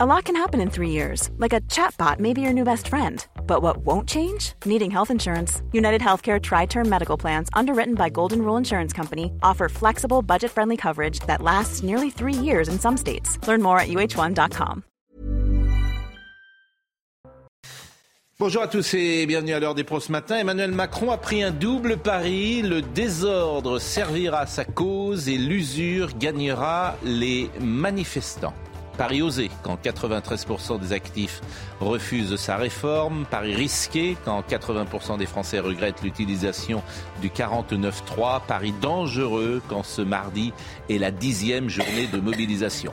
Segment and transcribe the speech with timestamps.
[0.00, 2.86] A lot can happen in three years, like a chatbot may be your new best
[2.86, 3.26] friend.
[3.48, 4.52] But what won't change?
[4.64, 5.60] Needing health insurance.
[5.72, 10.52] United Healthcare Tri Term Medical Plans, underwritten by Golden Rule Insurance Company, offer flexible, budget
[10.52, 13.44] friendly coverage that lasts nearly three years in some states.
[13.48, 14.84] Learn more at uh1.com.
[18.38, 20.38] Bonjour à tous et bienvenue à l'heure des pros ce matin.
[20.38, 22.62] Emmanuel Macron a pris un double pari.
[22.62, 28.54] Le désordre servira sa cause et l'usure gagnera les manifestants.
[28.98, 31.40] Pari osé quand 93% des actifs
[31.80, 33.26] refusent sa réforme.
[33.30, 36.82] Pari risqué quand 80% des Français regrettent l'utilisation
[37.22, 38.40] du 49.3.
[38.46, 40.52] Pari dangereux quand ce mardi
[40.90, 42.92] est la dixième journée de mobilisation.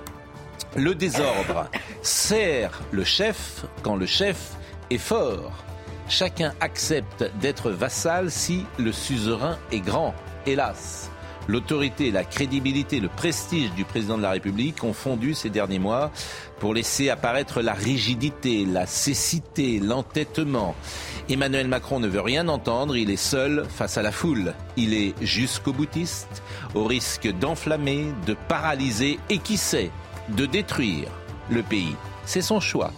[0.76, 1.70] Le désordre
[2.04, 4.52] sert le chef quand le chef
[4.92, 5.54] est fort.
[6.08, 10.14] Chacun accepte d'être vassal si le suzerain est grand.
[10.46, 11.10] Hélas,
[11.48, 16.12] L'autorité, la crédibilité, le prestige du président de la République ont fondu ces derniers mois
[16.60, 20.76] pour laisser apparaître la rigidité, la cécité, l'entêtement.
[21.30, 24.54] Emmanuel Macron ne veut rien entendre, il est seul face à la foule.
[24.78, 29.92] Il est jusqu'au boutiste, au risque d'enflammer, de paralyser et qui sait,
[30.30, 31.10] de détruire
[31.50, 31.96] le pays.
[32.26, 32.92] C'est son choix.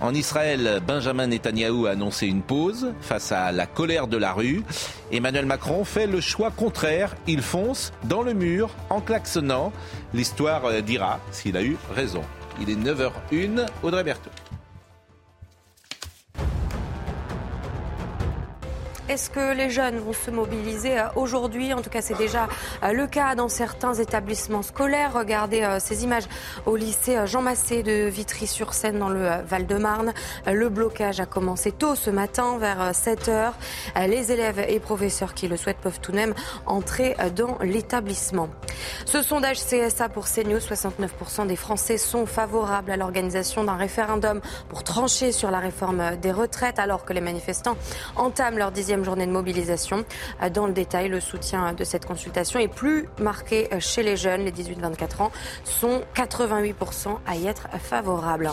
[0.00, 4.62] En Israël, Benjamin Netanyahou a annoncé une pause face à la colère de la rue.
[5.10, 7.16] Emmanuel Macron fait le choix contraire.
[7.26, 9.72] Il fonce dans le mur en klaxonnant.
[10.14, 12.22] L'histoire euh, dira s'il a eu raison.
[12.60, 13.66] Il est 9h01.
[13.82, 14.30] Audrey Berthaud.
[19.08, 21.72] Est-ce que les jeunes vont se mobiliser euh, aujourd'hui?
[21.72, 22.46] En tout cas, c'est déjà
[22.82, 25.14] euh, le cas dans certains établissements scolaires.
[25.14, 26.24] Regardez euh, ces images
[26.66, 30.12] au lycée Jean Massé de Vitry-sur-Seine dans le Val-de-Marne.
[30.46, 33.54] Le blocage a commencé tôt ce matin, vers 7 heures.
[33.96, 36.34] Les élèves et professeurs qui le souhaitent peuvent tout de même
[36.66, 38.48] entrer dans l'établissement.
[39.06, 44.84] Ce sondage CSA pour CNews, 69% des Français sont favorables à l'organisation d'un référendum pour
[44.84, 47.76] trancher sur la réforme des retraites, alors que les manifestants
[48.16, 50.04] entament leur dixième journée de mobilisation.
[50.52, 54.44] Dans le détail, le soutien de cette consultation est plus marqué chez les jeunes.
[54.44, 55.32] Les 18-24 ans
[55.64, 58.50] sont 88% à y être favorables.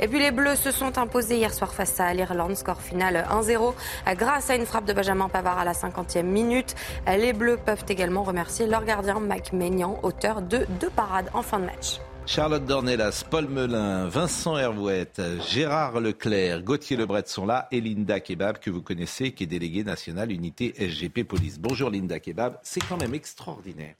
[0.00, 2.56] Et puis les Bleus se sont imposés hier soir face à l'Irlande.
[2.56, 3.74] Score final 1-0
[4.14, 6.74] grâce à une frappe de Benjamin Pavard à la 50e minute.
[7.06, 11.58] Les Bleus peuvent également remercier leur gardien Mike Maignan, auteur de deux parades en fin
[11.58, 12.00] de match.
[12.26, 18.58] Charlotte Dornelas, Paul Melun, Vincent Hervouette, Gérard Leclerc, Gauthier Lebret sont là et Linda Kebab
[18.58, 21.60] que vous connaissez qui est déléguée nationale unité SGP Police.
[21.60, 23.94] Bonjour Linda Kebab, c'est quand même extraordinaire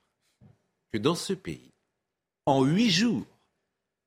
[0.92, 1.70] que dans ce pays,
[2.46, 3.26] en huit jours,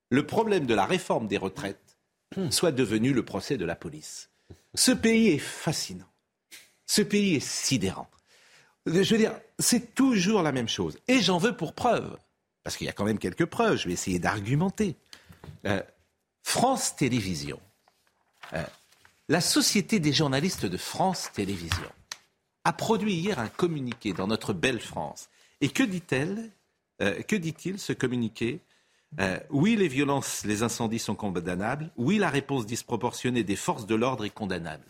[0.09, 1.97] le problème de la réforme des retraites
[2.49, 4.29] soit devenu le procès de la police.
[4.75, 6.09] Ce pays est fascinant.
[6.85, 8.09] Ce pays est sidérant.
[8.85, 10.97] Je veux dire, c'est toujours la même chose.
[11.07, 12.17] Et j'en veux pour preuve
[12.69, 14.95] parce qu'il y a quand même quelques preuves, je vais essayer d'argumenter.
[15.65, 15.81] Euh,
[16.43, 17.59] France Télévisions,
[18.53, 18.63] euh,
[19.27, 21.91] la Société des journalistes de France Télévisions,
[22.65, 25.29] a produit hier un communiqué dans notre belle France.
[25.61, 26.51] Et que dit-elle
[27.01, 28.59] euh, Que dit-il ce communiqué
[29.49, 31.89] Oui, les violences, les incendies sont condamnables.
[31.97, 34.85] Oui, la réponse disproportionnée des forces de l'ordre est condamnable.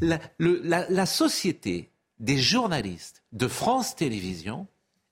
[0.00, 4.66] La, la Société des journalistes de France Télévisions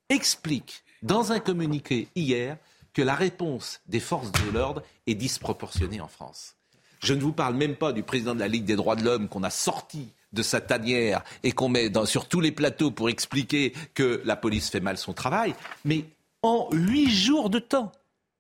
[0.08, 2.56] explique dans un communiqué hier
[2.92, 6.56] que la réponse des forces de l'ordre est disproportionnée en France.
[7.00, 9.28] Je ne vous parle même pas du président de la Ligue des droits de l'homme
[9.28, 13.72] qu'on a sorti de sa tanière et qu'on met sur tous les plateaux pour expliquer
[13.94, 15.54] que la police fait mal son travail,
[15.84, 16.04] mais
[16.42, 17.92] en huit jours de temps.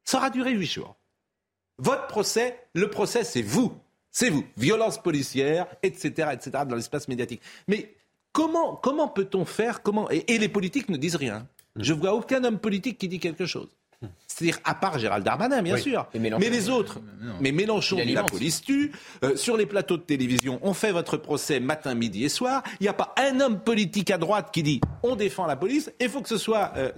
[0.04, 0.96] Ça aura duré huit jours.
[1.78, 3.72] Votre procès, le procès, c'est vous.
[4.10, 4.44] C'est vous.
[4.56, 7.42] Violence policière, etc., etc., dans l'espace médiatique.
[7.66, 7.94] Mais
[8.32, 11.46] comment, comment peut-on faire comment, et les politiques ne disent rien.
[11.76, 13.68] Je vois aucun homme politique qui dit quelque chose.
[14.26, 16.06] C'est-à-dire, à part Gérald Darmanin, bien sûr.
[16.14, 17.00] Mais les autres,
[17.40, 18.92] mais Mélenchon la police tue.
[19.22, 22.62] Euh, sur les plateaux de télévision, on fait votre procès matin, midi et soir.
[22.80, 25.92] Il n'y a pas un homme politique à droite qui dit on défend la police.
[26.00, 26.90] Il faut que ce soit euh,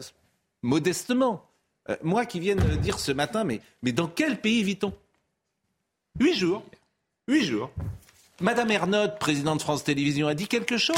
[0.62, 1.44] modestement.
[1.90, 4.92] Euh, moi qui viens de dire ce matin, mais, mais dans quel pays vit-on?
[6.18, 6.62] Huit jours.
[7.28, 7.70] Huit jours.
[8.40, 10.96] Madame Ernotte, présidente de France Télévisions, a dit quelque chose?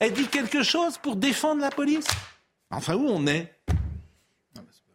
[0.00, 2.06] Elle dit quelque chose pour défendre la police?
[2.76, 3.52] Enfin, où on est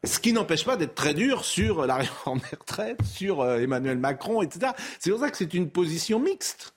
[0.03, 3.97] ce qui n'empêche pas d'être très dur sur la réforme des retraites, sur euh, Emmanuel
[3.97, 4.71] Macron, etc.
[4.99, 6.73] C'est pour ça que c'est une position mixte.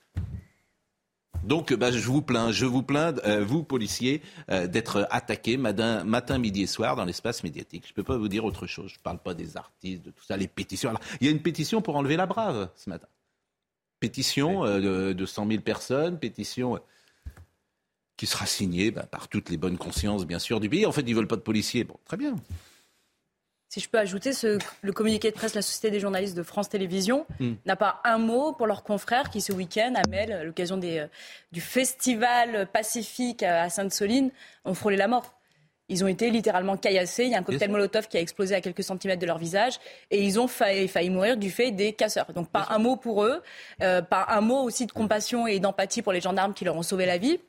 [1.45, 6.05] Donc, bah, je vous plains, je vous plains, euh, vous policiers, euh, d'être attaqués matin,
[6.05, 7.85] matin, midi et soir dans l'espace médiatique.
[7.87, 8.91] Je ne peux pas vous dire autre chose.
[8.91, 10.93] Je ne parle pas des artistes, de tout ça, les pétitions.
[11.21, 13.09] il y a une pétition pour enlever la brave ce matin.
[13.99, 16.81] Pétition de, de 100 000 personnes, pétition
[18.23, 20.87] qui sera signé bah, par toutes les bonnes consciences, bien sûr, du pays.
[20.87, 21.83] En fait, ils veulent pas de policiers.
[21.83, 22.37] Bon, très bien.
[23.69, 26.45] si je peux ajouter, ce, le communiqué de presse de la Société des journalistes de
[26.45, 27.55] France Télévisions hmm.
[27.67, 31.09] n'a pas un mot pour leurs confrères qui, ce week-end, à Mel, à l'occasion euh,
[31.51, 34.31] du festival pacifique à Sainte-Soline,
[34.65, 35.35] ont frôlé la mort.
[35.89, 37.25] Ils ont été littéralement caillassés.
[37.25, 39.81] Il y a un cocktail Molotov qui a explosé à quelques centimètres de leur visage.
[40.13, 42.33] Et ils ont failli, failli mourir du fait des casseurs.
[42.35, 43.43] Donc pas un mot pour eux,
[43.83, 46.85] euh, pas un mot aussi de compassion et d'empathie pour les gendarmes qui leur ont
[46.85, 47.41] sauvé la vie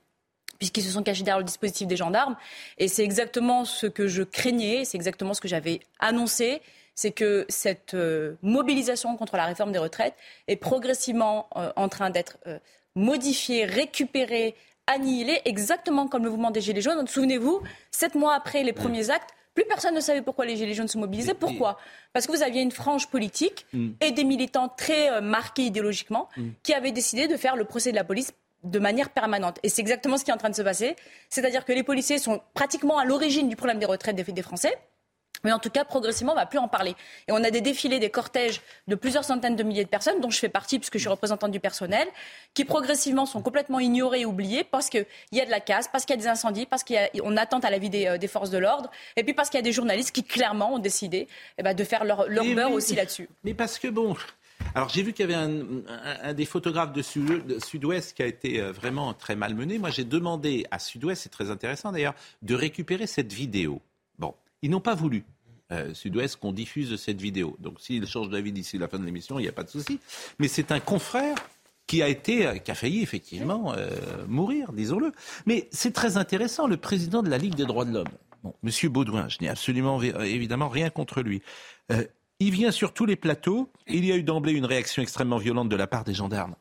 [0.64, 2.38] puisqu'ils se sont cachés derrière le dispositif des gendarmes.
[2.78, 6.62] Et c'est exactement ce que je craignais, c'est exactement ce que j'avais annoncé,
[6.96, 10.16] c'est que cette euh, mobilisation contre la réforme des retraites
[10.48, 12.60] est progressivement euh, en train d'être euh,
[12.96, 14.56] modifiée, récupérée,
[14.88, 17.06] annihilée, exactement comme le mouvement des Gilets jaunes.
[17.08, 17.62] Souvenez-vous,
[17.92, 20.98] sept mois après les premiers actes, plus personne ne savait pourquoi les Gilets jaunes se
[20.98, 21.34] mobilisaient.
[21.34, 21.78] Pourquoi?
[22.14, 23.90] Parce que vous aviez une frange politique mm.
[24.00, 26.50] et des militants très marqués idéologiquement mm.
[26.64, 28.34] qui avaient décidé de faire le procès de la police
[28.64, 29.60] de manière permanente.
[29.64, 30.96] Et c'est exactement ce qui est en train de se passer.
[31.30, 34.78] C'est-à-dire que les policiers sont pratiquement à l'origine du problème des retraites des, Français.
[35.44, 36.96] Mais en tout cas, progressivement, on ne va plus en parler.
[37.28, 40.30] Et on a des défilés, des cortèges de plusieurs centaines de milliers de personnes, dont
[40.30, 42.08] je fais partie puisque je suis représentante du personnel,
[42.54, 46.06] qui progressivement sont complètement ignorés et oubliés parce qu'il y a de la casse, parce
[46.06, 48.58] qu'il y a des incendies, parce qu'on attente à la vie des, euh, forces de
[48.58, 51.28] l'ordre, et puis parce qu'il y a des journalistes qui clairement ont décidé
[51.58, 53.28] eh ben, de faire leur, leur beurre aussi là-dessus.
[53.44, 54.16] Mais parce que bon,
[54.76, 55.54] alors j'ai vu qu'il y avait
[56.24, 59.78] un, des photographes de, Sud-Ouest qui a été euh, vraiment très malmené.
[59.78, 63.82] Moi j'ai demandé à Sud-Ouest, c'est très intéressant d'ailleurs, de récupérer cette vidéo.
[64.18, 65.24] Bon, ils n'ont pas voulu.
[65.72, 67.56] Euh, Sud-Ouest qu'on diffuse cette vidéo.
[67.60, 70.00] Donc s'ils changent d'avis d'ici la fin de l'émission, il n'y a pas de souci.
[70.40, 71.36] Mais c'est un confrère
[71.86, 73.76] qui a été, euh, qui a failli effectivement
[74.28, 75.12] mourir, disons-le.
[75.46, 78.08] Mais c'est très intéressant, le président de la Ligue des droits de l'homme,
[78.44, 81.42] bon, Monsieur Baudouin, je n'ai absolument évidemment rien contre lui.
[82.40, 83.70] Il vient sur tous les plateaux.
[83.88, 86.56] Il y a eu d'emblée une réaction extrêmement violente de la part des gendarmes.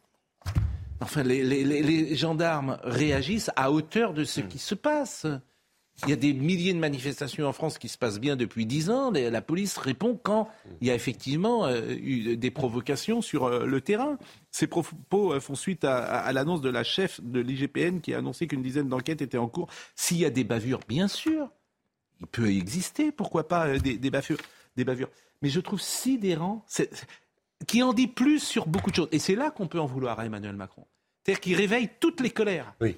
[1.01, 5.27] Enfin, les, gendarmes réagissent à hauteur de ce qui se passe.
[6.05, 8.89] Il y a des milliers de manifestations en France qui se passent bien depuis dix
[8.89, 9.11] ans.
[9.11, 10.49] La police répond quand
[10.81, 14.17] il y a effectivement euh, eu des provocations sur euh, le terrain.
[14.51, 18.47] Ces propos euh, font suite à, l'annonce de la chef de l'IGPN qui a annoncé
[18.47, 19.69] qu'une dizaine d'enquêtes étaient en cours.
[19.95, 21.51] S'il y a des bavures, bien sûr,
[22.21, 24.39] il peut exister, pourquoi pas, des bavures.
[24.77, 25.11] Des bavures
[25.43, 26.65] mais je trouve sidérant,
[27.67, 29.09] qui en dit plus sur beaucoup de choses.
[29.13, 30.87] Et c'est là qu'on peut en vouloir à Emmanuel Macron.
[31.23, 32.75] C'est-à-dire qu'il réveille toutes les colères.
[32.81, 32.97] Oui.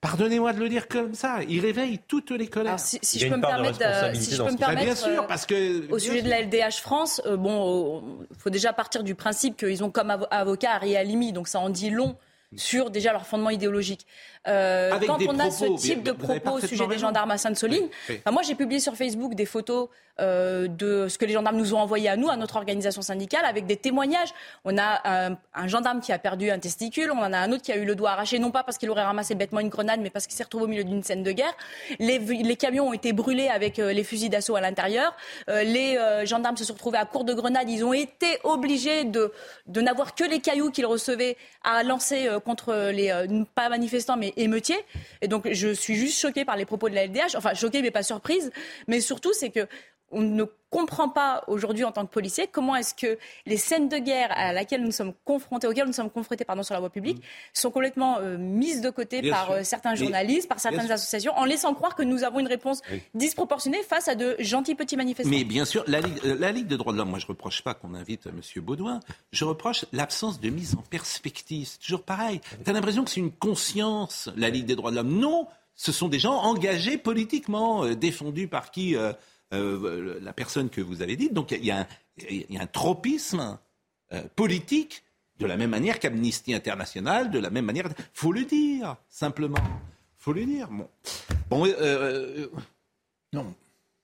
[0.00, 2.78] Pardonnez-moi de le dire comme ça, il réveille toutes les colères.
[2.78, 3.78] si, je peux me permettre,
[4.14, 7.20] si je peux me permettre, bien sûr, parce que au sujet de la LDH France,
[7.26, 11.48] euh, bon, il faut déjà partir du principe qu'ils ont comme avocat Ari Alimi, donc
[11.48, 12.16] ça en dit long
[12.56, 14.06] sur déjà leur fondement idéologique.
[14.48, 17.88] Euh, quand on a ce type de propos au sujet des gendarmes à Sainte-Soline,
[18.30, 19.88] moi j'ai publié sur Facebook des photos
[20.20, 23.44] euh, de ce que les gendarmes nous ont envoyé à nous, à notre organisation syndicale,
[23.44, 24.30] avec des témoignages.
[24.64, 27.70] On a un, gendarme qui a perdu un testicule, on en a un autre qui
[27.70, 30.10] a eu le doigt arraché, non pas parce qu'il aurait ramassé bêtement une grenade, mais
[30.10, 31.54] parce qu'il s'est retrouvé au milieu d'une scène de guerre.
[32.00, 35.14] Les, les, camions ont été brûlés avec euh, les fusils d'assaut à l'intérieur.
[35.48, 37.70] Euh, les gendarmes se sont retrouvés à court de grenades.
[37.70, 39.32] Ils ont été obligés de,
[39.68, 43.12] de n'avoir que les cailloux qu'ils recevaient à lancer contre les,
[43.54, 47.36] pas manifestants, mais Et donc je suis juste choquée par les propos de la LDH.
[47.36, 48.50] Enfin, choquée, mais pas surprise.
[48.86, 49.66] Mais surtout, c'est que
[50.10, 53.96] on ne comprend pas aujourd'hui en tant que policier comment est-ce que les scènes de
[53.96, 57.18] guerre à laquelle nous sommes confrontés, auxquelles nous sommes confrontés pardon, sur la voie publique,
[57.18, 57.22] mm.
[57.54, 61.74] sont complètement euh, mises de côté par euh, certains journalistes, par certaines associations, en laissant
[61.74, 62.82] croire que nous avons une réponse
[63.14, 65.30] disproportionnée face à de gentils petits manifestants.
[65.30, 67.28] Mais bien sûr, la Ligue, euh, la Ligue des droits de l'homme, moi je ne
[67.28, 68.40] reproche pas qu'on invite M.
[68.62, 69.00] Baudouin,
[69.32, 71.66] je reproche l'absence de mise en perspective.
[71.66, 72.40] C'est toujours pareil.
[72.62, 75.18] Tu as l'impression que c'est une conscience, la Ligue des droits de l'homme.
[75.18, 78.96] Non, ce sont des gens engagés politiquement, défendus par qui
[79.54, 81.32] euh, la personne que vous avez dite.
[81.32, 81.86] Donc il y, a
[82.60, 83.58] un tropisme
[84.12, 85.02] euh, politique
[85.38, 87.88] de la même manière qu'Amnesty International, de la même manière.
[88.12, 89.58] faut le dire, simplement.
[90.16, 90.68] faut le dire.
[91.48, 91.66] Bon.
[91.66, 92.48] euh,
[93.32, 93.54] non.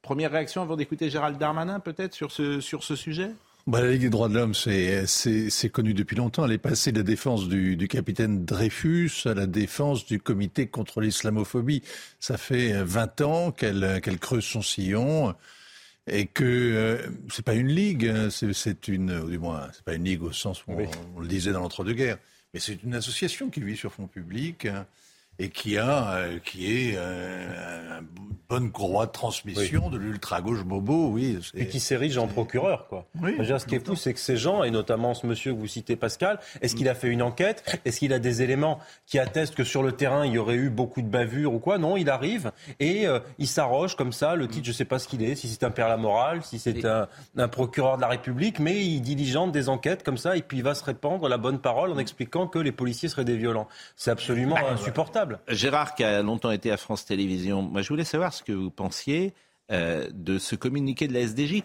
[0.01, 2.61] Première réaction avant d'écouter Gérald Darmanin, peut-être, sur ce
[2.97, 3.31] sujet?
[3.67, 6.45] Bah, la Ligue des droits de l'homme, c'est, connu depuis longtemps.
[6.45, 10.67] Elle est passée de la défense du, du capitaine Dreyfus à la défense du comité
[10.67, 11.83] contre l'islamophobie.
[12.21, 15.35] Ça fait 20 ans qu'elle, qu'elle creuse son sillon
[16.07, 16.99] et que euh,
[17.33, 18.29] c'est pas une ligue, hein.
[18.31, 20.73] c'est, une, ou du moins, c'est pas une ligue au sens où
[21.17, 22.19] on, le disait dans l'entre-deux-guerres,
[22.53, 24.69] mais c'est une association qui vit sur fonds publics.
[25.39, 31.09] Et qui a, euh, qui est euh, une bonne courroie de transmission de l'ultra-gauche bobo,
[31.09, 31.39] oui.
[31.55, 33.07] Et qui s'érige en procureur, quoi.
[33.21, 35.67] Oui, ce qui est fou, c'est que ces gens, et notamment ce monsieur que vous
[35.67, 37.81] citez, Pascal, est-ce qu'il a fait une enquête?
[37.85, 40.71] Est-ce qu'il a des éléments qui attestent que sur le terrain, il y aurait eu
[40.71, 41.79] beaucoup de bavures ou quoi?
[41.79, 44.99] Non, il arrive et euh, il s'arroge comme ça, le titre, je ne sais pas
[44.99, 48.03] ce qu'il est, si c'est un père la morale, si c'est un, un, procureur de
[48.03, 51.29] la République, mais il diligente des enquêtes comme ça, et puis il va se répandre
[51.29, 53.69] la bonne parole en expliquant que les policiers seraient des violents.
[53.97, 58.33] C'est absolument bah, Gérard, qui a longtemps été à France Télévisions, moi je voulais savoir
[58.33, 59.33] ce que vous pensiez
[59.73, 61.63] euh, de ce communiqué de la SDJ.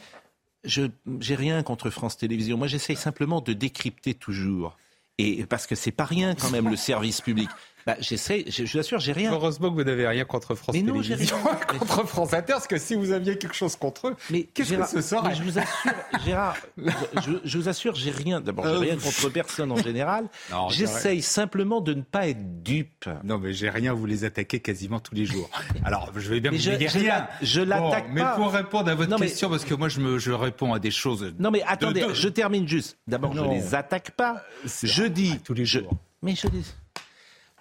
[0.64, 2.58] Je n'ai rien contre France Télévisions.
[2.58, 4.78] Moi, j'essaye simplement de décrypter toujours.
[5.18, 7.50] Et parce que c'est pas rien quand même le service public.
[7.86, 9.32] Bah, j'essaie, je, je vous assure, j'ai rien.
[9.32, 11.56] Heureusement que vous n'avez rien contre France mais non, Télévisions, rien.
[11.80, 14.86] contre France Inter, parce que si vous aviez quelque chose contre eux, mais qu'est-ce que
[14.86, 15.92] ce serait Je vous assure,
[16.26, 18.42] Gérard, je, je vous assure, j'ai rien.
[18.42, 20.28] D'abord, j'ai euh, rien contre personne en général.
[20.70, 23.10] J'essaye simplement de ne pas être dupe.
[23.24, 23.94] Non, mais j'ai rien.
[23.94, 25.50] Vous les attaquez quasiment tous les jours.
[25.84, 27.28] Alors, je vais bien vous dire rien.
[27.42, 30.32] Je l'attaque bon, Mais pour répondre à votre question, parce que moi, je, me, je
[30.32, 31.34] réponds à des choses.
[31.40, 32.98] Non, mais attendez, je termine juste.
[33.08, 34.44] D'abord, je ne les attaque pas.
[34.84, 35.92] Je dis tous les jours.
[36.22, 36.66] mais je dis.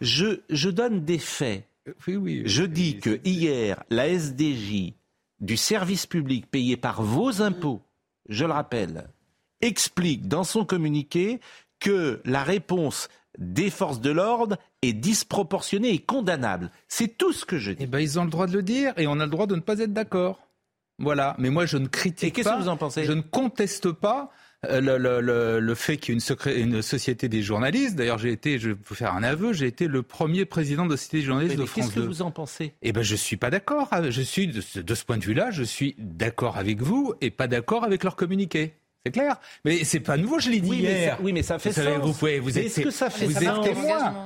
[0.00, 1.64] Je, donne des faits.
[2.06, 4.94] je dis que hier, la SDJ
[5.40, 7.80] du service public payé par vos impôts,
[8.28, 9.08] je le rappelle,
[9.60, 11.40] explique dans son communiqué
[11.80, 16.70] que la réponse des forces de l'ordre est disproportionnée et condamnable.
[16.88, 17.84] C'est tout ce que je dis.
[17.84, 19.54] Eh ben, ils ont le droit de le dire et on a le droit de
[19.54, 20.40] ne pas être d'accord.
[20.98, 21.36] Voilà.
[21.38, 22.42] Mais moi, je ne critique pas.
[22.42, 23.04] qu'est-ce que vous en pensez?
[23.04, 24.32] Je ne conteste pas
[24.66, 27.94] euh, le, le, le, fait qu'il y ait une, une, société des journalistes.
[27.94, 30.96] D'ailleurs, j'ai été, je peux faire un aveu, j'ai été le premier président de la
[30.96, 32.74] société des journalistes de France Qu'est-ce que vous en pensez?
[32.82, 33.88] Eh ben, je suis pas d'accord.
[34.10, 37.30] Je suis de ce, de ce point de vue-là, je suis d'accord avec vous et
[37.30, 38.74] pas d'accord avec leur communiqué.
[39.06, 39.36] C'est clair.
[39.64, 40.90] Mais c'est pas nouveau, je l'ai dit oui, hier.
[40.90, 42.06] Mais ça, oui, mais ça fait vous sens.
[42.06, 43.66] vous pouvez, vous êtes, Est-ce que ça fait vous sens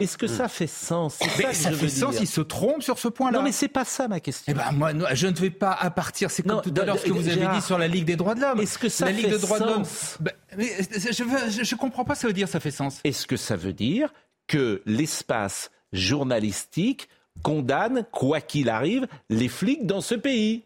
[0.00, 3.38] Est-ce que ça fait sens mais ça, fait sens, il se trompe sur ce point-là.
[3.38, 4.52] Non, mais c'est pas ça ma question.
[4.52, 6.30] Eh ben, moi, je ne vais pas à partir.
[6.30, 8.34] C'est comme tout à l'heure ce que vous avez dit sur la Ligue des droits
[8.34, 8.60] de l'homme.
[8.60, 9.84] Est-ce que ça la Ligue des droits de l'homme
[10.20, 13.00] ben, je, je, comprends pas, ça veut dire ça fait sens.
[13.04, 14.12] Est-ce que ça veut dire
[14.46, 17.08] que l'espace journalistique
[17.42, 20.64] condamne, quoi qu'il arrive, les flics dans ce pays?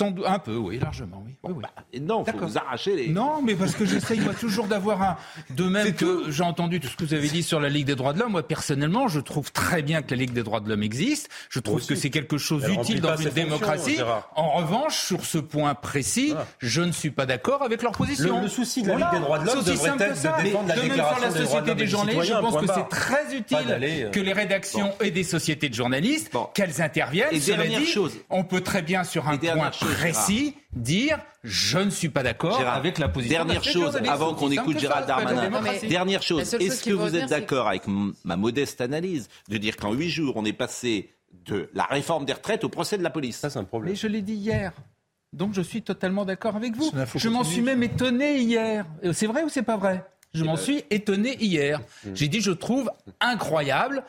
[0.00, 1.32] Un peu, oui, largement, oui.
[1.42, 3.08] oui, Bah, non, faut vous arracher les.
[3.08, 5.16] Non, mais parce que j'essaye moi toujours d'avoir un.
[5.50, 7.94] De même que j'ai entendu tout ce que vous avez dit sur la Ligue des
[7.94, 8.32] droits de l'homme.
[8.32, 11.28] Moi, personnellement, je trouve très bien que la Ligue des droits de l'homme existe.
[11.50, 13.98] Je trouve que c'est quelque chose d'utile dans une démocratie.
[14.34, 16.46] En revanche, sur ce point précis, ah.
[16.58, 18.42] je ne suis pas d'accord avec leur position.
[18.42, 21.30] Le, souci de la Ligue des droits de l'homme devrait être de défendre la déclaration
[21.30, 24.92] sur la société des, journalistes, je pense que c'est très utile euh, que les rédactions
[25.00, 27.28] et des sociétés de journalistes qu'elles interviennent.
[27.32, 32.08] Et dernière chose, on peut très bien sur un point précis dire je ne suis
[32.08, 33.44] pas d'accord avec la position.
[33.44, 35.50] Dernière chose, avant qu'on écoute Gérald Darmanin.
[35.88, 37.84] Dernière chose, est-ce que vous êtes d'accord avec
[38.24, 41.10] ma modeste analyse de dire qu'en huit jours, on est passé
[41.44, 43.36] de la réforme des retraites au procès de la police?
[43.36, 43.92] Ça, c'est un problème.
[43.92, 44.72] Mais je l'ai dit hier.
[45.32, 46.90] Donc je suis totalement d'accord avec vous.
[47.14, 48.86] Je m'en suis même étonné hier.
[49.04, 50.04] Euh, c'est vrai ou c'est pas vrai?
[50.32, 51.80] Je m'en suis étonné hier.
[51.80, 52.10] Mmh.
[52.14, 52.90] J'ai dit, je trouve
[53.20, 54.04] incroyable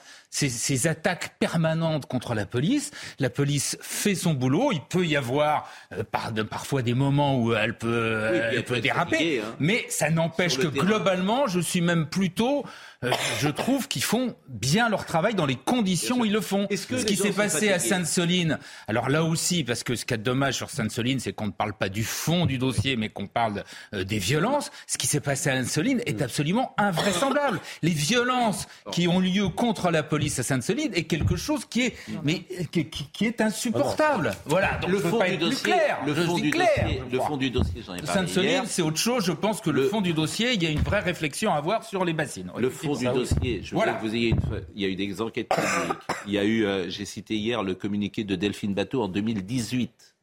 [0.45, 2.91] ces, attaques permanentes contre la police.
[3.19, 4.71] La police fait son boulot.
[4.71, 9.39] Il peut y avoir euh, par, parfois des moments où elle peut, elle peut déraper,
[9.39, 9.55] hein.
[9.59, 12.65] mais ça n'empêche que globalement, je suis même plutôt
[13.03, 16.67] euh, je trouve qu'ils font bien leur travail dans les conditions où ils le font.
[16.71, 20.55] ce qui s'est passé à Sainte-Soline, alors là aussi, parce que ce qui est dommage
[20.55, 23.63] sur Sainte-Soline, c'est qu'on ne parle pas du fond du dossier, mais qu'on parle
[23.93, 24.71] euh, des violences.
[24.87, 27.59] Ce qui s'est passé à Sainte-Soline est absolument invraisemblable.
[27.83, 31.95] Les violences qui ont lieu contre la police à Sainte-Soline est quelque chose qui est,
[32.23, 34.31] mais, qui, est insupportable.
[34.45, 35.99] Voilà, donc le fond du dossier, clair.
[36.05, 39.25] Le fond du dossier, le fond du dossier, j'en ai parlé Sainte-Soline, c'est autre chose.
[39.25, 41.83] Je pense que le, fond du dossier, il y a une vraie réflexion à avoir
[41.83, 42.51] sur les bassines.
[42.57, 43.93] Le fond du dossier, je voilà.
[43.93, 44.39] que vous ayez une...
[44.75, 45.97] il y a eu des enquêtes publiques.
[46.27, 50.15] Il y a eu, euh, j'ai cité hier le communiqué de Delphine Bateau en 2018.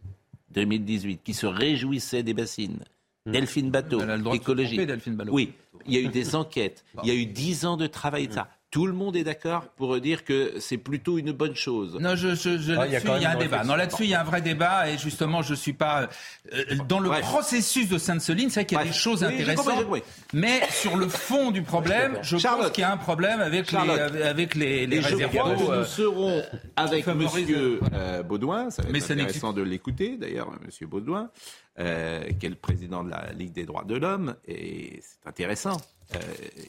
[0.55, 2.79] 2018, qui se réjouissait des bassines.
[3.27, 3.33] Hmm.
[3.33, 4.01] Delphine Bateau,
[4.33, 4.81] écologie.
[5.29, 5.53] Oui,
[5.87, 6.85] il y a eu des enquêtes.
[7.03, 8.49] Il y a eu dix ans de travail de ça.
[8.75, 11.97] Tout le monde est d'accord pour dire que c'est plutôt une bonne chose.
[12.01, 13.63] Non, je, je, ah, là-dessus, il y a, un débat.
[13.63, 14.91] Non, là-dessus, il y a un vrai débat.
[14.91, 16.09] Et justement, je suis pas
[16.53, 18.51] euh, dans le processus de Sainte-Soline.
[18.51, 19.87] C'est vrai qu'il y a des choses intéressantes.
[20.33, 23.79] Mais sur le fond du problème, je pense qu'il y a un problème avec les,
[23.79, 25.57] avec les, les réservoirs.
[25.57, 26.43] Nous euh, serons
[26.75, 28.71] avec Monsieur euh, Baudouin.
[28.71, 31.31] Ça va être intéressant de l'écouter, d'ailleurs, Monsieur Baudouin,
[31.79, 34.35] qui est le président de la Ligue des droits de l'homme.
[34.49, 35.77] Et c'est intéressant.
[36.15, 36.19] Euh,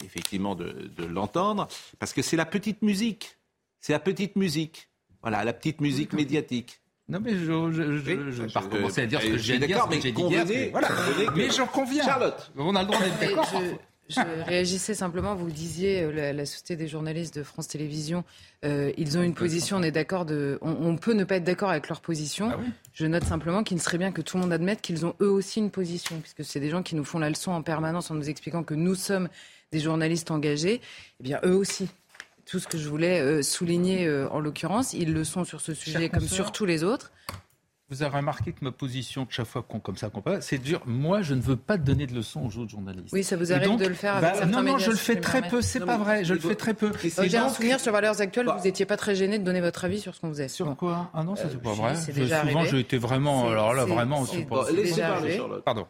[0.04, 3.36] effectivement de, l'entendre, parce que c'est la petite musique.
[3.80, 4.88] C'est la petite musique.
[5.22, 6.80] Voilà, la petite musique médiatique.
[7.08, 10.12] Non, mais je ne vais pas recommencer à dire ce que j'ai dit, mais j'ai
[10.12, 10.70] dit.
[10.70, 10.88] Voilà.
[11.36, 12.04] Mais j'en conviens.
[12.04, 12.50] Charlotte.
[12.56, 13.52] On a le droit d'être d'accord.
[14.08, 18.24] Je réagissais simplement, vous le disiez, euh, la, Société des journalistes de France Télévisions,
[18.64, 21.70] euh, ils ont une position, on est d'accord, de, on, peut ne pas être d'accord
[21.70, 22.50] avec leur position.
[22.52, 22.60] Ah
[22.92, 25.30] je note simplement qu'il ne serait bien que tout le monde admette qu'ils ont eux
[25.30, 28.14] aussi une position, puisque c'est des gens qui nous font la leçon en permanence en
[28.14, 29.28] nous expliquant que nous sommes
[29.72, 30.80] des journalistes engagés.
[31.20, 31.88] Eh bien, eux aussi,
[32.44, 34.92] tout ce que je voulais euh, souligner en l'occurrence.
[34.92, 37.10] Ils le sont sur ce sujet comme sur tous les autres.
[37.88, 40.82] Vous avez remarqué que ma position, chaque fois qu'on comme ça qu'on parle, c'est dur.
[40.86, 43.12] Moi, je ne veux pas donner de leçons aux autres journalistes.
[43.12, 45.42] Oui, ça vous arrive de le faire avec bah, Non, non, je le fais très
[45.42, 45.62] peu.
[45.62, 46.24] C'est pas vrai.
[46.24, 46.90] Je le fais très peu.
[47.02, 48.46] J'ai un souvenir sur Valeurs Actuelles.
[48.46, 48.56] Bah.
[48.58, 50.48] vous n'étiez pas très gêné de donner votre avis sur ce qu'on faisait.
[50.48, 51.10] Sur quoi?
[51.14, 51.94] Ah non, ça c'est pas vrai.
[51.94, 53.48] Souvent, j'ai été vraiment.
[53.48, 54.24] Alors là, vraiment.
[54.72, 55.86] Laissez parler, Pardon.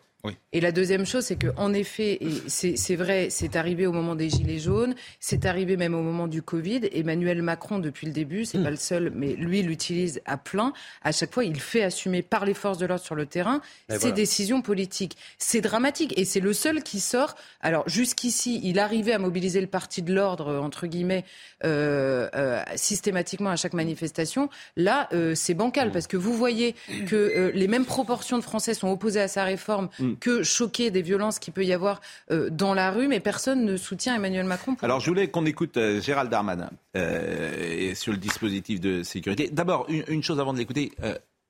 [0.53, 2.19] Et la deuxième chose, c'est qu'en effet,
[2.49, 6.43] c'est vrai, c'est arrivé au moment des Gilets jaunes, c'est arrivé même au moment du
[6.43, 6.81] Covid.
[6.93, 10.73] Emmanuel Macron, depuis le début, c'est n'est pas le seul, mais lui l'utilise à plein.
[11.03, 14.13] À chaque fois, il fait assumer par les forces de l'ordre sur le terrain ses
[14.13, 15.17] décisions politiques.
[15.39, 17.35] C'est dramatique et c'est le seul qui sort.
[17.61, 21.25] Alors jusqu'ici, il arrivait à mobiliser le parti de l'ordre entre guillemets
[21.65, 24.49] euh, euh, systématiquement à chaque manifestation.
[24.77, 26.75] Là, euh, c'est bancal parce que vous voyez
[27.07, 29.89] que les mêmes proportions de Français sont opposés à sa réforme.
[30.07, 33.65] Mm que choquer des violences qu'il peut y avoir euh, dans la rue, mais personne
[33.65, 34.77] ne soutient Emmanuel Macron.
[34.83, 39.49] Alors je voulais qu'on écoute euh, Gérald Darmanin euh, sur le dispositif de sécurité.
[39.51, 40.93] D'abord, une, chose avant de l'écouter,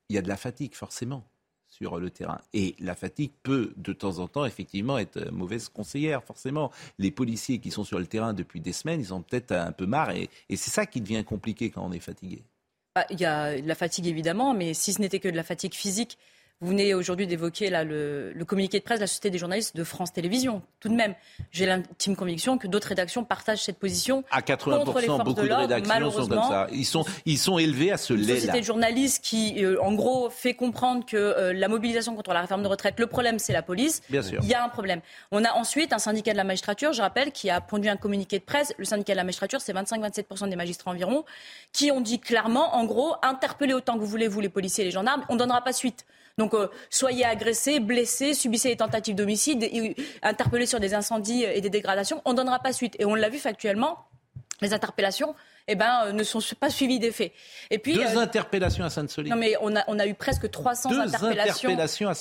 [0.09, 1.25] il y a de la fatigue forcément
[1.69, 2.41] sur le terrain.
[2.53, 6.71] Et la fatigue peut de temps en temps effectivement être mauvaise conseillère, forcément.
[6.99, 9.87] Les policiers qui sont sur le terrain depuis des semaines, ils ont peut-être un peu
[9.87, 12.43] marre et, et c'est ça qui devient compliqué quand on est fatigué.
[12.95, 15.43] Bah, il y a de la fatigue évidemment, mais si ce n'était que de la
[15.43, 16.17] fatigue physique,
[16.63, 19.85] vous venez aujourd'hui d'évoquer là le, communiqué de presse de la Société des journalistes de
[19.85, 20.63] France Télévisions.
[20.81, 21.15] Tout de même,
[21.53, 25.43] j'ai l'intime conviction que d'autres rédactions partagent cette position à 80 contre les forces beaucoup
[25.43, 26.67] de, rédactions sont comme ça.
[26.73, 28.35] Ils sont, ils sont élevés à ce lait-là.
[28.37, 32.41] Société de journalistes qui, euh, en gros, fait comprendre que euh, la mobilisation contre la
[32.41, 34.01] réforme de retraite, le problème, c'est la police.
[34.09, 34.41] Bien sûr.
[34.43, 35.01] Il y a un problème.
[35.33, 38.39] On a ensuite un syndicat de la magistrature, je rappelle, qui a pondu un communiqué
[38.39, 38.73] de presse.
[38.79, 41.27] Le syndicat de la magistrature, c'est 25-27% des magistrats environ,
[41.75, 44.87] qui ont dit clairement, en gros, interpellez autant que vous voulez, vous les policiers et
[44.87, 46.07] les gendarmes, on ne donnera pas suite.
[46.39, 49.67] Donc, euh, soyez agressés, blessés, subissez des tentatives d'homicide,
[50.23, 52.21] interpellés sur des incendies et des dégradations.
[52.27, 52.95] On ne donnera pas suite.
[52.99, 54.05] Et on l'a vu factuellement,
[54.61, 55.35] les interpellations
[55.67, 57.33] eh ben, euh, ne sont pas suivies des faits.
[57.71, 59.33] Et puis, Deux euh, interpellations à Sainte-Soline.
[59.33, 61.75] Non, mais on a, on a eu presque 300 interpellations,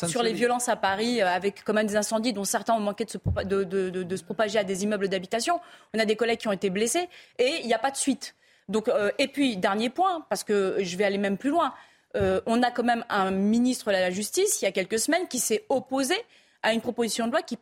[0.08, 3.18] sur les violences à Paris, avec comme des incendies dont certains ont manqué de se,
[3.44, 5.60] de, de, de, se propager à des immeubles d'habitation.
[5.94, 8.36] On a des collègues qui ont été blessés et il n'y a pas de suite.
[8.70, 11.74] Donc, et puis, dernier point, parce que je vais aller même plus loin.
[12.16, 15.28] Euh, on a quand même un ministre de la Justice, il y a quelques semaines,
[15.28, 16.16] qui s'est opposé
[16.64, 17.58] à une proposition de loi qui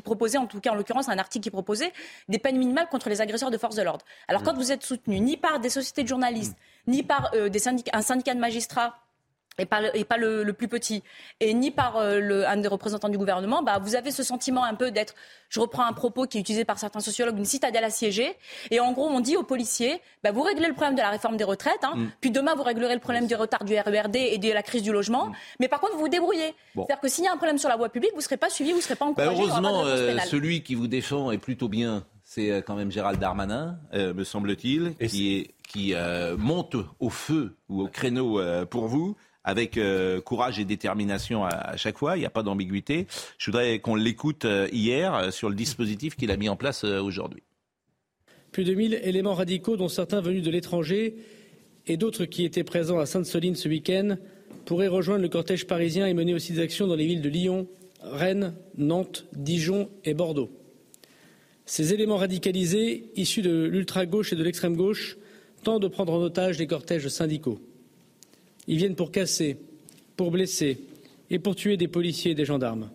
[0.00, 1.92] proposait, en tout cas en l'occurrence, un article qui proposait
[2.28, 4.04] des peines minimales contre les agresseurs de forces de l'ordre.
[4.28, 4.58] Alors quand mmh.
[4.58, 7.50] vous êtes soutenu ni par des sociétés de journalistes, ni par euh,
[7.92, 8.98] un syndicat de magistrats,
[9.58, 11.02] et pas, le, et pas le, plus petit,
[11.40, 14.64] et ni par euh, le, un des représentants du gouvernement, bah, vous avez ce sentiment
[14.64, 15.14] un peu d'être,
[15.48, 18.36] je reprends un propos qui est utilisé par certains sociologues, une citadelle assiégée.
[18.70, 21.36] Et en gros, on dit aux policiers, bah, vous réglez le problème de la réforme
[21.36, 22.10] des retraites, hein, mm.
[22.20, 24.92] puis demain, vous réglerez le problème du retard du RERD et de la crise du
[24.92, 25.26] logement.
[25.26, 25.32] Mm.
[25.60, 26.54] Mais par contre, vous vous débrouillez.
[26.74, 28.50] C'est-à-dire que s'il y a un problème sur la voie publique, vous ne serez pas
[28.50, 29.42] suivi, vous ne serez pas bah, encouragé.
[29.42, 32.04] heureusement, euh, celui qui vous défend est plutôt bien.
[32.24, 35.94] C'est euh, quand même Gérald Darmanin, me semble-t-il, qui, qui
[36.38, 41.98] monte au feu ou au créneau pour vous avec euh, courage et détermination à, chaque
[41.98, 42.16] fois.
[42.16, 43.06] Il n'y a pas d'ambiguïté.
[43.38, 46.84] Je voudrais qu'on l'écoute euh, hier euh, sur le dispositif qu'il a mis en place
[46.84, 47.42] aujourd'hui.
[48.52, 51.16] Plus de 1000 éléments radicaux, dont certains venus de l'étranger
[51.86, 54.16] et d'autres qui étaient présents à Sainte-Soline ce week-end,
[54.66, 57.68] pourraient rejoindre le cortège parisien et mener aussi des actions dans les villes de Lyon,
[58.02, 60.50] Rennes, Nantes, Dijon et Bordeaux.
[61.64, 65.16] Ces éléments radicalisés, issus de l'ultra-gauche et de l'extrême-gauche,
[65.62, 67.60] tentent de prendre en otage les cortèges syndicaux.
[68.66, 69.56] Ils viennent pour casser,
[70.16, 70.78] pour blesser
[71.30, 72.90] et pour tuer des policiers et des gendarmes.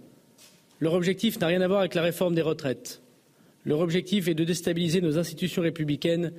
[0.79, 3.01] Leur objectif n'a rien à voir avec la réforme des retraites.
[3.65, 6.31] Leur objectif est de déstabiliser nos institutions républicaines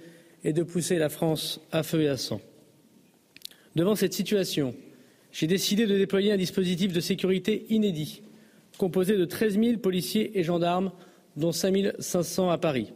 [0.45, 2.41] et de pousser la France à feu et à sang.
[3.75, 4.75] Devant cette situation,
[5.33, 8.23] j'ai décidé de déployer un dispositif de sécurité inédit,
[8.79, 10.93] composé de 13 000 policiers et gendarmes,
[11.37, 12.93] dont 5 500 à Paris.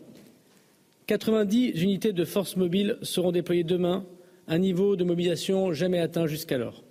[1.07, 4.07] 90 unités de forces mobiles seront déployées demain
[4.51, 6.83] un niveau de mobilisation jamais atteint jusqu'alors.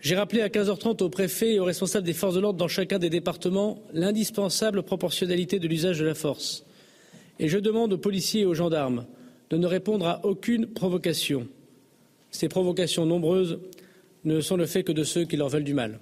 [0.00, 2.98] J'ai rappelé à 15h30 aux préfets et aux responsables des forces de l'ordre dans chacun
[2.98, 6.64] des départements l'indispensable proportionnalité de l'usage de la force.
[7.40, 9.06] Et je demande aux policiers et aux gendarmes
[9.50, 11.48] de ne répondre à aucune provocation.
[12.30, 13.58] Ces provocations nombreuses
[14.24, 15.98] ne sont le fait que de ceux qui leur veulent du mal.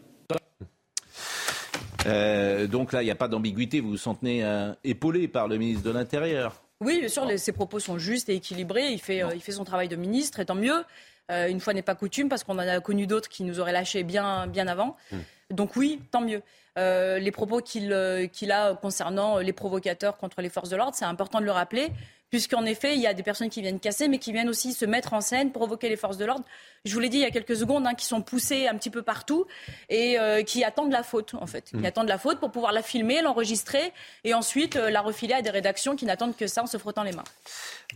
[2.06, 3.78] Euh, donc là, il n'y a pas d'ambiguïté.
[3.78, 7.80] Vous vous sentez euh, épaulé par le ministre de l'Intérieur oui, bien sûr, ses propos
[7.80, 8.88] sont justes et équilibrés.
[8.88, 10.84] Il fait, euh, il fait son travail de ministre, et tant mieux.
[11.30, 13.72] Euh, une fois n'est pas coutume, parce qu'on en a connu d'autres qui nous auraient
[13.72, 14.96] lâchés bien, bien avant.
[15.10, 15.18] Hmm.
[15.50, 16.42] Donc oui, tant mieux.
[16.78, 21.40] Euh, les propos qu'il a concernant les provocateurs contre les forces de l'ordre, c'est important
[21.40, 21.88] de le rappeler.
[22.30, 24.84] Puisqu'en effet, il y a des personnes qui viennent casser, mais qui viennent aussi se
[24.84, 26.44] mettre en scène, provoquer les forces de l'ordre.
[26.84, 28.90] Je vous l'ai dit il y a quelques secondes, hein, qui sont poussées un petit
[28.90, 29.46] peu partout
[29.88, 31.64] et euh, qui attendent la faute, en fait.
[31.64, 31.84] Qui mm.
[31.84, 35.50] attendent la faute pour pouvoir la filmer, l'enregistrer et ensuite euh, la refiler à des
[35.50, 37.24] rédactions qui n'attendent que ça en se frottant les mains.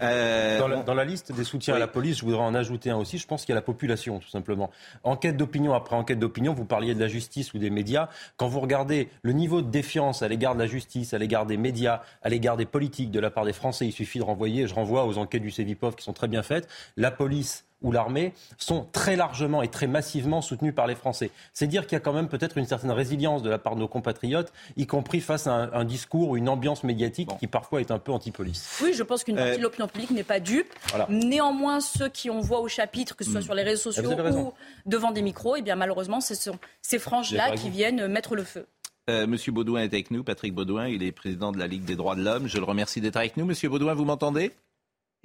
[0.02, 3.18] Euh, dans, la, liste des soutiens à la police, je voudrais en ajouter un aussi.
[3.18, 4.70] Je pense qu'il y a la population, tout simplement.
[5.04, 8.08] Enquête d'opinion après enquête d'opinion, vous parliez de la justice ou des médias.
[8.36, 11.56] Quand vous regardez le niveau de défiance à l'égard de la justice, à l'égard des
[11.56, 14.74] médias, à l'égard des politiques de la part des Français, il suffit de renvoyer, je
[14.74, 16.68] renvoie aux enquêtes du CEVIPOF qui sont très bien faites.
[16.96, 21.30] La police ou l'armée sont très largement et très massivement soutenus par les Français.
[21.54, 23.80] C'est dire qu'il y a quand même peut-être une certaine résilience de la part de
[23.80, 27.90] nos compatriotes, y compris face à un, discours ou une ambiance médiatique qui parfois est
[27.90, 28.80] un peu anti-police.
[28.82, 30.72] Oui, je pense qu'une partie de euh, l'opinion publique n'est pas dupe.
[31.08, 33.44] Néanmoins, ceux qui on voit au chapitre, que ce soit hmm.
[33.44, 34.52] sur les réseaux sociaux ou
[34.86, 38.66] devant des micros, eh bien malheureusement, ce sont ces franges-là qui viennent mettre le feu.
[39.08, 41.96] Euh, Monsieur Baudouin est avec nous, Patrick Baudouin, il est président de la Ligue des
[41.96, 42.46] droits de l'homme.
[42.46, 43.44] Je le remercie d'être avec nous.
[43.44, 44.52] Monsieur Baudouin, vous m'entendez?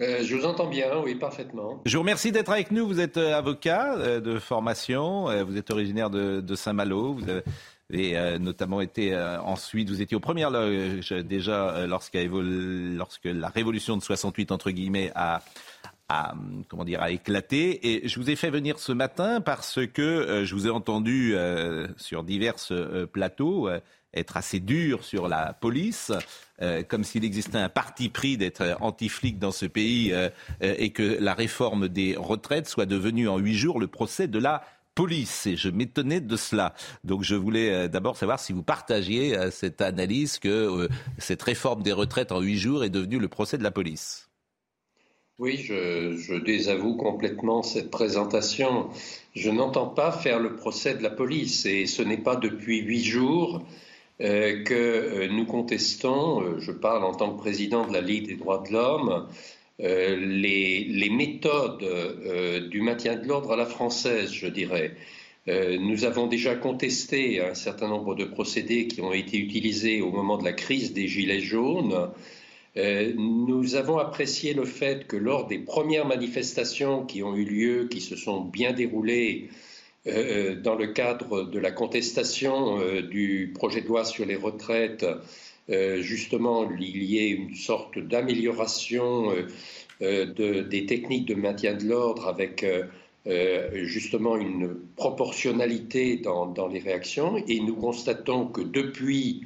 [0.01, 1.81] Euh, je vous entends bien, oui, parfaitement.
[1.85, 2.87] Je vous remercie d'être avec nous.
[2.87, 7.25] Vous êtes euh, avocat de formation, vous êtes originaire de, Saint-Malo, vous
[7.93, 12.17] avez notamment été ensuite, vous étiez aux premières loges déjà lorsque
[13.25, 15.41] la révolution de 68, entre guillemets, a,
[16.67, 17.95] comment dire, a éclaté.
[17.95, 21.35] Et je vous ai fait venir ce matin parce que je vous ai entendu
[21.97, 22.55] sur divers
[23.11, 23.69] plateaux
[24.15, 26.11] être assez dur sur la police,
[26.61, 30.29] euh, comme s'il existait un parti pris d'être anti-flic dans ce pays euh,
[30.63, 34.39] euh, et que la réforme des retraites soit devenue en huit jours le procès de
[34.39, 34.63] la
[34.95, 35.45] police.
[35.45, 36.73] Et je m'étonnais de cela.
[37.03, 40.87] Donc je voulais d'abord savoir si vous partagiez cette analyse que
[41.17, 44.29] cette réforme des retraites en huit jours est devenue le procès de la police.
[45.37, 48.89] Oui, je, je désavoue complètement cette présentation.
[49.35, 53.03] Je n'entends pas faire le procès de la police et ce n'est pas depuis huit
[53.03, 53.61] jours
[54.21, 58.27] euh, que euh, nous contestons, euh, je parle en tant que président de la Ligue
[58.27, 59.27] des droits de l'homme,
[59.77, 61.83] les, les, méthodes
[62.69, 64.95] du maintien de l'ordre à la française, je dirais.
[65.47, 70.37] nous avons déjà contesté un certain nombre de procédés qui ont été utilisés au moment
[70.37, 72.09] de la crise des Gilets jaunes.
[72.75, 78.01] Nous avons apprécié le fait que lors des premières manifestations qui ont eu lieu, qui
[78.01, 79.49] se sont bien déroulées,
[80.07, 84.35] euh, euh, dans le cadre de la contestation euh, du projet de loi sur les
[84.35, 85.05] retraites,
[85.67, 89.33] justement, il y ait une sorte d'amélioration
[89.99, 92.63] des techniques de maintien de l'ordre avec
[93.73, 97.43] justement une proportionnalité dans, les réactions.
[97.47, 99.41] Et nous constatons que depuis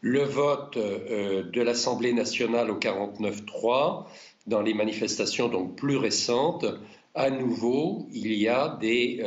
[0.00, 4.06] le vote de l'Assemblée nationale au 49-3,
[4.46, 6.66] dans les manifestations donc plus récentes,
[7.14, 9.22] à nouveau, il y a des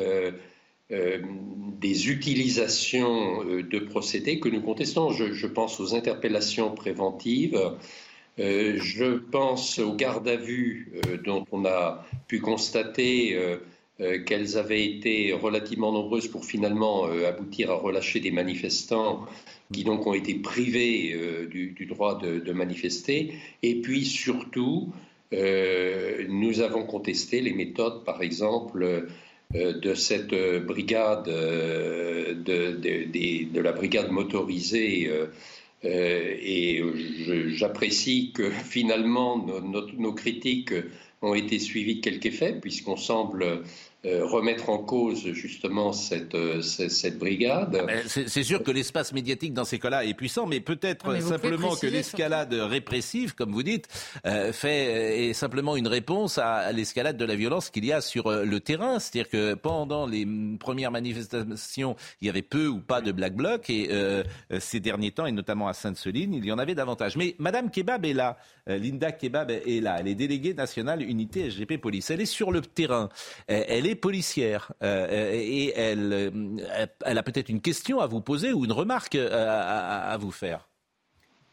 [0.94, 1.20] euh,
[1.80, 5.10] des utilisations euh, de procédés que nous contestons.
[5.10, 7.60] Je, pense aux interpellations préventives,
[8.40, 10.94] euh, je pense aux gardes à vue
[11.26, 13.38] dont on a pu constater
[14.26, 19.26] qu'elles avaient été relativement nombreuses pour finalement aboutir à relâcher des manifestants
[19.72, 21.16] qui donc ont été privés
[21.50, 23.36] du, droit de, manifester.
[23.62, 24.92] Et puis surtout,
[25.32, 29.08] nous avons contesté les méthodes, par exemple,
[29.56, 35.10] euh, de cette euh, brigade, euh, de, la brigade motorisée.
[35.84, 36.82] et
[37.50, 39.46] j'apprécie que finalement
[39.98, 40.74] nos, critiques
[41.24, 43.64] ont été suivies de quelques effets, puisqu'on semble
[44.06, 47.86] euh, remettre en cause justement cette, euh, cette, brigade.
[47.88, 51.74] Ah, c'est sûr que l'espace médiatique dans ces cas-là est puissant, mais peut-être ah, simplement
[51.78, 53.88] que l'escalade répressive, comme vous dites,
[54.26, 58.30] euh, fait est simplement une réponse à, l'escalade de la violence qu'il y a sur
[58.30, 59.00] le terrain.
[59.00, 60.28] C'est-à-dire que pendant les
[60.60, 63.90] premières manifestations, il y avait peu ou pas de black bloc, et
[64.60, 67.16] ces derniers temps, et notamment à Sainte-Soline, il y en avait davantage.
[67.16, 71.78] Mais Madame Kebab est là, Linda Kebab est là, elle est déléguée nationale unité SGP
[71.78, 72.10] Police.
[72.12, 73.10] Elle est sur le terrain,
[73.48, 78.54] elle est policière euh, et elle, euh, elle a peut-être une question à vous poser
[78.54, 80.70] ou une remarque à, vous faire.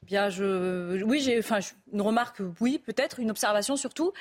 [0.03, 1.61] Bien, je, oui, j'ai, enfin,
[1.93, 4.13] une remarque, oui, peut-être, une observation surtout.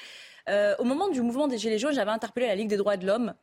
[0.49, 3.05] Euh, au moment du mouvement des Gilets jaunes, j'avais interpellé la Ligue des droits de
[3.05, 3.33] l'homme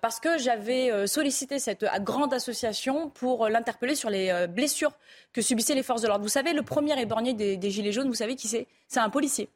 [0.00, 4.92] parce que j'avais sollicité cette grande association pour l'interpeller sur les blessures
[5.32, 6.22] que subissaient les forces de l'ordre.
[6.22, 8.68] Vous savez, le premier éborgné des Gilets jaunes, vous savez qui c'est?
[8.86, 9.48] C'est un policier.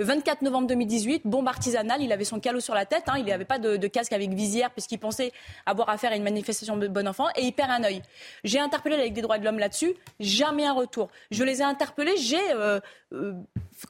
[0.00, 3.26] Le 24 novembre 2018, bombe artisanale, il avait son calot sur la tête, hein, il
[3.26, 5.30] n'avait pas de, casque avec visière puisqu'il pensait
[5.66, 8.00] avoir affaire à une manifestation de bon enfant et il perd un œil.
[8.42, 11.10] J'ai interpellé avec des droits de l'homme là-dessus, jamais un retour.
[11.30, 12.80] Je les ai interpellés, j'ai euh,
[13.12, 13.34] euh,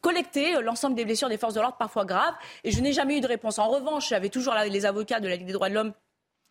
[0.01, 3.21] collecté l'ensemble des blessures des forces de l'ordre, parfois graves, et je n'ai jamais eu
[3.21, 3.61] de réponse.
[3.61, 5.93] En revanche, j'avais toujours les avocats de la Ligue des droits de l'homme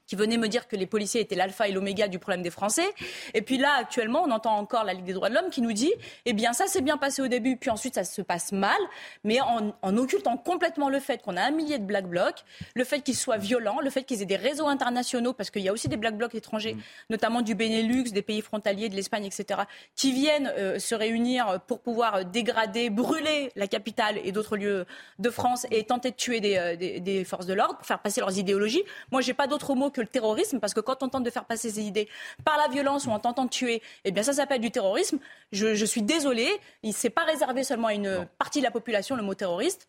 [0.09, 2.89] qui venait me dire que les policiers étaient l'alpha et l'oméga du problème des Français.
[3.35, 5.71] Et puis là, actuellement, on entend encore la Ligue des droits de l'homme qui nous
[5.71, 5.93] dit,
[6.25, 8.79] eh bien, ça s'est bien passé au début, puis ensuite ça se passe mal,
[9.23, 12.43] mais en, en occultant complètement le fait qu'on a un millier de black blocs,
[12.73, 15.69] le fait qu'ils soient violents, le fait qu'ils aient des réseaux internationaux, parce qu'il y
[15.69, 16.81] a aussi des black blocs étrangers, mm.
[17.11, 19.61] notamment du Benelux, des pays frontaliers, de l'Espagne, etc.,
[19.95, 24.87] qui viennent euh, se réunir pour pouvoir dégrader, brûler la capitale et d'autres lieux
[25.19, 27.99] de France et tenter de tuer des, euh, des, des forces de l'ordre, pour faire
[27.99, 28.81] passer leurs idéologies.
[29.11, 31.45] Moi, j'ai pas d'autre mot que le terrorisme, parce que quand on tente de faire
[31.45, 32.07] passer ses idées
[32.45, 35.19] par la violence ou en tentant de tuer, eh bien ça s'appelle du terrorisme.
[35.51, 36.49] Je, je suis désolée,
[36.83, 39.87] il s'est pas réservé seulement à une partie de la population le mot terroriste.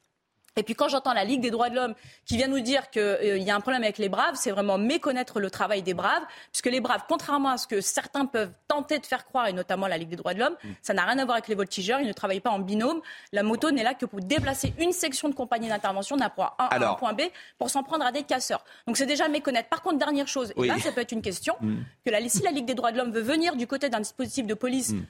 [0.57, 1.95] Et puis quand j'entends la Ligue des droits de l'homme
[2.27, 4.79] qui vient nous dire qu'il euh, y a un problème avec les braves, c'est vraiment
[4.79, 8.99] méconnaître le travail des braves, puisque les braves, contrairement à ce que certains peuvent tenter
[8.99, 10.69] de faire croire, et notamment la Ligue des droits de l'homme, mm.
[10.83, 13.01] ça n'a rien à voir avec les voltigeurs, ils ne travaillent pas en binôme.
[13.33, 16.67] La moto n'est là que pour déplacer une section de compagnie d'intervention d'un point A
[16.67, 17.23] à un point B
[17.59, 18.65] pour s'en prendre à des casseurs.
[18.87, 19.69] Donc c'est déjà méconnaître.
[19.69, 21.77] Par contre, dernière chose, et là ça peut être une question, mm.
[22.05, 24.47] que la, si la Ligue des droits de l'homme veut venir du côté d'un dispositif
[24.47, 24.91] de police...
[24.91, 25.07] Mm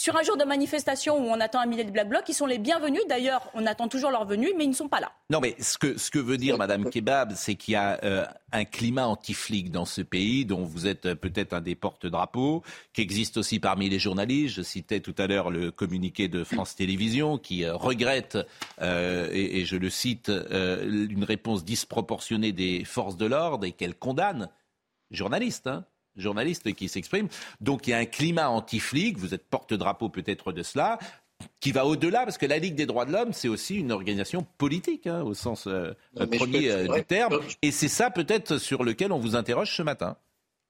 [0.00, 2.46] sur un jour de manifestation où on attend un millier de Black Blocs, ils sont
[2.46, 3.02] les bienvenus.
[3.06, 5.12] D'ailleurs, on attend toujours leur venue, mais ils ne sont pas là.
[5.28, 8.24] Non, mais ce que, ce que veut dire Madame Kebab, c'est qu'il y a euh,
[8.50, 12.62] un climat anti-flic dans ce pays, dont vous êtes euh, peut-être un des porte-drapeaux,
[12.94, 14.54] qui existe aussi parmi les journalistes.
[14.54, 18.38] Je citais tout à l'heure le communiqué de France Télévisions, qui euh, regrette,
[18.80, 24.48] et, et, je le cite, une réponse disproportionnée des forces de l'ordre et qu'elle condamne
[25.10, 25.84] journalistes, hein,
[26.16, 27.28] journalistes qui s'expriment.
[27.60, 30.98] Donc il y a un climat anti-flic, vous êtes porte-drapeau peut-être de cela,
[31.60, 34.46] qui va au-delà, parce que la Ligue des droits de l'homme, c'est aussi une organisation
[34.58, 35.92] politique, hein, au sens euh,
[36.36, 37.40] premier euh, du terme.
[37.62, 40.16] Et c'est ça peut-être sur lequel on vous interroge ce matin.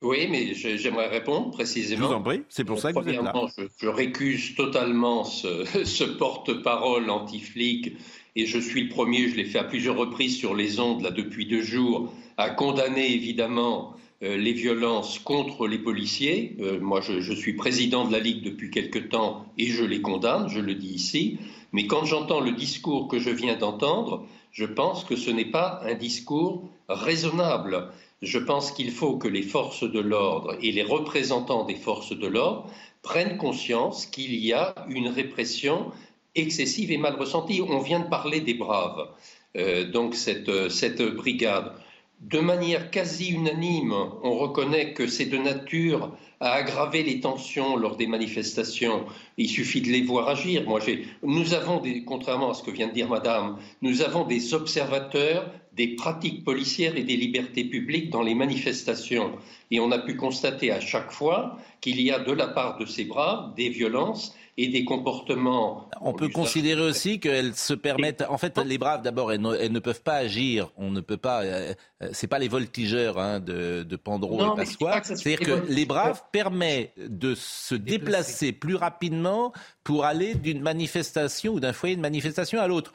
[0.03, 2.03] Oui, mais j'aimerais répondre précisément.
[2.03, 3.35] Je vous en prie, c'est pour ça que vous êtes là.
[3.59, 7.96] Je, je récuse totalement ce, ce porte-parole anti-flic,
[8.37, 11.11] et je suis le premier, je l'ai fait à plusieurs reprises sur les ondes, là,
[11.11, 16.56] depuis deux jours, à condamner évidemment euh, les violences contre les policiers.
[16.61, 20.48] Euh, moi, je, suis président de la Ligue depuis quelque temps et je les condamne,
[20.48, 21.38] je le dis ici.
[21.72, 25.80] Mais quand j'entends le discours que je viens d'entendre, je pense que ce n'est pas
[25.85, 27.88] un discours raisonnable.
[28.20, 32.26] Je pense qu'il faut que les forces de l'ordre et les représentants des forces de
[32.26, 32.70] l'ordre
[33.02, 35.92] prennent conscience qu'il y a une répression
[36.35, 37.62] excessive et mal ressentie.
[37.62, 39.09] On vient de parler des braves,
[39.56, 41.72] euh, donc cette, cette brigade
[42.20, 47.96] de manière quasi unanime, on reconnaît que c'est de nature à aggraver les tensions lors
[47.96, 49.06] des manifestations.
[49.38, 50.64] Il suffit de les voir agir.
[50.64, 50.80] Moi,
[51.22, 55.94] nous avons, contrairement à ce que vient de dire Madame, nous avons des observateurs des
[55.94, 59.38] pratiques policières et des libertés publiques dans les manifestations.
[59.70, 62.85] Et on a pu constater à chaque fois qu'il y a de la part de
[62.85, 65.89] ces braves des violences et des comportements.
[66.01, 68.25] On peut considérer aussi qu'elles se permettent.
[68.29, 70.71] En fait, les braves, d'abord, elles, ne peuvent pas agir.
[70.77, 71.43] On ne peut pas.
[71.43, 75.01] Euh, euh, c'est pas les voltigeurs hein, de, de Pandro et Pasqua.
[75.03, 79.53] C'est-à-dire que les braves permettent de se déplacer plus rapidement
[79.85, 82.93] pour aller d'une manifestation ou d'un foyer de manifestation à l'autre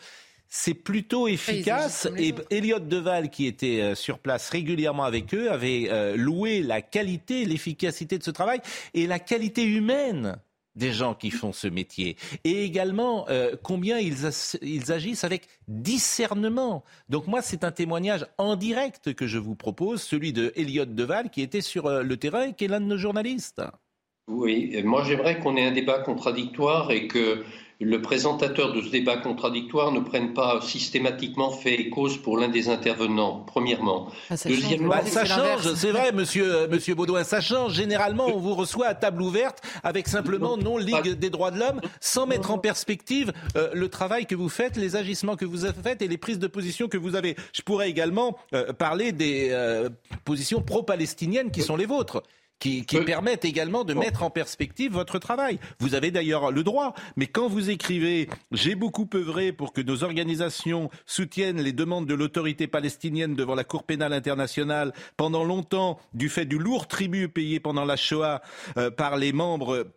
[0.47, 2.07] c'est plutôt efficace.
[2.17, 7.45] Et Elliot Deval, qui était euh, sur place régulièrement avec eux, avait loué la qualité,
[7.45, 8.61] l'efficacité de ce travail
[8.93, 10.37] et la qualité humaine
[10.75, 14.29] des gens qui font ce métier et également euh, combien ils,
[14.61, 16.83] ils, agissent avec discernement.
[17.09, 21.29] Donc moi, c'est un témoignage en direct que je vous propose, celui de Elliot Deval
[21.29, 23.61] qui était sur euh, le terrain et qui est l'un de nos journalistes.
[24.27, 27.43] Oui, moi j'aimerais qu'on ait un débat contradictoire et que
[27.81, 32.47] le présentateur de ce débat contradictoire ne prenne pas systématiquement fait et cause pour l'un
[32.47, 34.07] des intervenants, premièrement.
[34.29, 37.73] Ah, ça Deuxièmement, change, ça change c'est vrai, monsieur, euh, monsieur Baudouin, ça change.
[37.73, 41.81] Généralement, on vous reçoit à table ouverte avec simplement non Ligue des droits de l'homme,
[41.99, 45.81] sans mettre en perspective euh, le travail que vous faites, les agissements que vous avez
[45.81, 47.35] faits et les prises de position que vous avez.
[47.53, 49.55] Je pourrais également euh, parler des
[50.23, 52.23] positions pro-palestiniennes qui sont les vôtres
[52.59, 55.59] qui, permettent également de mettre en perspective votre travail.
[55.79, 60.03] Vous avez d'ailleurs le droit, mais quand vous écrivez J'ai beaucoup œuvré pour que nos
[60.03, 66.29] organisations soutiennent les demandes de l'autorité palestinienne devant la Cour pénale internationale pendant longtemps du
[66.29, 68.41] fait du lourd tribut payé pendant la Shoah
[68.77, 69.87] euh, par les membres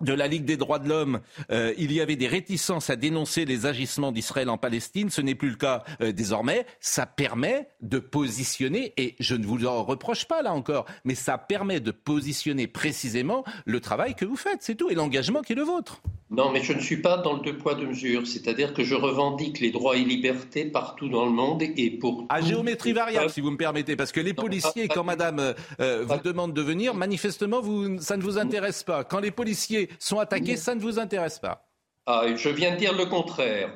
[0.00, 3.44] de la Ligue des droits de l'homme, euh, il y avait des réticences à dénoncer
[3.44, 5.10] les agissements d'Israël en Palestine.
[5.10, 6.66] Ce n'est plus le cas euh, désormais.
[6.80, 11.38] Ça permet de positionner, et je ne vous en reproche pas là encore, mais ça
[11.38, 15.56] permet de positionner précisément le travail que vous faites, c'est tout, et l'engagement qui est
[15.56, 16.02] le vôtre.
[16.28, 18.26] Non, mais je ne suis pas dans le deux poids, deux mesures.
[18.26, 22.26] C'est-à-dire que je revendique les droits et libertés partout dans le monde et pour.
[22.30, 26.18] À géométrie variable, si vous me permettez, parce que les policiers, quand madame euh, vous
[26.24, 29.04] demande de venir, manifestement, vous, ça ne vous intéresse pas.
[29.04, 31.66] Quand les policiers sont attaqués, ça ne vous intéresse pas.
[32.06, 33.70] Ah, je viens de dire le contraire.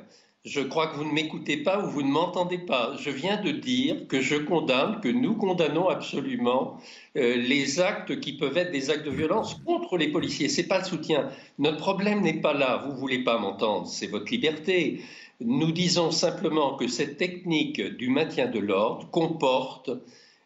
[0.44, 2.94] je crois que vous ne m'écoutez pas ou vous ne m'entendez pas.
[2.98, 6.78] Je viens de dire que je condamne, que nous condamnons absolument
[7.16, 10.48] euh, les actes qui peuvent être des actes de violence contre les policiers.
[10.48, 11.28] Ce n'est pas le soutien.
[11.58, 12.82] Notre problème n'est pas là.
[12.86, 15.02] Vous ne voulez pas m'entendre, c'est votre liberté.
[15.40, 19.90] Nous disons simplement que cette technique du maintien de l'ordre comporte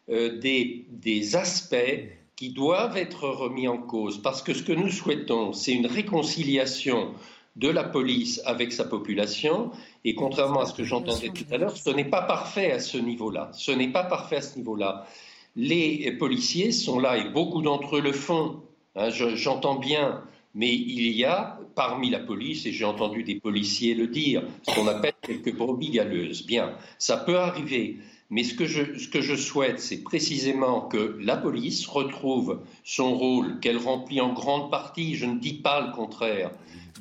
[0.09, 1.75] euh, des, des aspects
[2.35, 4.21] qui doivent être remis en cause.
[4.21, 7.13] Parce que ce que nous souhaitons, c'est une réconciliation
[7.55, 9.71] de la police avec sa population.
[10.03, 12.97] Et contrairement à ce que j'entendais tout à l'heure, ce n'est pas parfait à ce
[12.97, 13.49] niveau-là.
[13.53, 15.05] Ce n'est pas parfait à ce niveau-là.
[15.55, 18.61] Les policiers sont là et beaucoup d'entre eux le font.
[18.95, 20.21] Hein, j'entends bien,
[20.53, 24.73] mais il y a parmi la police, et j'ai entendu des policiers le dire, ce
[24.73, 26.45] qu'on appelle quelques brebis galeuses.
[26.45, 27.97] Bien, ça peut arriver.
[28.29, 33.15] Mais ce que je, ce que je souhaite, c'est précisément que la police retrouve son
[33.15, 36.51] rôle qu'elle remplit en grande partie, je ne dis pas le contraire,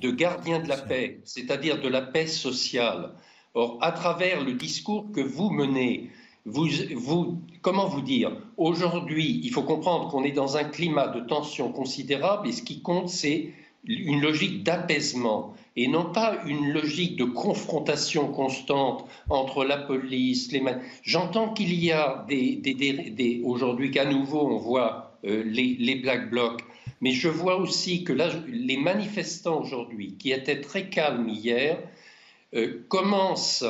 [0.00, 3.12] de gardien de la paix, c'est-à-dire de la paix sociale.
[3.54, 6.10] Or, à travers le discours que vous menez,
[6.44, 11.20] vous, vous comment vous dire Aujourd'hui, il faut comprendre qu'on est dans un climat de
[11.20, 13.54] tension considérable et ce qui compte, c'est
[13.87, 20.62] une logique d'apaisement et non pas une logique de confrontation constante entre la police, les...
[21.02, 26.62] J'entends qu'il y a des, aujourd'hui qu'à nouveau on voit euh, les, Black Blocs
[27.00, 28.14] mais je vois aussi que
[28.46, 31.78] les manifestants aujourd'hui, qui étaient très calmes hier,
[32.54, 33.64] euh, commencent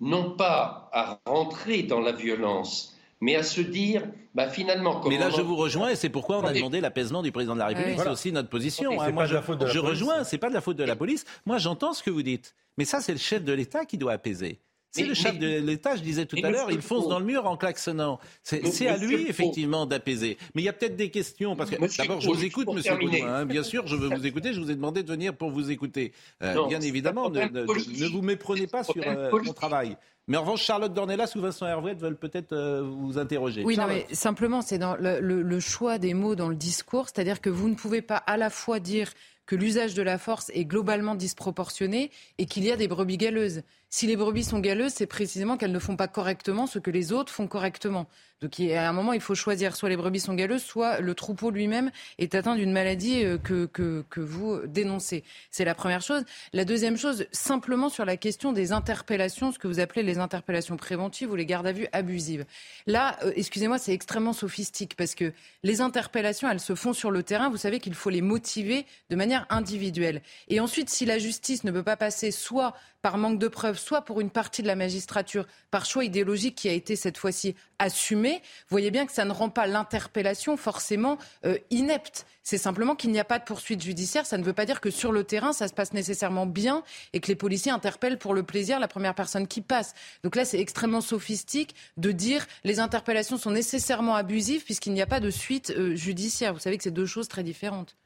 [0.00, 2.89] non pas à rentrer dans la violence,
[3.20, 5.02] mais à se dire, bah finalement.
[5.08, 7.58] Mais là, je vous rejoins et c'est pourquoi on a demandé l'apaisement du président de
[7.60, 8.00] la République.
[8.00, 9.00] C'est aussi notre position.
[9.00, 9.10] Hein.
[9.12, 10.24] Moi, je, je rejoins.
[10.24, 11.24] C'est pas de la faute de la police.
[11.46, 14.12] Moi, j'entends ce que vous dites, mais ça, c'est le chef de l'État qui doit
[14.12, 14.60] apaiser.
[14.90, 17.46] C'est le chef de l'État, je disais tout à l'heure, il fonce dans le mur
[17.46, 18.18] en klaxonnant.
[18.42, 20.36] C'est à lui, effectivement, d'apaiser.
[20.54, 23.26] Mais il y a peut-être des questions, parce que d'abord, je vous écoute, monsieur Baudouin.
[23.26, 23.46] Hein.
[23.46, 24.52] bien sûr, je veux vous écouter.
[24.52, 26.12] Je vous ai demandé de venir pour vous écouter.
[26.42, 29.96] Euh, bien évidemment, ne, vous méprenez pas sur euh, mon travail.
[30.30, 33.64] Mais en revanche, Charlotte Dornelas ou Vincent Hervouet veulent peut-être euh, vous interroger.
[33.64, 37.50] Oui, non, mais simplement, c'est dans le, choix des mots dans le discours, c'est-à-dire que
[37.50, 39.12] vous ne pouvez pas à la fois dire
[39.46, 43.62] que l'usage de la force est globalement disproportionné et qu'il y a des brebis galeuses.
[43.92, 47.12] Si les brebis sont galeuses, c'est précisément qu'elles ne font pas correctement ce que les
[47.12, 48.06] autres font correctement.
[48.40, 49.74] Donc à un moment, il faut choisir.
[49.74, 53.66] Soit les brebis sont galeuses, soit le troupeau lui-même est atteint d'une maladie euh, que,
[53.66, 55.24] que, que vous dénoncez.
[55.50, 56.22] C'est la première chose.
[56.52, 60.76] La deuxième chose, simplement sur la question des interpellations, ce que vous appelez les interpellations
[60.76, 62.46] préventives ou les gardes à vue abusives.
[62.86, 65.32] Là, euh, excusez-moi, c'est extrêmement sophistique parce que
[65.64, 67.50] les interpellations, elles se font sur le terrain.
[67.50, 70.22] Vous savez qu'il faut les motiver de manière individuelle.
[70.48, 74.02] Et ensuite, si la justice ne peut pas passer soit par manque de preuves, soit
[74.02, 78.34] pour une partie de la magistrature, par choix idéologique qui a été cette fois-ci assumé,
[78.34, 82.26] vous voyez bien que ça ne rend pas l'interpellation forcément euh, inepte.
[82.42, 84.26] C'est simplement qu'il n'y a pas de poursuite judiciaire.
[84.26, 86.82] Ça ne veut pas dire que sur le terrain, ça se passe nécessairement bien
[87.12, 89.94] et que les policiers interpellent pour le plaisir la première personne qui passe.
[90.24, 95.06] Donc là, c'est extrêmement sophistique de dire les interpellations sont nécessairement abusives puisqu'il n'y a
[95.06, 96.52] pas de suite euh, judiciaire.
[96.54, 97.96] Vous savez que c'est deux choses très différentes.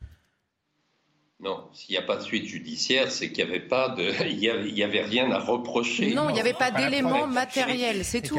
[1.44, 4.38] Non, s'il n'y a pas de suite judiciaire, c'est qu'il n'y avait pas de, il
[4.38, 6.14] y avait, rien à reprocher.
[6.14, 8.38] Non, il n'y avait pas, d'éléments matériels, c'est tout.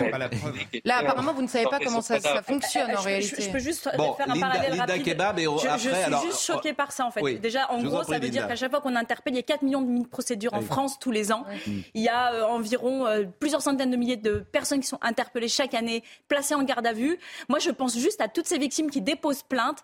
[0.84, 3.44] Là, apparemment, vous ne savez pas comment ça, fonctionne en réalité.
[3.44, 5.04] Je, peux juste faire un parallèle rapide.
[5.04, 7.36] Kebab et je, je suis juste choqué par ça en fait.
[7.36, 9.62] Déjà, en gros, ça veut dire qu'à chaque fois qu'on interpelle, il y a 4
[9.62, 11.46] millions de procédures en France tous les ans.
[11.94, 15.48] Il y a euh, environ euh, plusieurs centaines de milliers de personnes qui sont interpellées
[15.48, 17.20] chaque année, placées en garde à vue.
[17.50, 19.84] Moi, je pense juste à toutes ces victimes qui déposent plainte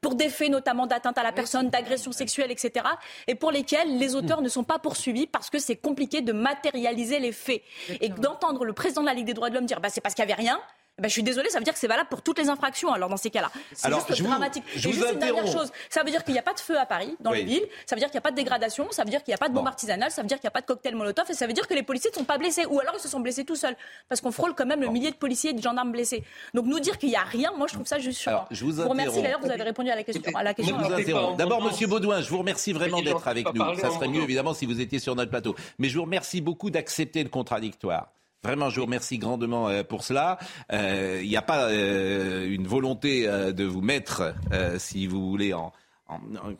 [0.00, 2.86] pour des faits notamment d'atteinte à la personne, d'agression sexuelle etc.
[3.26, 7.18] Et pour lesquels les auteurs ne sont pas poursuivis parce que c'est compliqué de matérialiser
[7.18, 7.62] les faits.
[8.00, 10.14] Et d'entendre le président de la Ligue des droits de l'homme dire bah, c'est parce
[10.14, 10.60] qu'il n'y avait rien,
[10.96, 12.92] ben, je suis désolée, ça veut dire que c'est valable pour toutes les infractions.
[12.92, 14.62] Alors dans ces cas-là, c'est juste dramatique.
[14.76, 16.78] Je et juste une dernière chose, ça veut dire qu'il n'y a pas de feu
[16.78, 17.66] à Paris, dans les villes.
[17.84, 18.86] Ça veut dire qu'il n'y a pas de dégradation.
[18.92, 20.12] Ça veut dire qu'il n'y a pas de bombe artisanale.
[20.12, 21.26] Ça veut dire qu'il n'y a pas de cocktail Molotov.
[21.30, 22.64] Et ça veut dire que les policiers ne sont pas blessés.
[22.66, 23.76] Ou alors ils se sont blessés tout seuls,
[24.08, 26.22] parce qu'on frôle quand même le millier de policiers et de gendarmes blessés.
[26.54, 28.46] Donc nous dire qu'il n'y a rien, moi je trouve ça juste choquant.
[28.52, 30.32] Je vous, remercie d'ailleurs, vous avez répondu à la question.
[30.34, 31.34] À la question.
[31.34, 33.78] D'abord, Monsieur Baudouin, je vous remercie vraiment d'être avec nous.
[33.80, 35.56] Ça serait mieux évidemment si vous étiez sur notre plateau.
[35.78, 38.12] Mais je vous remercie beaucoup d'accepter le contradictoire.
[38.44, 40.38] Vraiment, je vous remercie grandement euh, pour cela.
[40.70, 44.34] Il euh, n'y a pas euh, une volonté de vous mettre,
[44.76, 45.72] si vous voulez, en,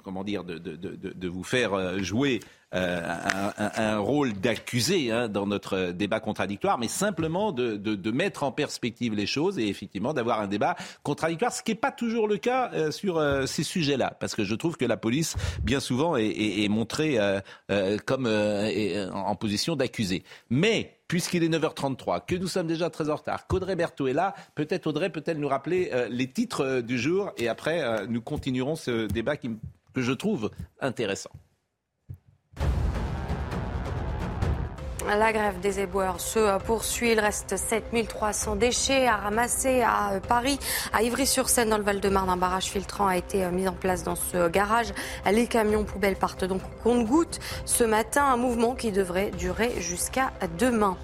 [0.02, 2.40] comment dire, de, vous faire jouer
[2.74, 9.14] un, un, rôle d'accusé hein, dans notre débat contradictoire, mais simplement de, mettre en perspective
[9.14, 12.70] les choses et effectivement d'avoir un débat contradictoire, ce qui n'est pas toujours le cas
[12.90, 17.18] sur ces sujets-là, parce que je trouve que la police, bien souvent, est, montrée
[18.06, 20.24] comme en position d'accusé.
[20.50, 24.34] Mais puisqu'il est 9h33, que nous sommes déjà très en retard, qu'Audrey Berthaud est là,
[24.54, 28.20] peut-être Audrey peut-elle nous rappeler euh, les titres euh, du jour et après euh, nous
[28.20, 29.48] continuerons ce débat que
[29.96, 31.30] je trouve intéressant.
[35.06, 37.12] La grève des éboueurs se poursuit.
[37.12, 40.58] Il reste 7300 déchets à ramasser à Paris.
[40.94, 44.48] À Ivry-sur-Seine, dans le Val-de-Marne, un barrage filtrant a été mis en place dans ce
[44.48, 44.94] garage.
[45.30, 48.24] Les camions poubelles partent donc au compte-gouttes ce matin.
[48.24, 50.96] Un mouvement qui devrait durer jusqu'à demain.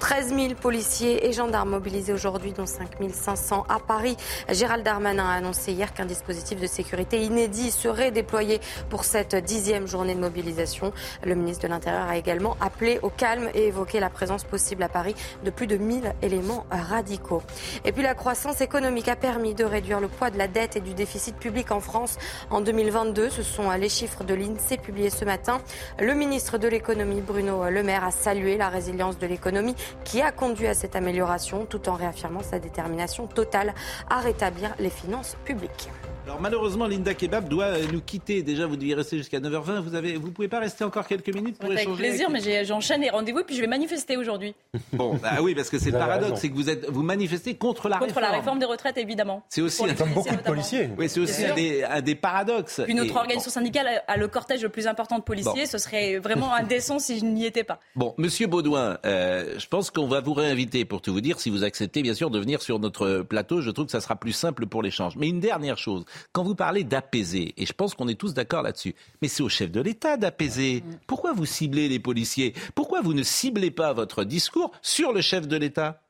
[0.00, 4.16] 13 000 policiers et gendarmes mobilisés aujourd'hui, dont 5 500 à Paris.
[4.50, 8.60] Gérald Darmanin a annoncé hier qu'un dispositif de sécurité inédit serait déployé
[8.90, 10.92] pour cette dixième journée de mobilisation.
[11.24, 14.88] Le ministre de l'Intérieur a également appelé au calme et évoqué la présence possible à
[14.88, 17.42] Paris de plus de 1000 éléments radicaux.
[17.84, 20.80] Et puis la croissance économique a permis de réduire le poids de la dette et
[20.80, 22.18] du déficit public en France
[22.50, 23.30] en 2022.
[23.30, 25.60] Ce sont les chiffres de l'INSEE publiés ce matin.
[25.98, 30.32] Le ministre de l'économie, Bruno Le Maire, a salué la résilience de l'économie qui a
[30.32, 33.74] conduit à cette amélioration tout en réaffirmant sa détermination totale
[34.10, 35.88] à rétablir les finances publiques.
[36.26, 38.42] Alors malheureusement, Linda Kebab doit nous quitter.
[38.42, 39.78] Déjà, vous deviez rester jusqu'à 9h20.
[39.78, 43.00] Vous avez, vous pouvez pas rester encore quelques minutes pour échanger Avec plaisir, mais j'enchaîne
[43.00, 44.54] les rendez-vous puis je vais manifester aujourd'hui.
[44.92, 47.88] Bon, bah oui, parce que c'est le paradoxe, c'est que vous êtes, vous manifestez contre
[47.88, 48.32] la contre réforme.
[48.32, 49.42] la réforme des retraites, évidemment.
[49.50, 50.88] C'est aussi un, comme beaucoup de policiers.
[50.96, 52.80] Oui, c'est aussi un des, un des, paradoxes.
[52.84, 55.66] Puis notre organisation syndicale a le cortège le plus important de policiers.
[55.66, 57.78] Ce serait vraiment indécent si je n'y étais pas.
[57.94, 61.50] Bon, Monsieur Baudouin, euh, je pense qu'on va vous réinviter pour tout vous dire, si
[61.50, 63.60] vous acceptez bien sûr de venir sur notre plateau.
[63.60, 65.16] Je trouve que ça sera plus simple pour l'échange.
[65.16, 67.54] Mais une dernière chose, quand vous parlez d'apaiser.
[67.56, 68.94] Et je pense qu'on est tous d'accord là-dessus.
[69.22, 70.82] Mais c'est au chef de l'État d'apaiser.
[71.06, 72.54] Pourquoi vous ciblez les policiers?
[72.74, 76.02] Pourquoi vous ne ciblez pas votre discours sur le chef de l'État?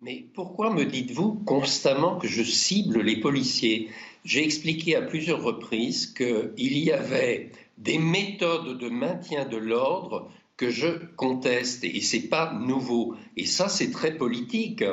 [0.00, 3.88] Mais pourquoi me dites-vous constamment que je cible les policiers?
[4.24, 10.70] J'ai expliqué à plusieurs reprises qu'il y avait des méthodes de maintien de l'ordre que
[10.70, 13.14] je conteste et c'est pas nouveau.
[13.36, 14.84] Et ça, c'est très politique.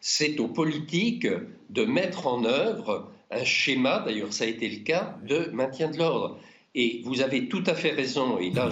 [0.00, 1.26] C'est aux politiques
[1.70, 5.98] de mettre en œuvre un schéma, d'ailleurs ça a été le cas, de maintien de
[5.98, 6.38] l'ordre.
[6.74, 8.70] Et vous avez tout à fait raison, et là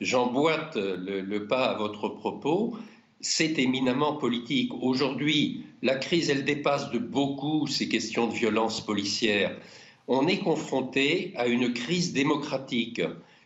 [0.00, 2.76] j'emboîte je, le, pas à votre propos,
[3.20, 4.70] c'est éminemment politique.
[4.82, 9.56] Aujourd'hui, la crise, elle dépasse de beaucoup ces questions de violence policière.
[10.08, 13.00] On est confronté à une crise démocratique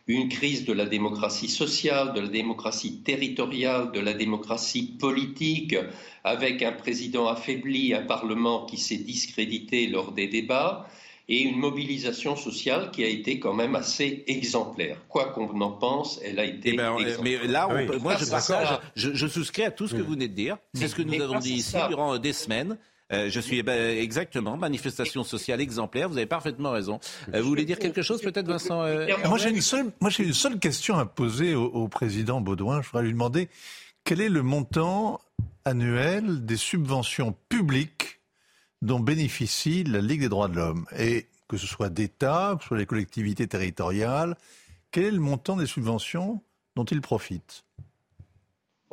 [0.09, 5.75] une crise de la démocratie sociale, de la démocratie territoriale, de la démocratie politique,
[6.23, 10.87] avec un président affaibli, un Parlement qui s'est discrédité lors des débats,
[11.31, 14.97] et une mobilisation sociale qui a été quand même assez exemplaire.
[15.07, 16.71] Quoi qu'on en pense, elle a été.
[16.73, 17.67] Eh ben, mais là,
[18.01, 20.57] moi, je partage, je, souscris à tout ce que vous venez de dire.
[20.73, 22.79] C'est ce que nous avons dit ici durant des semaines.
[23.11, 26.09] Euh, je suis eh ben, exactement manifestation sociale exemplaire.
[26.09, 26.99] Vous avez parfaitement raison.
[27.33, 30.23] Euh, vous voulez dire quelque chose, peut-être, Vincent euh, Moi, j'ai une seule, moi, j'ai
[30.23, 32.81] une seule question à poser au, président Baudouin.
[32.81, 33.49] Je voudrais lui demander
[34.03, 35.19] quel est le montant
[35.65, 38.19] annuel des subventions publiques
[38.81, 40.85] dont bénéficie la Ligue des droits de l'homme?
[40.97, 44.35] Et que ce soit d'État, que ce soit les collectivités territoriales,
[44.91, 46.43] quel est le montant des subventions
[46.75, 47.01] dont il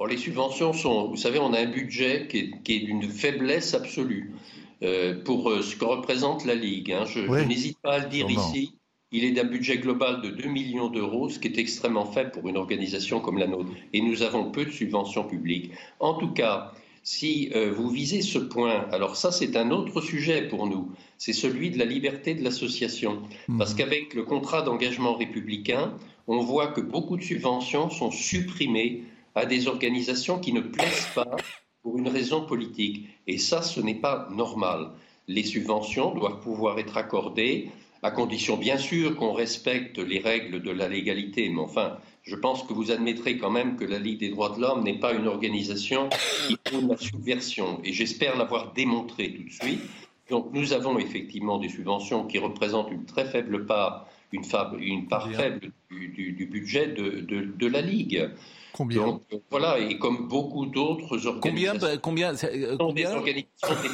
[0.04, 4.34] les subventions sont, vous savez, on a un budget qui est, d'une faiblesse absolue
[4.82, 6.92] euh, pour euh, ce que représente la Ligue.
[6.92, 7.06] Hein.
[7.06, 8.74] Je, n'hésite pas à le dire ici.
[9.12, 12.46] Il est d'un budget global de 2 millions d'euros, ce qui est extrêmement faible pour
[12.48, 13.70] une organisation comme la nôtre.
[13.94, 15.70] Et nous avons peu de subventions publiques.
[16.00, 16.72] En tout cas,
[17.02, 21.32] si euh, vous visez ce point, alors ça c'est un autre sujet pour nous, c'est
[21.32, 23.22] celui de la liberté de l'association.
[23.46, 23.58] Mmh.
[23.58, 25.94] Parce qu'avec le contrat d'engagement républicain,
[26.26, 29.04] on voit que beaucoup de subventions sont supprimées
[29.36, 31.36] à des organisations qui ne plaisent pas
[31.82, 33.06] pour une raison politique.
[33.28, 34.90] Et ça, ce n'est pas normal.
[35.28, 37.70] Les subventions doivent pouvoir être accordées
[38.02, 41.48] à condition bien sûr qu'on respecte les règles de la légalité.
[41.50, 44.60] Mais enfin, je pense que vous admettrez quand même que la Ligue des droits de
[44.60, 46.08] l'homme n'est pas une organisation
[46.48, 47.80] qui prône la subversion.
[47.84, 49.82] Et j'espère l'avoir démontré tout de suite.
[50.30, 54.42] Donc nous avons effectivement des subventions qui représentent une très faible part, une,
[54.80, 58.30] une part faible du, budget de, de la Ligue.
[58.76, 61.40] Combien euh, Voilà, et comme beaucoup d'autres organisations.
[61.40, 63.10] Combien, combien, euh, combien,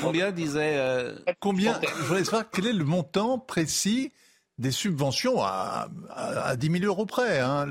[0.00, 0.74] combien disait.
[0.76, 4.10] Euh, combien Je voudrais savoir quel est le montant précis
[4.62, 7.40] des subventions à, à, 10 000 euros près.
[7.40, 7.66] Hein.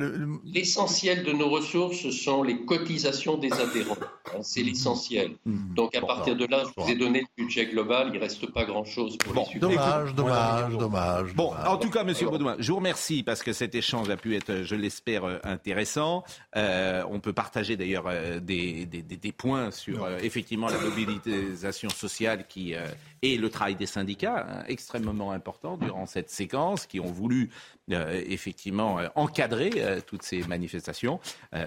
[0.45, 3.95] L'essentiel de nos ressources sont les cotisations des adhérents.
[4.27, 5.31] Hein, c'est l'essentiel.
[5.45, 5.73] Mmh.
[5.73, 8.51] Donc à partir de là, je vous ai donné le budget global, il ne reste
[8.51, 11.33] pas grand-chose pour bon, les Dommage, dommage, dommage.
[11.33, 14.35] Bon, en tout cas, Monsieur Baudouin, je vous remercie parce que cet échange a pu
[14.35, 16.23] être, je l'espère, euh, intéressant.
[16.57, 22.45] Euh, on peut partager d'ailleurs euh, des, des, des, points sur effectivement la mobilisation sociale
[22.49, 22.75] qui
[23.21, 27.49] et le travail des syndicats, hein, extrêmement important durant cette séquence, qui ont voulu
[27.91, 31.19] euh, effectivement euh, encadrer euh, toutes ces manifestations.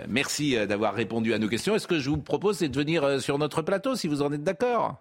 [0.08, 1.74] merci d'avoir répondu à nos questions.
[1.74, 4.96] Est-ce que je vous propose, de venir sur notre plateau, si vous en êtes d'accord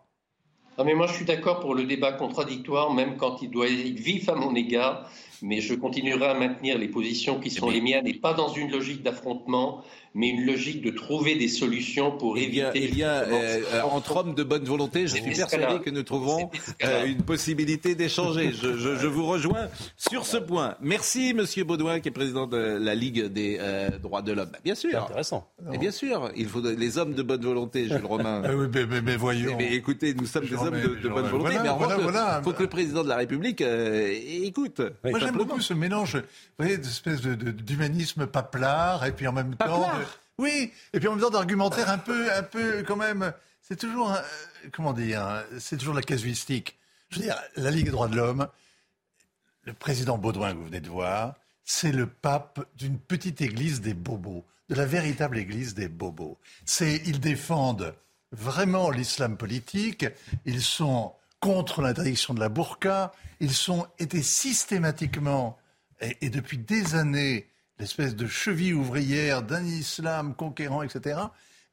[0.78, 4.00] non, mais moi je suis d'accord pour le débat contradictoire, même quand il doit être
[4.00, 5.08] vif à mon égard.
[5.44, 8.72] Mais je continuerai à maintenir les positions qui sont les miennes et pas dans une
[8.72, 9.84] logique d'affrontement,
[10.16, 12.70] mais une logique de trouver des solutions pour éviter.
[12.76, 16.50] Il y a, euh, entre hommes de bonne volonté, je suis persuadé que nous trouverons
[16.84, 18.52] euh, une possibilité d'échanger.
[18.54, 19.68] Je, vous rejoins
[19.98, 20.76] sur ce point.
[20.82, 24.52] Merci, Monsieur Baudouin, qui est président de la Ligue des euh, droits de l'homme.
[24.64, 25.04] Bien sûr.
[25.04, 25.50] intéressant.
[25.74, 28.42] Et bien sûr, il faut les hommes de bonne volonté, Jules Romain.
[28.54, 28.68] Ah oui,
[29.04, 29.56] mais, voyons.
[29.58, 31.56] Mais, écoutez, nous sommes des hommes de, bonne volonté.
[31.64, 34.82] mais il faut que le président de la République écoute.
[35.04, 36.24] Moi, beaucoup ce mélange, vous
[36.60, 39.90] voyez, d'espèce d'humanisme paplard, et puis en même temps.
[40.38, 43.34] Oui, et puis en même temps d'argumentaire un peu, un peu quand même.
[43.62, 44.16] C'est toujours,
[44.72, 46.78] comment dire, c'est toujours la casuistique.
[47.10, 48.48] Je veux dire, la Ligue des droits de l'homme,
[49.64, 53.94] le président Baudouin que vous venez de voir, c'est le pape d'une petite église des
[53.94, 56.38] bobos, de la véritable église des bobos.
[56.66, 57.94] C'est, ils défendent
[58.32, 60.06] vraiment l'islam politique,
[60.46, 61.14] ils sont
[61.44, 65.58] contre l'interdiction de la burqa, ils sont été systématiquement
[66.00, 71.20] et depuis des années l'espèce de cheville ouvrière d'un islam conquérant, etc.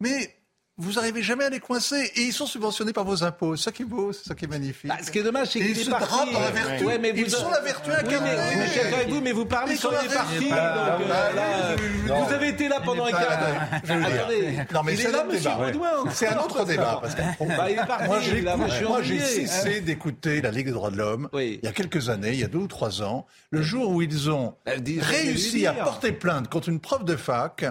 [0.00, 0.39] Mais
[0.76, 2.10] vous n'arrivez jamais à les coincer.
[2.16, 3.56] Et ils sont subventionnés par vos impôts.
[3.56, 4.88] C'est ça qui est beau, c'est ça qui est magnifique.
[4.88, 6.84] Bah, ce qui est dommage, c'est qu'ils se drapent dans la vertu.
[6.84, 8.30] Ouais, mais ils sont la vertu incarnée.
[8.30, 10.48] mais, mais, avec vous, mais vous parlez quand il est parti.
[12.06, 14.06] vous avez été là pendant un quart d'heure.
[14.06, 16.10] Attendez, non, mais c'est là, monsieur Baudouin.
[16.12, 17.02] C'est un autre débat.
[17.02, 17.98] Bah.
[18.06, 21.28] Moi, j'ai cessé d'écouter la Ligue des droits de l'homme
[21.60, 24.02] il y a quelques années, il y a deux ou trois ans, le jour où
[24.02, 27.64] ils ont bah, réussi à porter plainte contre une prof de fac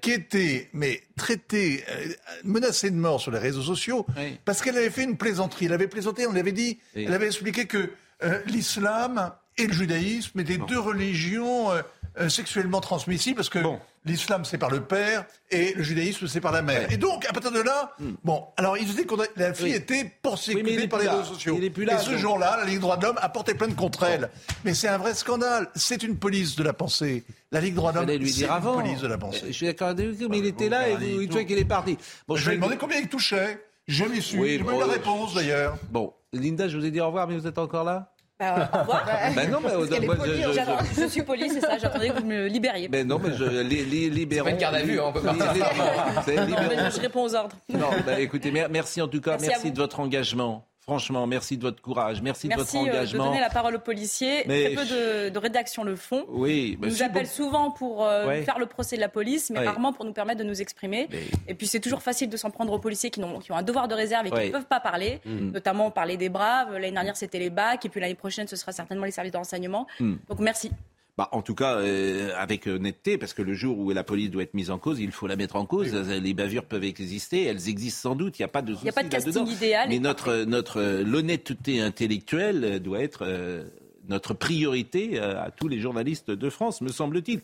[0.00, 2.12] qui était mais traitée, euh,
[2.50, 4.06] menacée de mort sur les réseaux sociaux
[4.44, 5.66] parce qu'elle avait fait une plaisanterie.
[5.66, 7.90] Elle avait plaisanté, on lui avait dit, elle avait expliqué que
[8.22, 11.82] euh, l'islam et le judaïsme étaient deux religions euh,
[12.18, 13.60] euh, sexuellement transmissibles parce que
[14.04, 16.90] l'islam c'est par le père et le judaïsme c'est par la mère.
[16.90, 18.12] Et donc à partir de là, hmm.
[18.24, 21.58] bon, alors il disait que la fille était poursuivie par les réseaux sociaux.
[21.60, 24.30] et ce jour-là, la Ligue des droits de l'homme a porté plainte contre elle.
[24.64, 25.68] Mais c'est un vrai scandale.
[25.74, 27.24] C'est une police de la pensée.
[27.52, 29.46] La Ligue des droits de l'homme, c'est une police de la pensée.
[29.46, 31.96] Je suis d'accord avec vous, mais il était là et vous, dites qu'il est parti.
[32.26, 33.64] Bon, je, lui ai demandé combien il touchait.
[33.86, 34.38] Je l'ai su.
[34.38, 35.76] Oui, J'ai bon, la réponse d'ailleurs.
[35.90, 38.12] Bon, Linda, je vous ai dit au revoir, mais vous êtes encore là?
[38.40, 39.06] Bah, au revoir.
[39.36, 41.78] Ben non, mais moi, je, je, suis poli, c'est ça.
[41.78, 42.88] J'attendais que vous me libériez.
[42.88, 44.46] Mais non, mais je li, li, libérons.
[44.48, 45.34] C'est pas une garde à vue, hein, on peut pas.
[46.90, 47.56] je réponds aux ordres.
[47.68, 50.64] Non, bah, écoutez, merci en tout cas, merci de votre engagement.
[50.90, 52.98] Franchement, merci de votre courage, merci, de votre engagement.
[52.98, 54.42] Merci de donner la parole aux policiers.
[54.42, 56.24] Très peu de, de rédactions le font.
[56.26, 59.92] Oui, bah, nous appellent souvent pour euh, faire le procès de la police, mais rarement
[59.92, 61.08] pour nous permettre de nous exprimer.
[61.46, 63.62] Et puis c'est toujours facile de s'en prendre aux policiers qui ont, qui ont un
[63.62, 65.52] devoir de réserve et qui ne peuvent pas parler, mm.
[65.52, 66.72] notamment parler des braves.
[66.72, 69.38] L'année dernière c'était les BAC, et puis l'année prochaine ce sera certainement les services de
[69.38, 69.86] renseignement.
[70.00, 70.14] Mm.
[70.28, 70.72] Donc merci.
[71.16, 74.42] Bah, en tout cas, euh, avec honnêteté, parce que le jour où la police doit
[74.42, 75.94] être mise en cause, il faut la mettre en cause.
[75.94, 78.38] Les bavures peuvent exister, elles existent sans doute.
[78.38, 79.88] Il n'y a pas de Il n'y a pas de casting idéal.
[79.88, 83.64] Mais notre, notre l'honnêteté intellectuelle doit être euh,
[84.08, 87.40] notre priorité euh, à tous les journalistes de France, me semble-t-il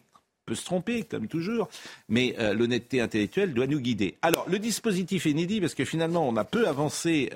[0.46, 1.68] peut se tromper, comme toujours,
[2.08, 4.14] mais l'honnêteté intellectuelle doit nous guider.
[4.22, 7.30] Alors, le dispositif est inédit parce que finalement, on a peu avancé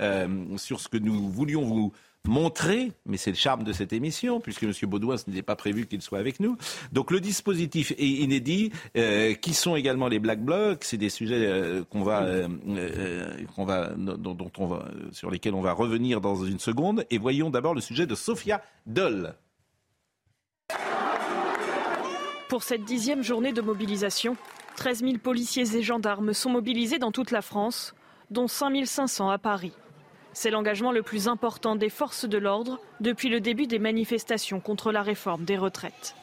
[0.58, 1.92] sur ce que nous voulions vous
[2.26, 4.72] montrer, mais c'est le charme de cette émission, puisque M.
[4.82, 6.56] Baudouin, ce n'était pas prévu qu'il soit avec nous.
[6.92, 8.72] Donc le dispositif est inédit.
[8.96, 12.48] Euh, qui sont également les Black Blocs C'est des sujets euh, va, euh,
[13.58, 17.04] va, dont, on va, sur lesquels on va revenir dans une seconde.
[17.10, 19.34] Et voyons d'abord le sujet de Sophia Doll.
[22.48, 24.36] Pour cette dixième journée de mobilisation,
[24.76, 27.94] 13 000 policiers et gendarmes sont mobilisés dans toute la France,
[28.30, 29.72] dont 5 500 à Paris.
[30.32, 34.92] C'est l'engagement le plus important des forces de l'ordre depuis le début des manifestations contre
[34.92, 36.14] la réforme des retraites.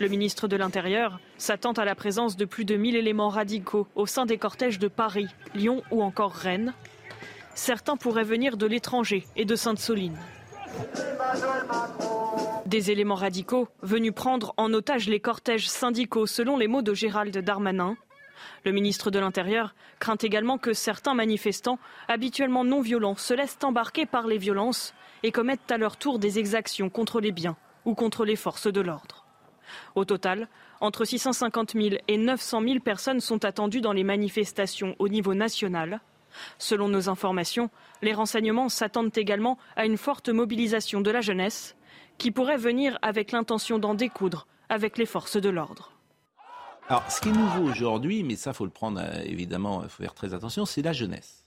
[0.00, 4.06] Le ministre de l'Intérieur s'attend à la présence de plus de 1000 éléments radicaux au
[4.06, 6.74] sein des cortèges de Paris, Lyon ou encore Rennes.
[7.54, 10.18] Certains pourraient venir de l'étranger et de Sainte-Soline.
[12.66, 17.36] Des éléments radicaux venus prendre en otage les cortèges syndicaux, selon les mots de Gérald
[17.36, 17.96] Darmanin.
[18.64, 24.06] Le ministre de l'Intérieur craint également que certains manifestants, habituellement non violents, se laissent embarquer
[24.06, 28.24] par les violences et commettent à leur tour des exactions contre les biens ou contre
[28.24, 29.26] les forces de l'ordre.
[29.94, 30.48] Au total,
[30.80, 36.00] entre 650 000 et 900 000 personnes sont attendues dans les manifestations au niveau national.
[36.58, 37.70] Selon nos informations,
[38.02, 41.76] les renseignements s'attendent également à une forte mobilisation de la jeunesse
[42.18, 45.93] qui pourrait venir avec l'intention d'en découdre avec les forces de l'ordre.
[46.88, 50.02] Alors, ce qui est nouveau aujourd'hui, mais ça, faut le prendre euh, évidemment, il faut
[50.02, 51.46] faire très attention, c'est la jeunesse.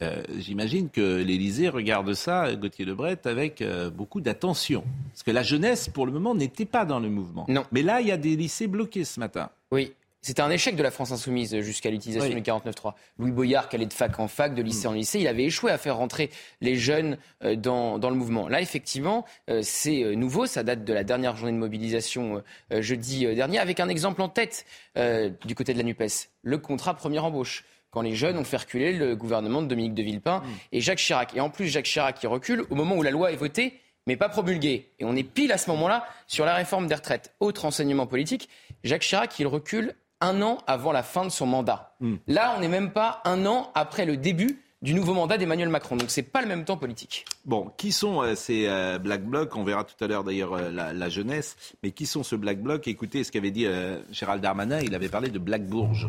[0.00, 4.84] Euh, j'imagine que l'Élysée regarde ça, Gauthier Lebret, avec euh, beaucoup d'attention.
[5.12, 7.46] Parce que la jeunesse, pour le moment, n'était pas dans le mouvement.
[7.48, 7.64] Non.
[7.72, 9.50] Mais là, il y a des lycées bloqués ce matin.
[9.72, 9.92] Oui.
[10.28, 12.92] C'était un échec de la France insoumise jusqu'à l'utilisation du 49.3.
[13.18, 15.70] Louis Boyard, qui allait de fac en fac, de lycée en lycée, il avait échoué
[15.70, 16.28] à faire rentrer
[16.60, 18.46] les jeunes euh, dans, dans le mouvement.
[18.46, 20.44] Là, effectivement, euh, c'est euh, nouveau.
[20.44, 24.66] Ça date de la dernière journée de mobilisation jeudi dernier, avec un exemple en tête
[24.96, 26.28] du côté de la NUPES.
[26.42, 30.02] Le contrat première embauche quand les jeunes ont fait reculer le gouvernement de Dominique de
[30.02, 30.44] Villepin mm.
[30.72, 31.34] et Jacques Chirac.
[31.34, 34.16] Et en plus, Jacques Chirac qui recule au moment où la loi est votée, mais
[34.16, 34.92] pas promulguée.
[34.98, 37.34] Et on est pile à ce moment-là sur la réforme des retraites.
[37.40, 38.50] Autre enseignement politique,
[38.84, 41.94] Jacques Chirac, il recule un an avant la fin de son mandat.
[42.00, 42.16] Hmm.
[42.26, 45.96] Là, on n'est même pas un an après le début du nouveau mandat d'Emmanuel Macron.
[45.96, 47.24] Donc c'est pas le même temps politique.
[47.44, 49.54] Bon, qui sont euh, ces euh, Black Blocs?
[49.56, 51.56] On verra tout à l'heure d'ailleurs euh, la, jeunesse.
[51.82, 53.66] Mais qui sont ce Black Bloc Écoutez ce qu'avait dit
[54.10, 54.80] Gérald Darmanin.
[54.80, 56.08] Il avait parlé de Black Bourge.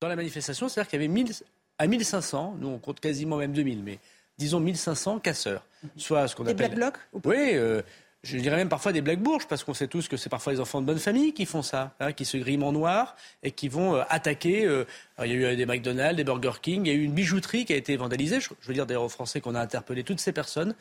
[0.00, 1.32] Dans la manifestation, c'est-à-dire qu'il y avait 1000,
[1.78, 3.98] à 1500, nous on compte quasiment même 2000, mais
[4.38, 5.66] disons 1500 casseurs.
[5.96, 6.70] Soit ce qu'on appelle.
[6.70, 7.54] Des Black Blocs Oui
[8.22, 10.60] je dirais même parfois des blagues bourges, parce qu'on sait tous que c'est parfois les
[10.60, 13.68] enfants de bonne famille qui font ça, hein, qui se griment en noir et qui
[13.68, 14.66] vont euh, attaquer.
[14.66, 14.84] Euh,
[15.24, 17.64] il y a eu des McDonald's, des Burger King, il y a eu une bijouterie
[17.64, 18.40] qui a été vandalisée.
[18.40, 20.74] Je, veux dire d'ailleurs aux Français qu'on a interpellé toutes ces personnes.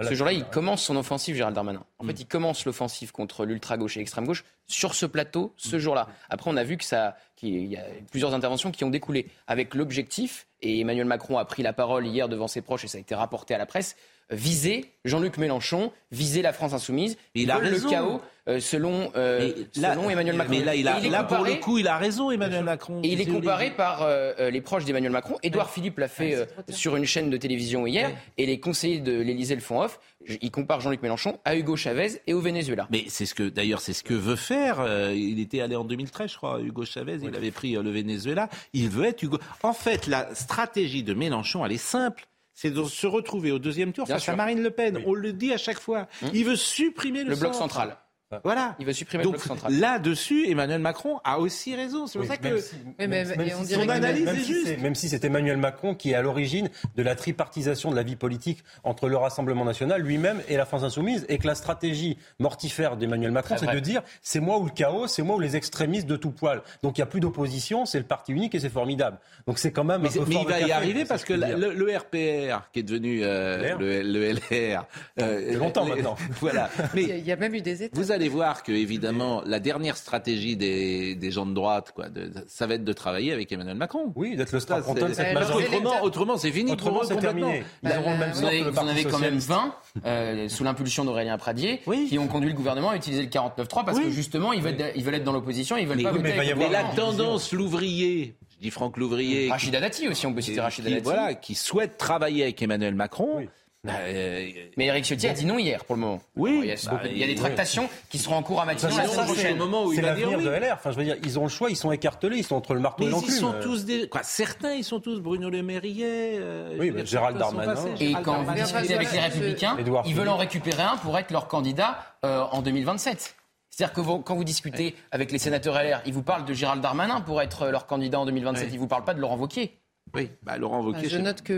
[0.00, 1.84] Ce jour-là, il commence son offensive, Gérald Darmanin.
[1.98, 2.20] En fait, mm.
[2.20, 5.80] il commence l'offensive contre l'ultra-gauche et l'extrême-gauche sur ce plateau, ce mm.
[5.80, 6.08] jour-là.
[6.30, 7.82] Après, on a vu que ça, qu'il y a
[8.12, 12.28] plusieurs interventions qui ont découlé avec l'objectif, et Emmanuel Macron a pris la parole hier
[12.28, 13.96] devant ses proches et ça a été rapporté à la presse,
[14.30, 17.16] viser Jean-Luc Mélenchon, viser la France insoumise.
[17.34, 20.56] il a le chaos euh, selon, euh, Emmanuel Macron.
[20.56, 23.00] Mais là, il a, là pour le coup, il a raison, Emmanuel Macron.
[23.02, 25.36] Et il est comparé par euh, les proches d'Emmanuel Macron.
[25.42, 29.54] Édouard Philippe l'a fait sur une chaîne de télévision hier, et les conseillers de l'Élysée
[29.54, 30.00] le font off.
[30.40, 32.88] Il compare Jean-Luc Mélenchon à Hugo Chavez et au Venezuela.
[32.90, 34.86] Mais c'est ce que, d'ailleurs, c'est ce que veut faire.
[35.12, 37.18] il était allé en 2013, je crois, Hugo Chavez.
[37.22, 38.48] Il avait pris le Venezuela.
[38.72, 39.38] Il veut être Hugo.
[39.62, 42.26] En fait, la stratégie de Mélenchon, elle est simple
[42.60, 45.00] c'est de se retrouver au deuxième tour face à Marine Le Pen.
[45.06, 46.08] On le dit à chaque fois.
[46.22, 46.30] Hum.
[46.34, 47.96] Il veut supprimer le, le bloc central.
[48.44, 48.76] Voilà.
[48.78, 49.72] Il veut supprimer le bloc central.
[49.72, 52.06] Là-dessus, Emmanuel Macron a aussi raison.
[52.06, 54.78] C'est pour ça que son analyse est juste.
[54.80, 58.16] même si c'est Emmanuel Macron qui est à l'origine de la tripartisation de la vie
[58.16, 62.96] politique entre le Rassemblement national lui-même et la France insoumise, et que la stratégie mortifère
[62.96, 66.06] d'Emmanuel Macron, c'est de dire c'est moi ou le chaos, c'est moi ou les extrémistes
[66.06, 66.62] de tout poil.
[66.82, 69.18] Donc il n'y a plus d'opposition, c'est le parti unique et c'est formidable.
[69.46, 70.02] Donc c'est quand même.
[70.02, 74.86] Mais, il va y arriver parce que le, RPR, qui est devenu euh, le, LR,
[75.20, 76.16] euh, longtemps maintenant.
[76.40, 76.68] voilà.
[76.94, 80.56] Mais il y a même eu des états allez voir que, évidemment, la dernière stratégie
[80.56, 84.12] des, des gens de droite, quoi, de, ça va être de travailler avec Emmanuel Macron.
[84.16, 85.76] Oui, d'être le star de cette majorité.
[85.76, 86.72] Autrement, autrement c'est fini.
[86.72, 87.62] Autrement, c'est terminé.
[87.82, 91.04] Ils auront le même vous, avez, vous en avez quand même 20, euh, sous l'impulsion
[91.04, 94.62] d'Aurélien Pradier, qui ont conduit le gouvernement à utiliser le 49.3 parce que, justement, ils
[94.62, 96.34] veulent, ils veulent être dans l'opposition, ils veulent pas voter.
[96.36, 99.50] Mais, mais la tendance, l'ouvrier, je dis Franck Louvrier.
[99.50, 101.02] Rachida Dati aussi, on peut citer Rachida Dati.
[101.02, 103.46] Voilà, qui souhaite travailler avec Emmanuel Macron.
[103.84, 106.20] Mais Eric Ciotti a dit non hier pour le moment.
[106.36, 106.60] Oui.
[107.04, 109.56] il, y a, des tractations qui seront en cours à Matignon la semaine prochaine.
[109.56, 110.74] moment où c'est l'avenir de LR.
[110.74, 112.80] Enfin, je veux dire, ils ont le choix, ils sont écartelés, ils sont entre le
[112.80, 113.34] marteau et l'enclume.
[113.34, 114.08] Ils sont tous des.
[114.08, 116.38] Quoi, certains, ils sont tous Bruno Le Mairier.
[116.38, 117.74] Euh, oui, mais Gérald Darmanin.
[118.00, 119.76] Et quand vous discutez avec les Républicains,
[120.06, 123.36] ils veulent en récupérer un pour être leur candidat euh, en 2027.
[123.70, 127.20] C'est-à-dire que quand vous discutez avec les sénateurs LR, ils vous parlent de Gérald Darmanin
[127.20, 128.68] pour être leur candidat en 2027.
[128.70, 129.78] Ils ne vous parlent pas de Laurent Wauquiez.
[130.14, 131.08] Oui, bah, Laurent Wauquiez.
[131.08, 131.54] Je note que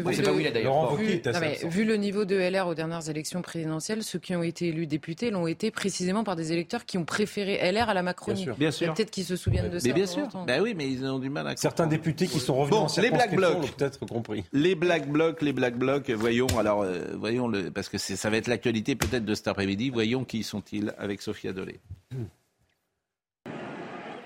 [1.68, 5.30] vu, le niveau de LR aux dernières élections présidentielles, ceux qui ont été élus députés
[5.30, 8.46] l'ont été précisément par des électeurs qui ont préféré LR à la Macronie.
[8.58, 8.94] Bien sûr.
[8.94, 9.92] Peut-être qu'ils se souviennent de ça.
[9.92, 10.28] Bien sûr.
[10.46, 11.56] Ben oui, mais ils ont du mal à.
[11.56, 14.44] Certains députés qui sont revenus bon, en les Black Blocs, peut-être compris.
[14.52, 16.10] Les Black Blocs, les Black Blocs.
[16.10, 19.90] Voyons alors, euh, voyons le, parce que ça va être l'actualité peut-être de cet après-midi.
[19.90, 21.80] Voyons qui sont-ils avec Sophia Dolé.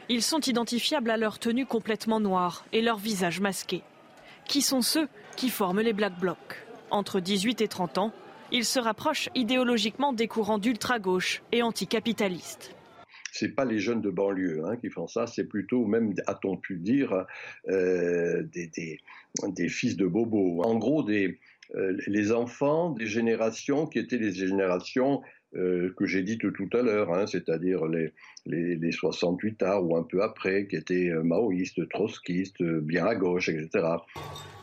[0.08, 3.82] Ils sont identifiables à leur tenue complètement noire et leur visage masqué.
[4.46, 6.66] Qui sont ceux qui forment les Black Blocs?
[6.90, 8.12] Entre 18 et 30 ans,
[8.52, 12.74] ils se rapprochent idéologiquement des courants d'ultra-gauche et anticapitalistes
[13.34, 16.76] c'est pas les jeunes de banlieue hein, qui font ça, c'est plutôt même, a-t-on pu
[16.76, 17.26] dire,
[17.68, 20.62] euh, des, fils de bobos.
[20.62, 21.40] En gros, des,
[21.74, 25.20] euh, les enfants des générations qui étaient les générations
[25.56, 28.12] euh, que j'ai dites tout à l'heure, hein, c'est-à-dire les,
[28.46, 33.06] les, les, 68 arts ou un peu après, qui étaient euh, maoïstes, trotskistes, euh, bien
[33.06, 33.86] à gauche, etc.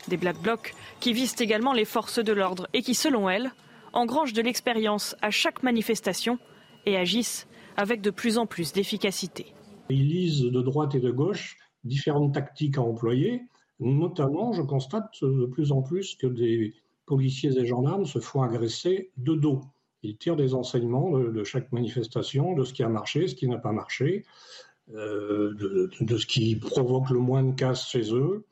[0.08, 3.52] Des Black Blocs qui visent également les forces de l'ordre et qui, selon elles,
[3.92, 6.38] engrangent de l'expérience à chaque manifestation
[6.86, 9.46] et agissent avec de plus en plus d'efficacité.
[9.88, 13.42] Ils lisent de droite et de gauche différentes tactiques à employer.
[13.80, 16.74] Notamment, je constate de plus en plus que des
[17.06, 19.62] policiers et gendarmes se font agresser de dos.
[20.02, 23.58] Ils tirent des enseignements de, chaque manifestation, de ce qui a marché, ce qui n'a
[23.58, 24.24] pas marché,
[24.94, 25.54] euh,
[26.00, 28.44] de, ce qui provoque le moins de casse chez eux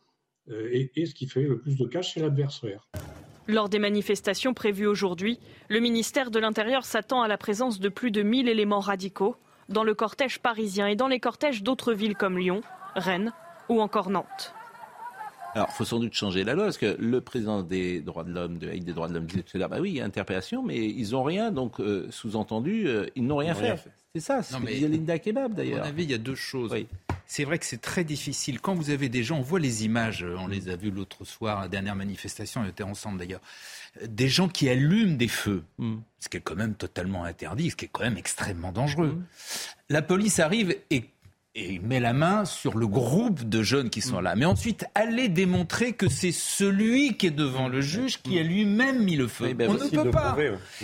[0.51, 2.89] euh, et, et, ce qui fait le plus de casse chez l'adversaire.
[3.49, 8.13] Lors des manifestations prévues aujourd'hui, le ministère de l'Intérieur s'attend à la présence de plus
[8.13, 9.35] de 1000 éléments radicaux,
[9.69, 12.61] dans le cortège parisien et dans les cortèges d'autres villes comme Lyon,
[12.95, 13.33] Rennes
[13.69, 14.55] ou encore Nantes.
[15.55, 18.33] Alors, il faut sans doute changer la loi, parce que le président des droits de
[18.33, 20.01] l'homme, de la des droits de l'homme, disait tout à l'heure, bah oui, il y
[20.01, 23.77] a interpellation, mais ils n'ont rien, donc euh, sous-entendu, euh, ils n'ont rien, fait.
[24.15, 25.81] C'est ça, c'est ce que Linda Kebab d'ailleurs.
[25.81, 26.75] À mon avis, il y a deux choses.
[27.27, 28.61] C'est vrai que c'est très difficile.
[28.61, 31.61] Quand vous avez des gens, on voit les images, on les a vues l'autre soir,
[31.61, 33.41] la dernière manifestation, on était ensemble d'ailleurs,
[34.05, 35.97] des gens qui allument des feux, mm.
[36.19, 39.13] ce qui est quand même totalement interdit, ce qui est quand même extrêmement dangereux.
[39.13, 39.25] Mm.
[39.91, 41.05] La police arrive et
[41.57, 44.37] et il met la main sur le groupe de jeunes qui sont là.
[44.37, 49.03] Mais ensuite, aller démontrer que c'est celui qui est devant le juge qui a lui-même
[49.03, 49.53] mis le feu.
[49.55, 50.37] Ben on ne peut pas.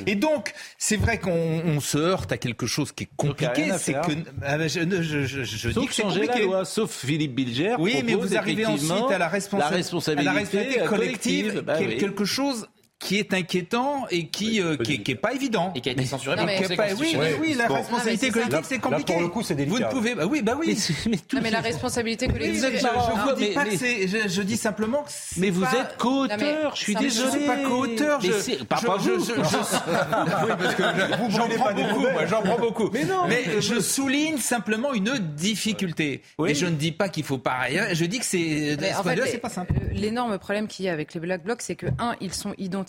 [0.07, 3.71] Et donc, c'est vrai qu'on se heurte à quelque chose qui est compliqué.
[3.79, 4.13] C'est que
[4.43, 7.77] ah ben, je, je, dis que loi, sauf Philippe Bilger.
[7.79, 12.67] Oui, mais vous arrivez ensuite à la, responsabilité, collective, bah quelque chose
[12.99, 15.71] qui est inquiétant et qui, euh, qui, est, pas évident.
[15.75, 16.53] Et qui a été censuré par le
[16.99, 19.13] Oui, oui, oui, la responsabilité collective, c'est compliqué.
[19.13, 19.77] Là, pour le coup, c'est délicat.
[19.77, 20.79] Vous ne pouvez, bah oui, bah oui.
[21.07, 22.63] Mais, non, mais la responsabilité collective.
[22.73, 26.75] je, je vous dis pas que c'est, je, dis simplement que Mais vous êtes co-auteur,
[26.75, 27.31] je suis désolé.
[27.33, 28.21] Je suis pas co-auteur.
[28.21, 29.11] Je, pas, pas vous.
[29.17, 30.83] oui, parce que
[31.31, 32.91] j'en prends beaucoup, j'en prends beaucoup.
[32.93, 33.27] Mais non.
[33.29, 36.23] Mais je souligne simplement une difficulté.
[36.47, 37.93] Et je ne dis pas qu'il faut pas rien.
[37.93, 39.75] Je dis que c'est, c'est pas simple.
[39.93, 42.86] L'énorme problème qu'il y a avec les Black Blocs, c'est que, un, ils sont identifiés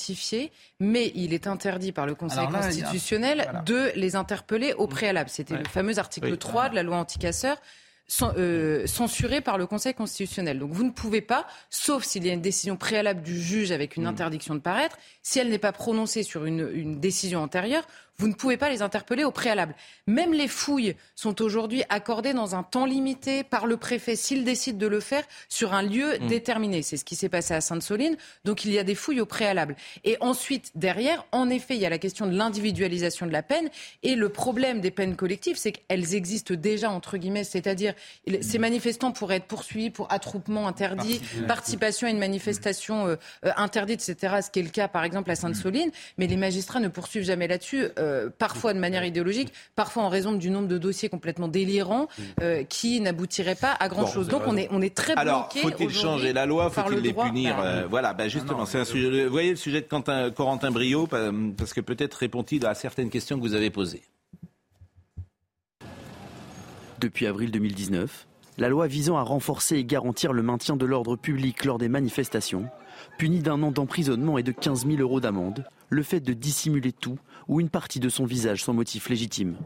[0.80, 5.30] mais il est interdit par le Conseil constitutionnel de les interpeller au préalable.
[5.30, 7.58] C'était le fameux article 3 de la loi anticasseur.
[8.22, 10.60] Euh, censuré par le Conseil constitutionnel.
[10.60, 13.98] Donc vous ne pouvez pas, sauf s'il y a une décision préalable du juge avec
[13.98, 14.08] une mm.
[14.08, 17.86] interdiction de paraître, si elle n'est pas prononcée sur une décision antérieure,
[18.20, 19.76] vous ne pouvez pas les interpeller au préalable.
[20.08, 24.80] Même les fouilles sont aujourd'hui accordées dans un temps limité par le préfet s'il décide
[24.80, 26.28] de le faire sur un lieu mmh.
[26.28, 26.82] déterminé.
[26.82, 28.18] C'est ce qui s'est passé à Sainte-Soline.
[28.44, 29.76] Donc il y a des fouilles au préalable.
[30.04, 33.70] Et ensuite, derrière, en effet, il y a la question de l'individualisation de la peine.
[34.02, 37.94] Et le problème des peines collectives, c'est qu'elles existent déjà, entre guillemets, c'est-à-dire
[38.42, 43.16] ces manifestants pourraient être poursuivis pour attroupement interdit, participation à une manifestation euh,
[43.46, 44.38] euh, interdite, etc.
[44.42, 45.92] Ce qui est le cas, par exemple, à Sainte-Soline.
[46.18, 47.90] Mais les magistrats ne poursuivent jamais là-dessus.
[48.00, 52.08] Euh, euh, parfois de manière idéologique, parfois en raison du nombre de dossiers complètement délirants
[52.42, 54.28] euh, qui n'aboutiraient pas à grand chose.
[54.28, 55.30] Donc on est, on est très bloqué.
[55.30, 59.26] Alors faut-il changer la loi Faut-il les punir euh, Voilà, bah, justement, c'est un sujet.
[59.26, 63.38] Vous voyez le sujet de Quentin, Corentin Brio, parce que peut-être répond-il à certaines questions
[63.38, 64.04] que vous avez posées.
[67.00, 68.28] Depuis avril 2019,
[68.58, 72.70] la loi visant à renforcer et garantir le maintien de l'ordre public lors des manifestations
[73.20, 77.18] punit d'un an d'emprisonnement et de 15 000 euros d'amende le fait de dissimuler tout
[77.48, 79.58] ou une partie de son visage sans motif légitime.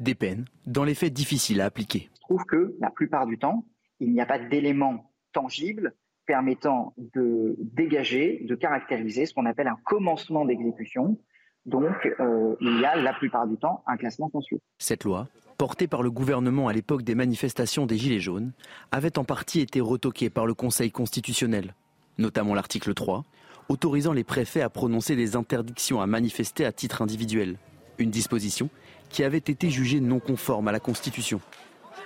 [0.00, 2.10] Des peines, dans les faits difficiles à appliquer.
[2.14, 3.64] Je trouve que la plupart du temps,
[4.00, 5.94] il n'y a pas d'éléments tangibles
[6.26, 11.18] permettant de dégager, de caractériser ce qu'on appelle un commencement d'exécution.
[11.66, 14.62] Donc, euh, il y a la plupart du temps un classement sans suite.
[14.78, 18.52] Cette loi, portée par le gouvernement à l'époque des manifestations des Gilets jaunes,
[18.90, 21.74] avait en partie été retoquée par le Conseil constitutionnel,
[22.18, 23.24] notamment l'article 3,
[23.72, 27.56] autorisant les préfets à prononcer des interdictions à manifester à titre individuel.
[27.98, 28.68] Une disposition
[29.08, 31.40] qui avait été jugée non conforme à la Constitution.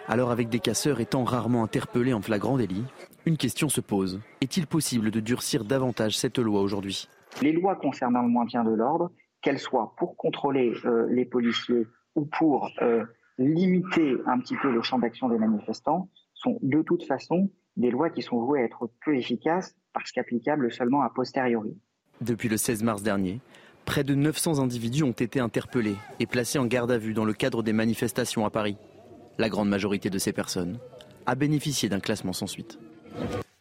[0.07, 2.85] Alors avec des casseurs étant rarement interpellés en flagrant délit,
[3.27, 4.21] une question se pose.
[4.41, 7.09] Est-il possible de durcir davantage cette loi aujourd'hui?
[7.43, 9.11] Les lois concernant le maintien de l'ordre,
[9.43, 13.05] qu'elles soient pour contrôler euh, les policiers ou pour euh,
[13.39, 18.11] limiter un petit peu le champ d'action des manifestants, sont de toute façon des lois
[18.11, 21.75] qui sont vouées à être peu efficaces parce qu'applicables seulement a posteriori.
[22.21, 23.41] Depuis le 16 mars dernier,
[23.87, 27.33] près de 900 individus ont été interpellés et placés en garde à vue dans le
[27.33, 28.77] cadre des manifestations à Paris.
[29.39, 30.79] La grande majorité de ces personnes
[31.25, 32.79] a bénéficié d'un classement sans suite.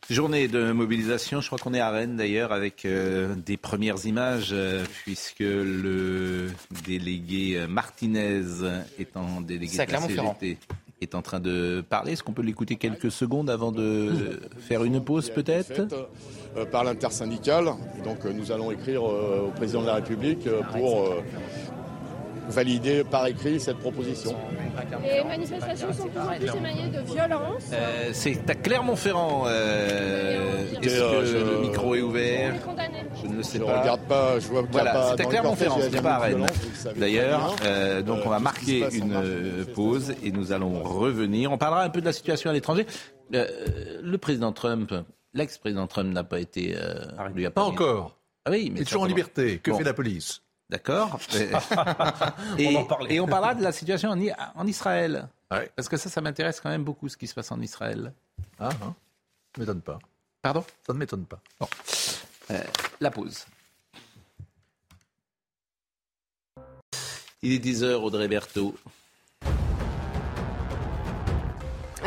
[0.10, 4.50] Journée de mobilisation, je crois qu'on est à Rennes d'ailleurs avec euh, des premières images
[4.52, 6.50] euh, puisque le
[6.86, 8.44] délégué euh, Martinez
[9.00, 10.58] est en délégué de la CGT
[11.02, 12.14] est en train de parler.
[12.14, 16.08] Est-ce qu'on peut l'écouter quelques secondes avant de faire une pause peut-être
[16.58, 17.66] euh, Par l'intersyndicale.
[18.04, 21.14] Donc euh, nous allons écrire euh, au président de la République pour
[22.50, 24.36] valider par écrit cette proposition.
[25.04, 27.64] Les manifestations sont toujours plus émaillées de violence.
[27.74, 29.44] Euh, c'est à Clermont-Ferrand.
[29.48, 32.54] Euh, Est-ce que le micro est ouvert
[33.22, 33.82] Je ne le sais je pas.
[33.82, 34.40] regarde pas.
[34.40, 36.46] Je vois voilà, c'est à Clermont-Ferrand, ce n'est pas à Rennes.
[36.98, 41.52] D'ailleurs, euh, donc on va marquer une pause et nous allons revenir.
[41.52, 42.86] On parlera un peu de la situation à l'étranger.
[43.32, 44.94] le président Trump,
[45.34, 46.76] l'ex-président Trump n'a pas été.
[47.34, 48.18] lui a pas, encore.
[48.46, 49.60] Ah oui, mais il est toujours en liberté.
[49.64, 50.42] Que fait la police?
[50.70, 51.20] D'accord.
[52.58, 52.74] et,
[53.10, 55.28] et, on parlera de la situation en, Israël.
[55.50, 58.14] Parce que ça, ça m'intéresse quand même beaucoup ce qui se passe en Israël.
[58.60, 58.96] Ah, hein.
[59.58, 60.00] Ne m'étonne pas.
[60.42, 60.66] Pardon?
[60.86, 61.40] Ça ne m'étonne pas.
[62.52, 62.64] Euh,
[63.00, 63.46] la pause.
[67.42, 68.76] Il est 10h, Audrey Berthaud.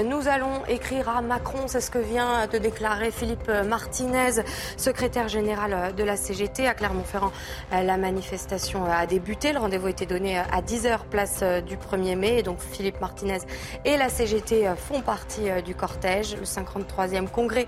[0.05, 4.43] Nous allons écrire à Macron, c'est ce que vient de déclarer Philippe Martinez,
[4.77, 7.33] secrétaire général de la CGT à Clermont-Ferrand.
[7.73, 12.43] La manifestation a débuté, le rendez-vous était donné à 10h place du 1er mai.
[12.45, 13.39] donc Philippe Martinez
[13.85, 16.37] et la CGT font partie du cortège.
[16.37, 17.67] Le 53e congrès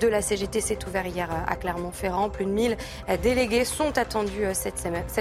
[0.00, 2.30] de la CGT s'est ouvert hier à Clermont-Ferrand.
[2.30, 2.76] Plus de 1000
[3.22, 4.78] délégués sont attendus cette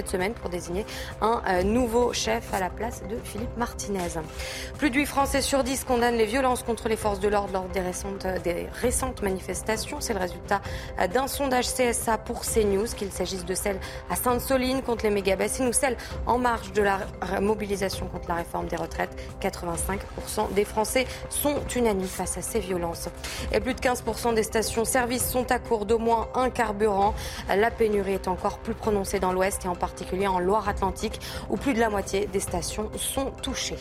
[0.07, 0.85] semaine pour désigner
[1.19, 4.21] un nouveau chef à la place de Philippe Martinez.
[4.77, 7.67] Plus de 8 Français sur 10 condamnent les violences contre les forces de l'ordre lors
[7.69, 8.27] des récentes,
[8.81, 9.97] récentes manifestations.
[9.99, 10.61] C'est le résultat
[11.11, 13.79] d'un sondage CSA pour CNews, qu'il s'agisse de celle
[14.11, 16.99] à Sainte-Soline contre les méga-bassines ou celle en marge de la
[17.41, 19.09] mobilisation contre la réforme des retraites.
[19.41, 23.09] 85% des Français sont unanimes face à ces violences.
[23.51, 27.15] Et plus de 15% des stations-service sont à court d'au moins un carburant.
[27.49, 31.19] La pénurie est encore plus prononcée dans l'Ouest et en particulier en Loire-Atlantique
[31.49, 33.79] où plus de la moitié des stations sont touchées.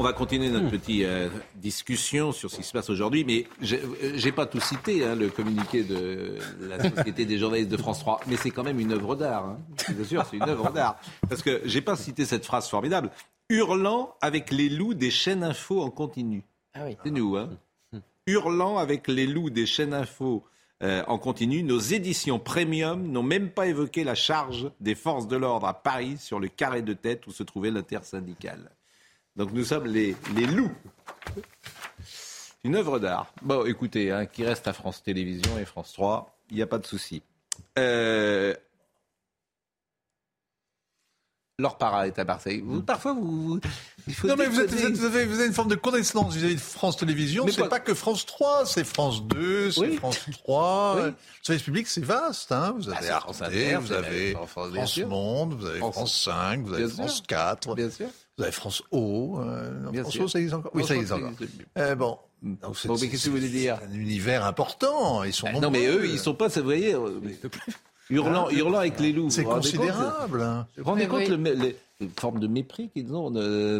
[0.00, 0.70] On va continuer notre hmm.
[0.70, 5.14] petite euh, discussion sur ce qui se passe aujourd'hui, mais j'ai pas tout cité, hein,
[5.14, 8.92] le communiqué de la Société des journalistes de France 3, mais c'est quand même une
[8.92, 9.44] œuvre d'art.
[9.44, 9.58] Hein.
[9.90, 10.98] Bien sûr, c'est une œuvre d'art.
[11.28, 13.10] Parce que j'ai pas cité cette phrase formidable.
[13.50, 16.44] Hurlant avec les loups des chaînes info en continu.
[16.72, 16.96] Ah oui.
[17.04, 17.50] C'est nous, hein.
[18.26, 20.44] Hurlant avec les loups des chaînes info
[20.82, 25.36] euh, en continu, nos éditions premium n'ont même pas évoqué la charge des forces de
[25.36, 28.70] l'ordre à Paris sur le carré de tête où se trouvait l'intersyndicale.
[29.36, 30.72] Donc nous sommes les, les loups.
[32.64, 33.32] Une œuvre d'art.
[33.42, 36.78] Bon, écoutez, hein, qui reste à France Télévisions et France 3, il n'y a pas
[36.78, 37.22] de souci.
[37.78, 38.54] Euh,
[41.60, 42.64] Laure Para est à Marseille.
[42.86, 43.60] parfois, vous.
[44.24, 47.46] non, mais vous, avez, une forme de condescendance vis-à-vis de France Télévisions.
[47.48, 50.96] C'est pas que France 3, c'est France 2, c'est France 3.
[51.06, 52.50] Le service public, c'est vaste.
[52.52, 52.74] Hein.
[52.76, 53.34] Vous avez ah, Arte,
[53.80, 57.74] vous avez France Monde, vous avez France 5, vous avez France 4.
[57.74, 58.08] Bien sûr.
[58.40, 59.38] Vous avez France O.
[59.38, 61.30] Euh, France O, ça existe encore Oui, ça existe encore.
[61.76, 62.16] Euh, bon.
[62.40, 65.24] Donc, bon, mais qu'est-ce que vous voulez dire un univers important.
[65.24, 67.20] Ils sont ah, non, mais eux, ils sont pas, vous voyez, euh,
[68.08, 69.28] hurlant, hein hurlant avec les loups.
[69.28, 70.40] C'est considérable.
[70.40, 70.66] Hein.
[70.78, 71.76] Vous vous rendez compte le, les,
[72.18, 73.30] formes de mépris qu'ils ont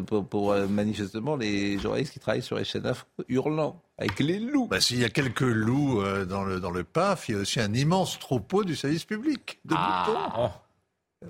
[0.05, 4.67] pour, manifestement les journalistes qui travaillent sur les chaînes d'infos, hurlant avec les loups.
[4.67, 7.61] Bah, S'il y a quelques loups dans, le, dans le PAF, il y a aussi
[7.61, 10.53] un immense troupeau du service public de ah.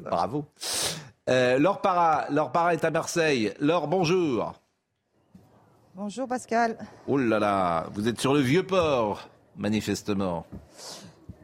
[0.02, 0.46] Bravo.
[1.30, 3.52] Euh, Laure Para, Laure Para est à Marseille.
[3.60, 4.54] Laure, bonjour.
[5.94, 6.76] Bonjour Pascal.
[7.06, 10.44] Oh là là, vous êtes sur le vieux port, manifestement,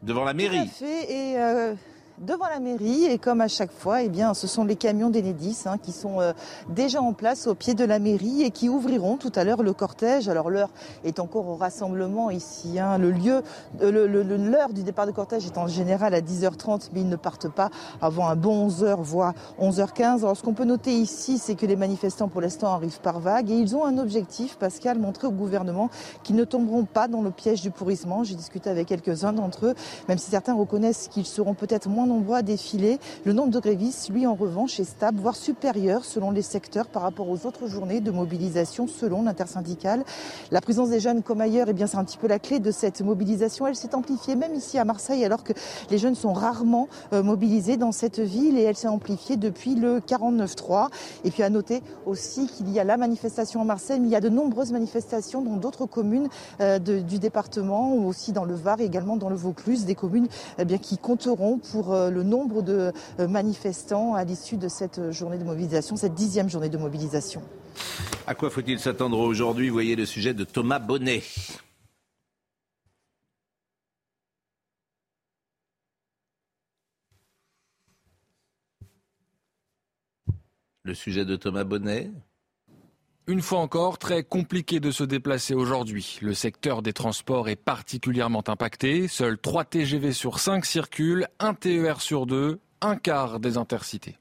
[0.03, 0.65] devant la mairie.
[0.65, 1.75] Tout à fait, et euh,
[2.19, 5.65] devant la mairie et comme à chaque fois, eh bien, ce sont les camions d'Enedis
[5.67, 6.33] hein, qui sont euh,
[6.71, 9.73] déjà en place au pied de la mairie et qui ouvriront tout à l'heure le
[9.73, 10.29] cortège.
[10.29, 10.71] Alors l'heure
[11.05, 12.79] est encore au rassemblement ici.
[12.79, 12.99] Hein.
[12.99, 13.43] Le lieu,
[13.83, 17.49] euh, l'heure du départ de cortège est en général à 10h30, mais ils ne partent
[17.49, 20.21] pas avant un bon 11h, voire 11h15.
[20.21, 23.51] Alors ce qu'on peut noter ici, c'est que les manifestants pour l'instant arrivent par vagues
[23.51, 25.91] et ils ont un objectif, Pascal, montré au gouvernement
[26.23, 28.25] qu'ils ne tomberont pas dans le piège du pourrissement.
[28.25, 29.75] J'ai discuté avec quelques-uns d'entre eux,
[30.09, 32.99] même si certains reconnaissent qu'ils seront peut-être moins nombreux à défiler.
[33.25, 37.03] Le nombre de grévistes, lui, en revanche, est stable, voire supérieur selon les secteurs par
[37.03, 40.05] rapport aux autres journées de mobilisation selon l'intersyndicale.
[40.51, 42.71] La présence des jeunes comme ailleurs, eh bien, c'est un petit peu la clé de
[42.71, 43.67] cette mobilisation.
[43.67, 45.53] Elle s'est amplifiée même ici à Marseille, alors que
[45.91, 50.01] les jeunes sont rarement euh, mobilisés dans cette ville et elle s'est amplifiée depuis le
[50.01, 50.89] 49-3.
[51.25, 54.17] Et puis à noter aussi qu'il y a la manifestation à Marseille, mais il y
[54.17, 56.29] a de nombreuses manifestations dans d'autres communes
[56.61, 60.29] euh, du département, ou aussi dans le Var et également dans le Vaucluse, des communes
[60.59, 65.11] eh bien, qui compteront pour euh, le nombre de euh, manifestants à l'issue de cette
[65.11, 67.43] journée de mobilisation, cette dixième journée de mobilisation.
[68.27, 69.69] À quoi faut-il s'attendre aujourd'hui?
[69.69, 71.23] Voyez le sujet de Thomas Bonnet.
[80.83, 82.13] Le sujet de Thomas Bonnet
[83.29, 86.19] une fois encore, très compliqué de se déplacer aujourd'hui.
[86.23, 89.09] Le secteur des transports est particulièrement impacté.
[89.09, 94.17] Seuls 3 TGV sur 5 circulent, un TER sur 2, un quart des intercités.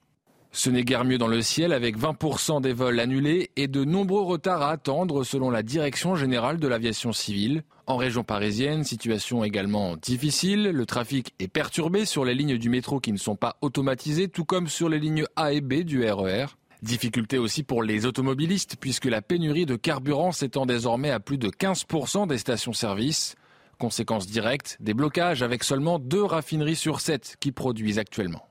[0.52, 4.24] Ce n'est guère mieux dans le ciel avec 20% des vols annulés et de nombreux
[4.24, 7.64] retards à attendre selon la Direction générale de l'aviation civile.
[7.88, 10.70] En région parisienne, situation également difficile.
[10.70, 14.46] Le trafic est perturbé sur les lignes du métro qui ne sont pas automatisées, tout
[14.46, 16.46] comme sur les lignes A et B du RER.
[16.82, 21.50] Difficulté aussi pour les automobilistes puisque la pénurie de carburant s'étend désormais à plus de
[21.50, 23.36] 15% des stations-service.
[23.78, 28.48] Conséquence directe, des blocages avec seulement deux raffineries sur sept qui produisent actuellement.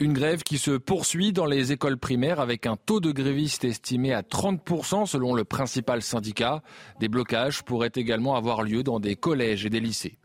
[0.00, 4.14] Une grève qui se poursuit dans les écoles primaires avec un taux de grévistes estimé
[4.14, 6.62] à 30% selon le principal syndicat.
[7.00, 10.19] Des blocages pourraient également avoir lieu dans des collèges et des lycées.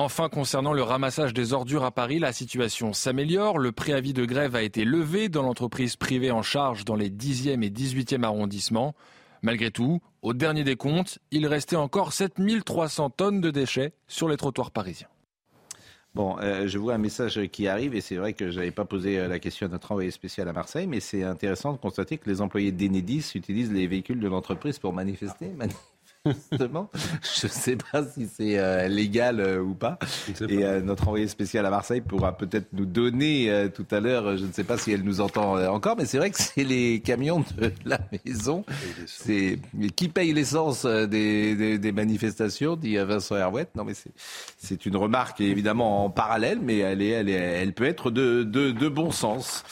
[0.00, 3.58] Enfin, concernant le ramassage des ordures à Paris, la situation s'améliore.
[3.58, 7.64] Le préavis de grève a été levé dans l'entreprise privée en charge dans les 10e
[7.64, 8.94] et 18e arrondissements.
[9.42, 14.36] Malgré tout, au dernier des comptes, il restait encore 7300 tonnes de déchets sur les
[14.36, 15.08] trottoirs parisiens.
[16.14, 18.84] Bon, euh, je vois un message qui arrive et c'est vrai que je n'avais pas
[18.84, 22.18] posé euh, la question à notre envoyé spécial à Marseille, mais c'est intéressant de constater
[22.18, 25.50] que les employés d'Enedis utilisent les véhicules de l'entreprise pour manifester.
[26.50, 26.90] Justement,
[27.40, 29.98] je ne sais pas si c'est euh, légal euh, ou pas.
[30.48, 34.44] Et euh, notre envoyé spécial à Marseille pourra peut-être nous donner tout à l'heure, je
[34.44, 37.44] ne sais pas si elle nous entend encore, mais c'est vrai que c'est les camions
[37.56, 38.64] de la maison.
[39.06, 39.58] C'est
[39.96, 43.70] qui paye l'essence des, des, manifestations, dit Vincent Herouette.
[43.76, 43.94] Non, mais
[44.58, 48.42] c'est une remarque évidemment en parallèle, mais elle, est, elle, est, elle peut être de,
[48.42, 49.64] de, de bon sens.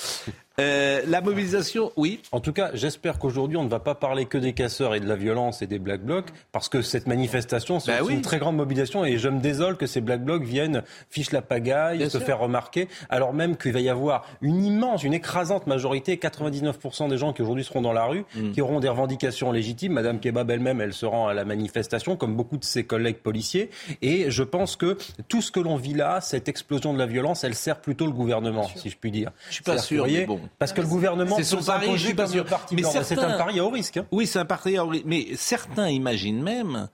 [0.59, 2.21] Euh, la mobilisation, oui.
[2.33, 5.07] En tout cas, j'espère qu'aujourd'hui, on ne va pas parler que des casseurs et de
[5.07, 8.57] la violence et des Black Blocs, parce que cette manifestation, c'est bah une très grande
[8.57, 12.39] mobilisation, et je me désole que ces Black Blocs viennent fiche la pagaille, se faire
[12.39, 17.35] remarquer, alors même qu'il va y avoir une immense, une écrasante majorité, 99% des gens
[17.35, 18.53] qui aujourd'hui seront dans la rue, mm.
[18.53, 19.93] qui auront des revendications légitimes.
[19.93, 23.69] Madame Kebab elle-même, elle se rend à la manifestation, comme beaucoup de ses collègues policiers,
[24.01, 24.97] et je pense que
[25.29, 28.13] tout ce que l'on vit là, cette explosion de la violence, elle sert plutôt le
[28.13, 29.33] gouvernement, si je puis dire.
[29.49, 30.41] Je suis pas sûr, mais bon.
[30.59, 32.45] Parce que le gouvernement c'est son pari, je suis pas sûr.
[32.73, 33.99] Mais c'est un pari à haut risque.
[33.99, 34.07] Hein.
[34.11, 35.05] Oui, c'est un pari à haut risque.
[35.07, 36.89] Mais certains imaginent même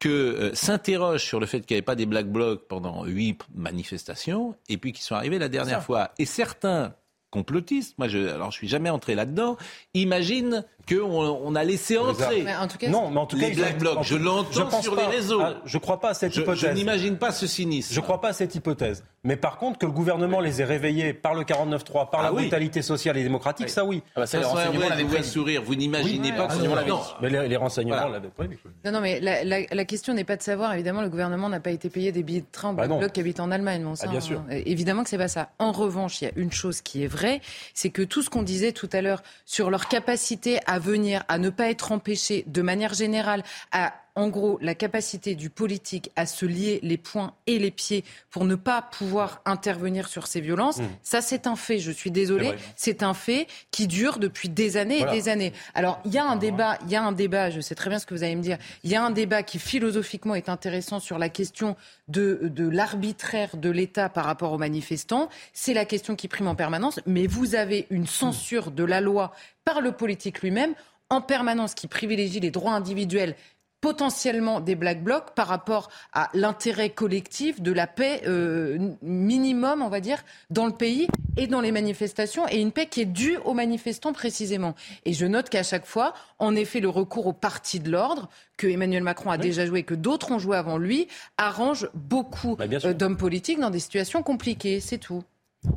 [0.00, 3.40] que euh, s'interrogent sur le fait qu'il n'y avait pas des black blocs pendant huit
[3.54, 6.10] manifestations et puis qu'ils sont arrivés la dernière fois.
[6.18, 6.94] Et certains
[7.30, 9.56] complotistes, moi je, alors je suis jamais entré là-dedans,
[9.94, 12.44] imaginent qu'on on a laissé entrer.
[12.88, 13.98] non, mais en tout cas, les Black Blocs.
[14.02, 15.42] Je l'entends sur les réseaux.
[15.64, 16.70] je ne crois pas à cette hypothèse.
[16.70, 17.92] Je n'imagine pas ce cynisme.
[17.92, 19.04] Je ne crois pas à cette hypothèse.
[19.26, 22.30] Mais par contre, que le gouvernement les ait réveillés par le 49-3, par ah la
[22.30, 24.02] brutalité sociale et démocratique, ça oui.
[24.14, 25.62] Ah bah ça, les renseignements l'avaient pas sourire.
[25.62, 28.58] Vous n'imaginez pas que non, Mais les, renseignements l'avaient pas vu.
[28.84, 30.74] Non, non, mais la, question n'est pas de savoir.
[30.74, 33.12] Évidemment, le gouvernement n'a pas été payé des billets de train aux bah Black Blocs
[33.12, 33.82] qui habitent en Allemagne.
[33.82, 34.40] Bon, ah, bien sûr.
[34.40, 34.60] Hein.
[34.66, 35.48] Évidemment que c'est pas ça.
[35.58, 37.40] En revanche, il y a une chose qui est vraie,
[37.72, 41.38] c'est que tout ce qu'on disait tout à l'heure sur leur capacité à venir, à
[41.38, 46.26] ne pas être empêché de manière générale à en gros, la capacité du politique à
[46.26, 50.78] se lier les poings et les pieds pour ne pas pouvoir intervenir sur ces violences,
[50.78, 50.88] mmh.
[51.02, 51.78] ça c'est un fait.
[51.78, 55.52] Je suis désolée, c'est un fait qui dure depuis des années et des années.
[55.74, 57.50] Alors il y a un débat, il y a un débat.
[57.50, 58.58] Je sais très bien ce que vous allez me dire.
[58.84, 63.56] Il y a un débat qui philosophiquement est intéressant sur la question de, de l'arbitraire
[63.56, 65.28] de l'État par rapport aux manifestants.
[65.52, 67.00] C'est la question qui prime en permanence.
[67.06, 69.32] Mais vous avez une censure de la loi
[69.64, 70.74] par le politique lui-même
[71.10, 73.36] en permanence qui privilégie les droits individuels
[73.84, 79.90] potentiellement des black blocs par rapport à l'intérêt collectif de la paix euh, minimum, on
[79.90, 81.06] va dire, dans le pays
[81.36, 84.74] et dans les manifestations, et une paix qui est due aux manifestants précisément.
[85.04, 88.66] Et je note qu'à chaque fois, en effet, le recours au parti de l'ordre, que
[88.66, 91.06] Emmanuel Macron a déjà joué, que d'autres ont joué avant lui,
[91.36, 94.80] arrange beaucoup bah, euh, d'hommes politiques dans des situations compliquées.
[94.80, 95.24] C'est tout.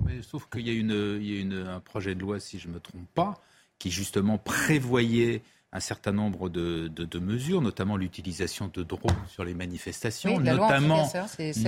[0.06, 2.58] Mais sauf qu'il y a, une, il y a une, un projet de loi, si
[2.58, 3.42] je ne me trompe pas,
[3.80, 5.42] qui justement prévoyait
[5.78, 11.08] un certain nombre de, de, mesures, notamment l'utilisation de drones sur les manifestations, notamment,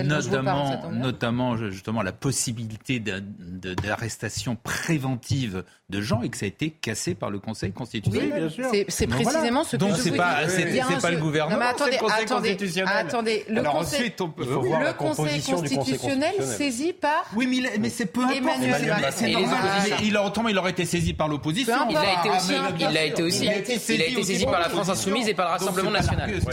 [0.03, 7.14] notamment, notamment justement la possibilité d'arrestation préventive de gens et que ça a été cassé
[7.14, 8.32] par le Conseil constitutionnel.
[8.34, 8.72] Oui, bien sûr.
[8.88, 12.49] C'est précisément ce que Donc c'est pas, c'est pas le gouvernement, c'est le Conseil attendez,
[12.49, 12.93] constitutionnel.
[12.95, 17.78] Attendez, le Alors Conseil, ensuite, on peut le voir Conseil constitutionnel saisi par Oui, mais,
[17.80, 18.57] mais c'est peu importe.
[20.01, 20.05] Il,
[20.49, 21.74] il aurait été saisi par l'opposition.
[21.89, 22.53] Il l'a été aussi.
[22.80, 23.45] Il l'a été aussi
[24.00, 26.30] il a été saisi par la France Insoumise et par le Rassemblement National.
[26.39, 26.52] Ce que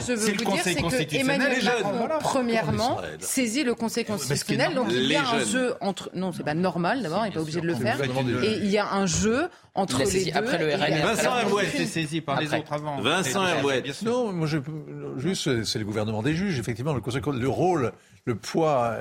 [0.00, 4.74] je veux vous dire, c'est que Emmanuel Macron, premièrement, saisit le Conseil constitutionnel.
[4.74, 6.10] Donc il y a un jeu entre.
[6.14, 8.00] Non, c'est pas normal d'abord, il n'est pas obligé de le faire.
[8.42, 10.30] Et il y a un jeu entre les deux.
[10.34, 11.02] Après le RN.
[11.02, 13.00] Vincent Herouet été saisi par les autres avant.
[13.00, 13.82] Vincent Herouet.
[14.02, 14.58] Non, moi, je,
[15.16, 16.58] juste, c'est le gouvernement des juges.
[16.58, 17.92] Effectivement, le, conseil, le rôle,
[18.24, 18.98] le poids,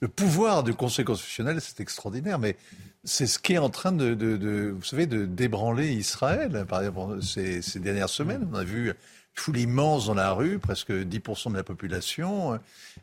[0.00, 2.38] le pouvoir du Conseil constitutionnel, c'est extraordinaire.
[2.38, 2.56] Mais
[3.04, 6.64] c'est ce qui est en train de, de, de, vous savez, de débranler Israël.
[6.68, 8.92] Par exemple, ces, dernières semaines, on a vu
[9.34, 12.58] foule immense dans la rue, presque 10% de la population,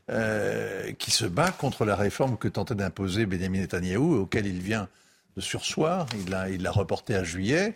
[0.09, 4.87] euh, qui se bat contre la réforme que tentait d'imposer Benjamin Netanyahou, auquel il vient
[5.35, 6.07] de sursoir.
[6.23, 7.75] Il l'a il l'a reporté à juillet.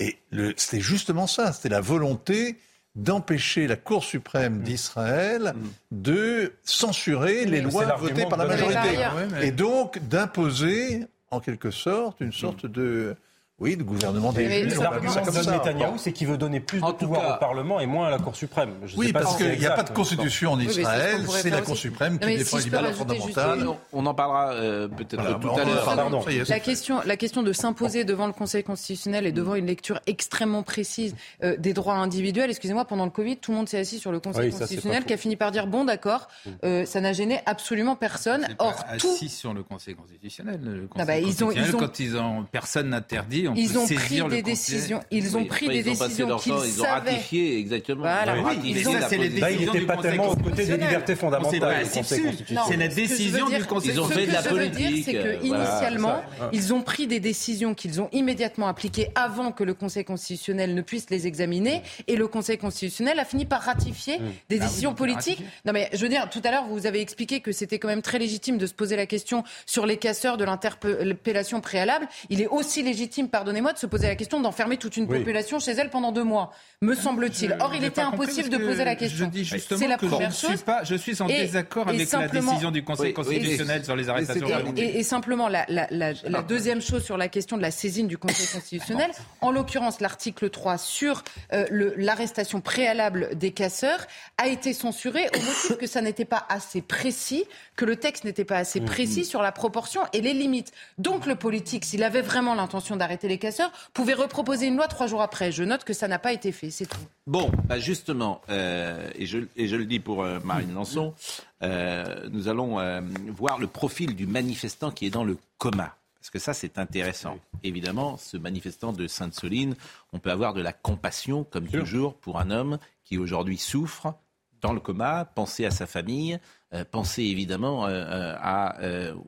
[0.00, 0.18] Et
[0.56, 2.58] c'était justement ça, c'était la volonté
[2.94, 4.62] d'empêcher la Cour suprême mm.
[4.62, 5.68] d'Israël mm.
[5.92, 8.98] de censurer les lois votées par la majorité.
[9.42, 13.16] Et donc d'imposer en quelque sorte, une sorte de
[13.62, 17.38] oui, le gouvernement des L'argument de Netanyahou, c'est qu'il veut donner plus de pouvoir au
[17.38, 18.70] Parlement et moins à la Cour suprême.
[18.96, 22.36] oui, parce qu'il n'y a pas de constitution en Israël, c'est la Cour suprême qui
[22.36, 23.66] défend les libertés fondamentales.
[23.92, 26.24] On en parlera euh, peut-être tout à l'heure.
[26.48, 30.62] La question, la question de s'imposer devant le Conseil constitutionnel et devant une lecture extrêmement
[30.62, 32.50] précise euh, des droits individuels.
[32.50, 35.16] Excusez-moi, pendant le Covid, tout le monde s'est assis sur le Conseil constitutionnel qui a
[35.16, 36.28] fini par dire bon, d'accord,
[36.64, 38.48] euh, ça n'a gêné absolument personne.
[38.58, 40.60] Or, tout assis sur le Conseil constitutionnel.
[40.62, 45.00] Le Conseil constitutionnel, quand ils ont personne n'interdit Ils ont pris des décisions.
[45.10, 46.68] Ils ont pris des décisions qu'ils savaient.
[46.68, 48.00] Ils ont ratifié exactement.
[48.00, 48.34] Voilà.
[48.42, 51.86] Oui, mais ça, c'est les décisions du Conseil aux côtés des libertés fondamentales.
[51.86, 55.04] C'est la décision du Conseil Ils ont fait de la politique.
[55.04, 56.22] C'est que initialement,
[56.52, 60.82] ils ont pris des décisions qu'ils ont immédiatement appliquées avant que le Conseil constitutionnel ne
[60.82, 64.22] puisse les examiner, et le Conseil constitutionnel a fini par ratifier mmh.
[64.48, 65.42] des ah décisions politiques.
[65.64, 68.02] Non, mais je veux dire, tout à l'heure, vous avez expliqué que c'était quand même
[68.02, 72.06] très légitime de se poser la question sur les casseurs de l'interpellation préalable.
[72.30, 75.72] Il est aussi légitime, pardonnez-moi, de se poser la question d'enfermer toute une population chez
[75.72, 77.56] elle pendant deux mois, me semble-t-il.
[77.58, 79.26] Or, il était impossible de poser la question.
[79.26, 82.70] Je dis justement la que je, suis pas, je suis en désaccord avec la décision
[82.70, 84.46] du Conseil constitutionnel sur les arrestations.
[84.76, 88.06] Et, et, simplement, la, la, la, la, deuxième chose sur la question de la saisine
[88.06, 91.66] du Conseil constitutionnel, en l'occurrence l'article 3 sur euh,
[91.96, 94.06] l'arrestation préalable des casseurs,
[94.38, 98.44] a été censuré au motif que ça n'était pas assez précis, que le texte n'était
[98.44, 100.72] pas assez précis sur la proportion et les limites.
[100.98, 105.06] Donc le politique, s'il avait vraiment l'intention d'arrêter les casseurs, pouvait reproposer une loi trois
[105.06, 105.52] jours après.
[105.52, 107.00] Je note que ça n'a pas été fait, c'est tout.
[107.26, 111.14] Bon, bah justement, euh, et, je, et, je, le dis pour euh, Marine Lançon,
[111.62, 115.96] euh, nous allons euh, voir le profil du manifestant qui est dans le coma.
[116.18, 117.38] Parce que ça, c'est intéressant.
[117.64, 119.74] Évidemment, ce manifestant de Sainte-Soline,
[120.12, 124.14] on peut avoir de la compassion, comme toujours, pour un homme qui aujourd'hui souffre
[124.60, 126.38] dans le coma, penser à sa famille,
[126.74, 128.76] euh, penser évidemment à,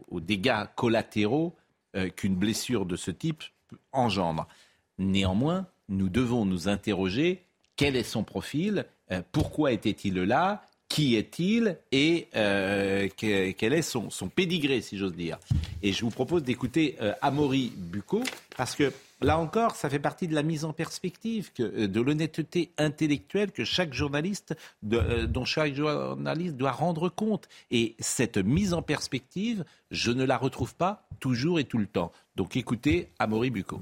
[0.09, 1.55] aux dégâts collatéraux
[2.17, 3.43] qu'une blessure de ce type
[3.93, 4.47] engendre.
[4.99, 7.43] Néanmoins, nous devons nous interroger
[7.77, 8.87] quel est son profil,
[9.33, 15.39] pourquoi était-il là, qui est-il et euh, quel est son, son pédigré, si j'ose dire.
[15.83, 18.23] Et je vous propose d'écouter euh, Amaury Bucco,
[18.57, 22.73] parce que là encore, ça fait partie de la mise en perspective, euh, de l'honnêteté
[22.79, 27.49] intellectuelle que chaque journaliste, dont chaque journaliste doit rendre compte.
[27.71, 32.13] Et cette mise en perspective, je ne la retrouve pas toujours et tout le temps.
[32.37, 33.81] Donc écoutez Amaury Bucco.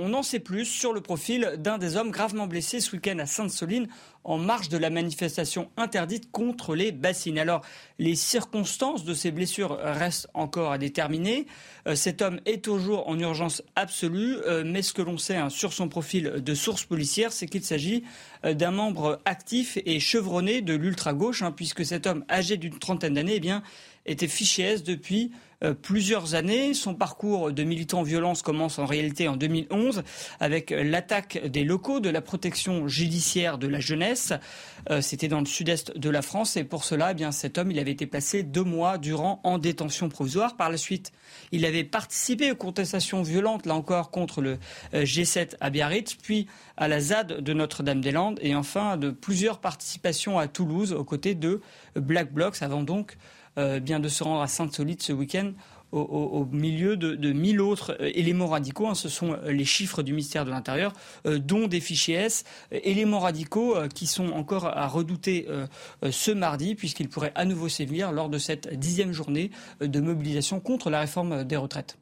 [0.00, 3.26] On en sait plus sur le profil d'un des hommes gravement blessés ce week-end à
[3.26, 3.88] Sainte-Soline
[4.22, 7.36] en marge de la manifestation interdite contre les bassines.
[7.36, 7.62] Alors,
[7.98, 11.46] les circonstances de ces blessures restent encore à déterminer.
[11.88, 15.50] Euh, cet homme est toujours en urgence absolue, euh, mais ce que l'on sait hein,
[15.50, 18.04] sur son profil de source policière, c'est qu'il s'agit
[18.44, 23.14] euh, d'un membre actif et chevronné de l'ultra-gauche, hein, puisque cet homme âgé d'une trentaine
[23.14, 25.32] d'années eh était fiché S depuis
[25.64, 26.72] euh, plusieurs années.
[26.72, 30.02] Son parcours de militant violence commence en réalité en 2011
[30.38, 34.32] avec l'attaque des locaux de la protection judiciaire de la jeunesse.
[34.90, 37.70] Euh, c'était dans le sud-est de la France et pour cela, eh bien, cet homme,
[37.70, 40.56] il avait été placé deux mois durant en détention provisoire.
[40.56, 41.12] Par la suite,
[41.50, 44.58] il avait participé aux contestations violentes, là encore, contre le
[44.94, 46.46] euh, G7 à Biarritz, puis
[46.76, 51.60] à la ZAD de Notre-Dame-des-Landes et enfin de plusieurs participations à Toulouse aux côtés de
[51.96, 53.16] Black Blocs avant donc
[53.58, 55.52] euh, bien de se rendre à Sainte-Solide ce week-end
[55.90, 58.88] au, milieu de, de 1000 autres euh, éléments radicaux.
[58.88, 58.94] Hein.
[58.94, 60.92] ce sont euh, les chiffres du ministère de l'Intérieur,
[61.24, 65.46] dont des fichiers S, éléments radicaux qui sont encore à redouter
[66.10, 69.50] ce mardi, puisqu'ils pourraient à nouveau sévir lors de cette dixième journée
[69.80, 71.98] de mobilisation contre la réforme des retraites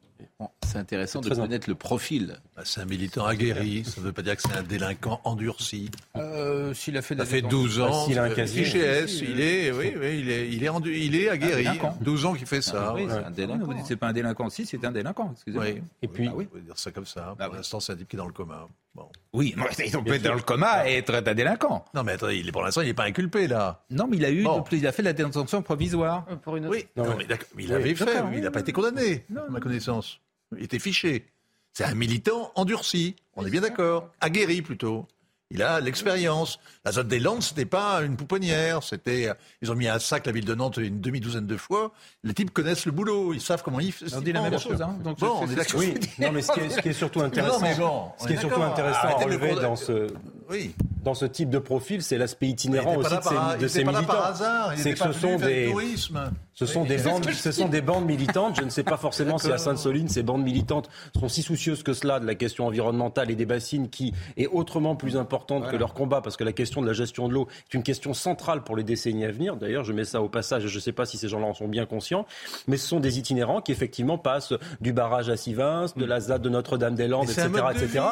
[0.65, 2.39] c'est intéressant de connaître le profil.
[2.57, 5.91] Bah, c'est un militant aguerri, ça ne veut pas dire que c'est un délinquant endurci.
[6.15, 8.65] Euh, S'il a fait, ça fait 12 ans, s'il a un casier.
[8.65, 11.67] il est, oui, oui, il est, il est, il est aguerri.
[12.01, 12.87] 12 ans qu'il fait ça.
[12.89, 13.63] Ah, oui, c'est un délinquant.
[13.63, 15.29] Vous dites c'est pas un délinquant, si, c'est un délinquant.
[15.33, 15.65] Excusez-moi.
[15.67, 15.83] Oui.
[16.01, 17.35] Et puis, ah, oui, on peut dire ça comme ça.
[17.37, 18.67] Pour ah, l'instant, c'est un type qui est dans le coma.
[18.95, 19.07] Bon.
[19.33, 19.53] Oui,
[19.95, 21.85] on peut être dans le coma et être un délinquant.
[21.93, 23.83] Non, mais attendez, il est, pour l'instant, il n'est pas inculpé là.
[23.91, 26.25] Non, mais il a eu, il a fait la détention provisoire.
[26.31, 26.75] Euh, pour une autre...
[26.75, 30.21] Oui, non, mais, mais il avait fait, il n'a pas été condamné, à ma connaissance.
[30.57, 31.27] Il était fiché.
[31.77, 35.05] C'est un militant endurci, on est bien d'accord, aguerri plutôt.
[35.51, 36.57] Il a l'expérience.
[36.83, 38.81] La zone des Landes, c'était pas une pouponnière.
[38.81, 39.29] C'était,
[39.61, 41.91] ils ont mis un sac la ville de Nantes une demi-douzaine de fois.
[42.23, 43.31] Les types connaissent le boulot.
[43.31, 43.93] Ils savent comment ils.
[44.15, 44.81] On dit la même chose.
[44.81, 44.97] Hein.
[45.03, 45.79] Donc bon, on est d'accord.
[45.79, 45.93] Oui.
[46.17, 49.09] Non, mais ce qui est, ce qui est surtout intéressant, ce qui est surtout intéressant
[49.09, 50.07] à relever dans ce,
[50.49, 50.73] oui.
[51.03, 54.33] dans ce type de profil, c'est l'aspect itinérant aussi de ces, de ces militants.
[54.75, 55.73] C'est que ce sont des,
[56.53, 58.55] ce sont des bandes, ce sont des bandes militantes.
[58.57, 61.93] Je ne sais pas forcément si à Sainte-Soline, ces bandes militantes sont si soucieuses que
[61.93, 65.93] cela de la question environnementale et des bassines qui est autrement plus importante que leur
[65.93, 68.75] combat, parce que la question de la gestion de l'eau est une question centrale pour
[68.75, 69.55] les décennies à venir.
[69.55, 71.67] D'ailleurs, je mets ça au passage, je ne sais pas si ces gens-là en sont
[71.67, 72.25] bien conscients,
[72.67, 76.41] mais ce sont des itinérants qui effectivement passent du barrage à Sivins, de la ZAD
[76.41, 78.03] de Notre-Dame-des-Landes, etc., etc.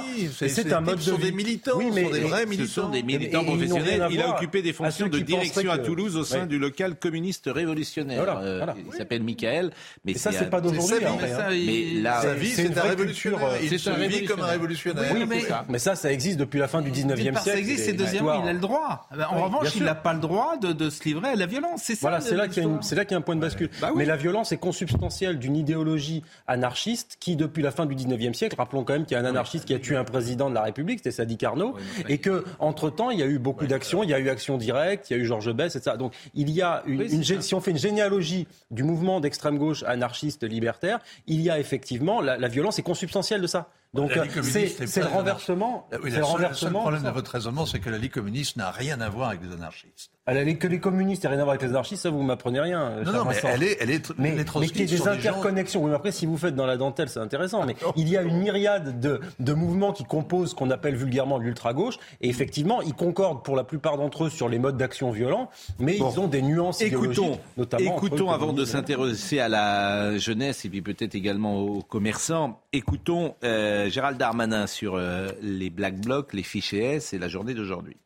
[0.50, 1.18] C'est un mode de vie.
[1.18, 2.68] des militants, oui, mais sont des vrais militants.
[2.68, 4.08] Ce sont des militants professionnels.
[4.12, 8.40] Il a occupé des fonctions de direction à Toulouse au sein du local communiste révolutionnaire.
[8.42, 9.72] Euh, il s'appelle Michael.
[10.04, 11.06] Mais ça, c'est pas d'aujourd'hui.
[11.06, 13.40] Hein, mais là, sa vie, c'est un révolutionnaire.
[13.62, 15.12] Il se vit comme un révolutionnaire.
[15.14, 15.26] Oui,
[15.70, 17.40] mais ça, ça existe depuis la fin du 19e siècle.
[17.44, 19.08] Ça existe, c'est deuxième, il a le droit.
[19.30, 21.82] En revanche, il n'a pas le droit de se livrer à la violence.
[21.84, 23.70] C'est Voilà, c'est là qu'il y a un point de bascule.
[23.82, 28.34] Bah mais la violence est consubstantielle d'une idéologie anarchiste qui, depuis la fin du 19e
[28.34, 30.56] siècle, rappelons quand même qu'il y a un anarchiste qui a tué un président de
[30.56, 31.76] la République, c'était Sadi Carnot,
[32.16, 34.02] et que entre temps, il y a eu beaucoup d'actions.
[34.02, 35.98] Il y a eu Action Directe, il y a eu Georges Bess, etc.
[35.98, 37.10] Donc, il y a une,
[37.42, 42.22] si on fait une généalogie du mouvement d'extrême gauche anarchiste libertaire, il y a effectivement
[42.22, 43.70] la, la violence est consubstantielle de ça.
[43.96, 44.12] Donc
[44.44, 45.88] c'est le renversement.
[45.92, 46.80] le, renversement.
[46.80, 49.42] Le problème de votre raisonnement, c'est que la Ligue communiste n'a rien à voir avec
[49.42, 50.12] les anarchistes.
[50.28, 52.60] Elle a que les communistes n'ont rien à voir avec les anarchistes, ça vous m'apprenez
[52.60, 53.04] rien.
[53.06, 55.84] Non, non, mais elle est, elle est, mais, mais qu'il y ait des interconnexions.
[55.84, 57.66] Oui, mais après, si vous faites dans la dentelle, c'est intéressant.
[57.66, 61.38] Mais il y a une myriade de, de mouvements qui composent ce qu'on appelle vulgairement
[61.38, 61.98] l'ultra-gauche.
[62.22, 65.50] Et effectivement, ils concordent pour la plupart d'entre eux sur les modes d'action violents,
[65.80, 67.96] mais ils ont des nuances écoutons, notamment.
[67.96, 73.85] Écoutons, avant de s'intéresser à la jeunesse et puis peut-être également aux commerçants, écoutons euh,
[73.90, 77.98] Gérald Darmanin sur euh, les Black Blocs, les fichiers S et la journée d'aujourd'hui.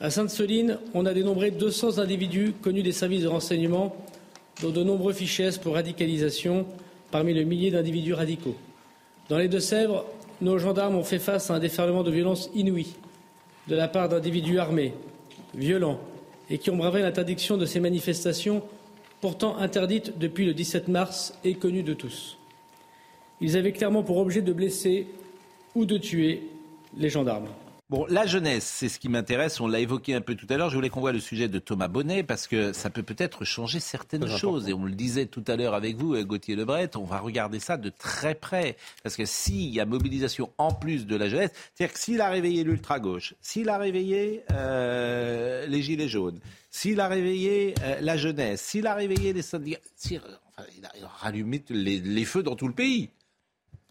[0.00, 3.96] À Sainte-Soline, on a dénombré 200 individus connus des services de renseignement,
[4.62, 6.66] dont de nombreux fichiers S pour radicalisation
[7.10, 8.56] parmi le millier d'individus radicaux.
[9.28, 10.04] Dans les Deux-Sèvres,
[10.40, 12.94] nos gendarmes ont fait face à un déferlement de violence inouïe
[13.66, 14.94] de la part d'individus armés,
[15.54, 16.00] violents
[16.50, 18.62] et qui ont bravé l'interdiction de ces manifestations
[19.20, 22.37] pourtant interdites depuis le 17 mars et connues de tous.
[23.40, 25.06] Ils avaient clairement pour objet de blesser
[25.74, 26.42] ou de tuer
[26.96, 27.48] les gendarmes.
[27.90, 29.60] Bon, la jeunesse, c'est ce qui m'intéresse.
[29.60, 30.68] On l'a évoqué un peu tout à l'heure.
[30.68, 33.80] Je voulais qu'on voit le sujet de Thomas Bonnet parce que ça peut peut-être changer
[33.80, 34.68] certaines choses.
[34.68, 37.78] Et on le disait tout à l'heure avec vous, Gauthier Lebret, on va regarder ça
[37.78, 38.76] de très près.
[39.02, 42.28] Parce que s'il y a mobilisation en plus de la jeunesse, c'est-à-dire que s'il a
[42.28, 46.40] réveillé l'ultra-gauche, s'il a réveillé euh, les gilets jaunes,
[46.70, 52.24] s'il a réveillé euh, la jeunesse, s'il a réveillé les syndicats, il, a, rallumé les
[52.26, 53.08] feux dans tout le pays.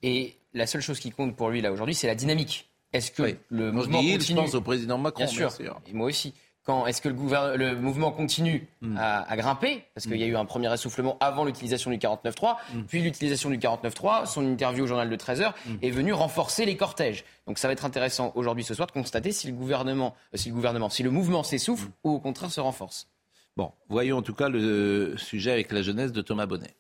[0.04, 2.70] Et la seule chose qui compte pour lui là aujourd'hui, c'est la dynamique.
[2.94, 5.52] Est-ce que le mouvement continue Je pense au président Macron, bien sûr.
[5.88, 6.34] Et moi aussi.
[6.68, 8.98] Quand est-ce que le, le, mouvement continue hmm.
[9.00, 9.86] à, grimper?
[9.96, 12.82] Parce qu'il y a eu un premier essoufflement avant l'utilisation du 49.3, hmm.
[12.90, 15.76] puis l'utilisation du 49.3, son interview au journal de 13h hmm.
[15.82, 17.24] est venue renforcer les cortèges.
[17.48, 20.50] Donc ça va être intéressant aujourd'hui ce soir de constater si le gouvernement, euh, si
[20.50, 23.08] le gouvernement, si le mouvement s'essouffle ou au contraire se renforce.
[23.56, 26.76] Bon, voyons en tout cas le sujet avec la jeunesse de Thomas Bonnet.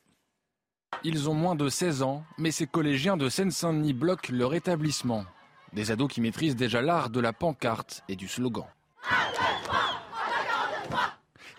[1.03, 5.25] Ils ont moins de 16 ans, mais ces collégiens de Seine-Saint-Denis bloquent leur établissement.
[5.73, 8.65] Des ados qui maîtrisent déjà l'art de la pancarte et du slogan.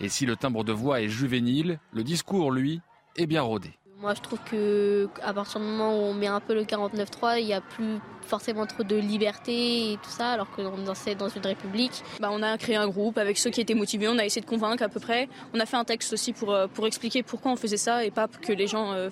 [0.00, 2.80] Et si le timbre de voix est juvénile, le discours, lui,
[3.16, 3.78] est bien rodé.
[4.00, 7.40] Moi, je trouve que à partir du moment où on met un peu le 49.3,
[7.40, 7.98] il n'y a plus
[8.28, 12.04] forcément trop de liberté et tout ça, alors qu'on est dans une république.
[12.20, 14.46] Bah, on a créé un groupe avec ceux qui étaient motivés, on a essayé de
[14.46, 15.28] convaincre à peu près.
[15.52, 18.12] On a fait un texte aussi pour, euh, pour expliquer pourquoi on faisait ça et
[18.12, 19.10] pas que les gens euh,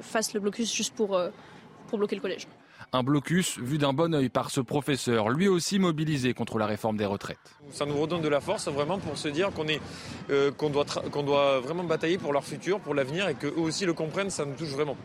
[0.00, 1.28] fassent le blocus juste pour, euh,
[1.88, 2.46] pour bloquer le collège.
[2.94, 6.98] Un blocus vu d'un bon oeil par ce professeur, lui aussi mobilisé contre la réforme
[6.98, 7.38] des retraites.
[7.70, 9.64] Ça nous redonne de la force vraiment pour se dire qu'on
[10.28, 13.94] euh, doit, qu'on doit vraiment batailler pour leur futur, pour l'avenir et qu'eux aussi le
[13.94, 14.98] comprennent, ça nous touche vraiment.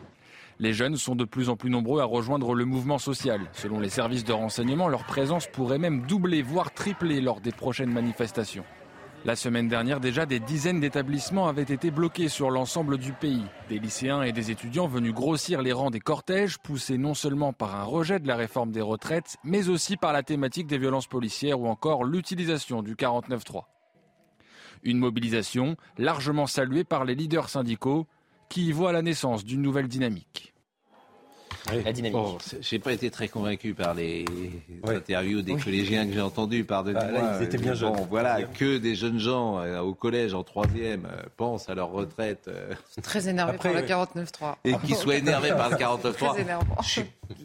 [0.59, 3.39] Les jeunes sont de plus en plus nombreux à rejoindre le mouvement social.
[3.53, 7.93] Selon les services de renseignement, leur présence pourrait même doubler, voire tripler lors des prochaines
[7.93, 8.65] manifestations.
[9.26, 13.44] La semaine dernière, déjà, des dizaines d'établissements avaient été bloqués sur l'ensemble du pays.
[13.68, 17.76] Des lycéens et des étudiants venus grossir les rangs des cortèges, poussés non seulement par
[17.76, 21.60] un rejet de la réforme des retraites, mais aussi par la thématique des violences policières
[21.60, 23.64] ou encore l'utilisation du 49-3.
[24.84, 28.07] Une mobilisation largement saluée par les leaders syndicaux
[28.49, 30.53] qui y voient la naissance d'une nouvelle dynamique.
[31.73, 32.18] La dynamique.
[32.61, 34.26] j'ai pas été très convaincu par les
[34.85, 37.19] interviews des collégiens que j'ai entendus, pardonnez-moi.
[37.22, 37.95] Ah, ils étaient bien jeunes.
[38.10, 42.48] voilà, que des jeunes gens euh, au collège en troisième euh, pensent à leur retraite.
[42.48, 44.56] Euh, très énervés par le 49.3.
[44.64, 46.14] Et qui soient énervés par le 49.3.
[46.14, 46.76] Très énervant.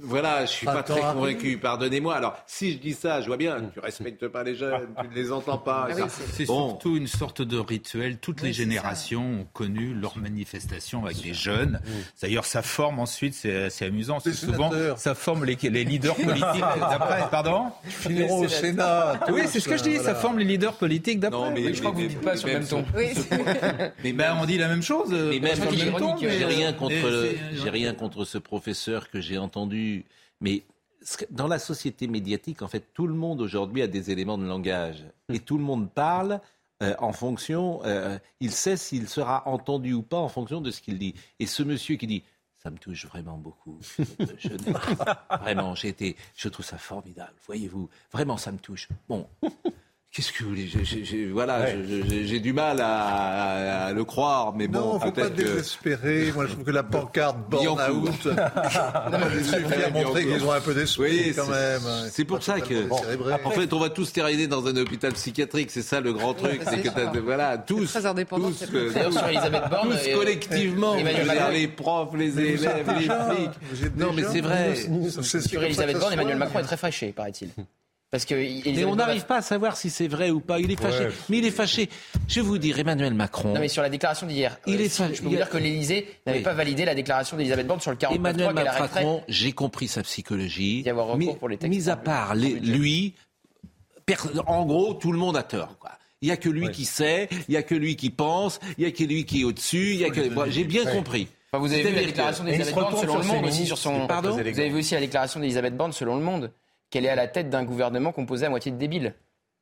[0.03, 2.15] Voilà, je suis pas très convaincu, pardonnez-moi.
[2.15, 5.15] Alors, si je dis ça, je vois bien, tu respectes pas les jeunes, tu ne
[5.15, 5.89] les entends pas.
[5.91, 8.19] Ah c'est surtout une sorte de rituel.
[8.19, 11.81] Toutes les générations ont connu leur manifestation avec des jeunes.
[12.21, 17.25] D'ailleurs, ça forme ensuite, c'est amusant souvent, ça forme les, leaders politiques d'après.
[17.31, 17.67] Pardon?
[18.31, 19.21] Au Sénat.
[19.31, 19.97] Oui, c'est ce que je dis.
[19.99, 21.51] Ça forme les leaders politiques d'après.
[21.51, 22.85] mais, je crois que vous ne dites pas sur le même ton.
[24.05, 25.11] mais ben, on dit la même chose.
[25.11, 26.95] Mais même j'ai rien contre,
[27.53, 29.72] j'ai rien contre ce professeur que j'ai entendu,
[30.41, 30.65] mais
[31.31, 35.05] dans la société médiatique, en fait, tout le monde aujourd'hui a des éléments de langage
[35.33, 36.41] et tout le monde parle.
[36.83, 40.81] Euh, en fonction, euh, il sait s'il sera entendu ou pas en fonction de ce
[40.81, 41.15] qu'il dit.
[41.39, 42.25] Et ce monsieur qui dit
[42.63, 43.81] ça me touche vraiment beaucoup.
[44.39, 44.49] Je,
[45.43, 47.35] vraiment, j'ai été, je trouve ça formidable.
[47.47, 48.89] Voyez-vous, vraiment, ça me touche.
[49.09, 49.29] Bon,
[50.13, 50.69] Qu'est-ce que vous voulez
[51.33, 51.65] Voilà,
[52.27, 56.31] j'ai du mal à, le croire, mais bon, non, faut pas désespérer.
[56.35, 61.29] Moi, je trouve que la pancarte born out a montré qu'ils ont un peu d'esprit
[61.29, 61.81] oui, quand même.
[62.11, 62.91] C'est pour ça que,
[63.43, 65.71] en fait, on va tous terminer dans un hôpital psychiatrique.
[65.71, 68.51] C'est ça le grand truc, c'est que voilà, tous, très indépendant.
[68.51, 68.71] Tous,
[69.71, 70.95] Borne, tous collectivement,
[71.51, 73.97] les profs, les élèves, les flics.
[73.97, 74.75] Non, mais c'est vrai.
[74.75, 77.49] Sur Elisabeth Borne, Emmanuel Macron est très fâché, paraît-il.
[78.13, 80.61] Parce que mais on n'arrive pas à savoir si c'est vrai ou pas.
[80.61, 81.09] Il est fâché.
[81.31, 81.89] Mais il est fâché.
[82.29, 83.55] Je vais vous dire, Emmanuel Macron.
[83.55, 85.15] Non, mais sur la déclaration d'hier, il euh, est fâché.
[85.15, 87.97] Je peux vous dire que l'Élysée n'avait pas validé la déclaration d'Elisabeth Borne sur le
[87.97, 90.85] 49 Emmanuel Macron, j'ai compris sa psychologie.
[90.85, 93.15] Y mis, pour les textes mis à part lui,
[94.47, 95.79] en gros, tout le monde a tort.
[95.79, 95.93] Quoi.
[96.21, 98.85] Il n'y a que lui qui sait, il n'y a que lui qui pense, il
[98.85, 100.05] n'y a que lui qui est au-dessus.
[100.13, 100.51] que...
[100.51, 101.29] J'ai bien compris.
[101.55, 104.07] vous avez vu la déclaration d'Elisabeth Borne selon le Monde aussi sur son.
[104.07, 106.53] Pardon Vous avez vu aussi la déclaration d'Elisabeth Borne selon le Monde
[106.93, 109.15] qu'elle est à la tête d'un gouvernement composé à moitié de débiles.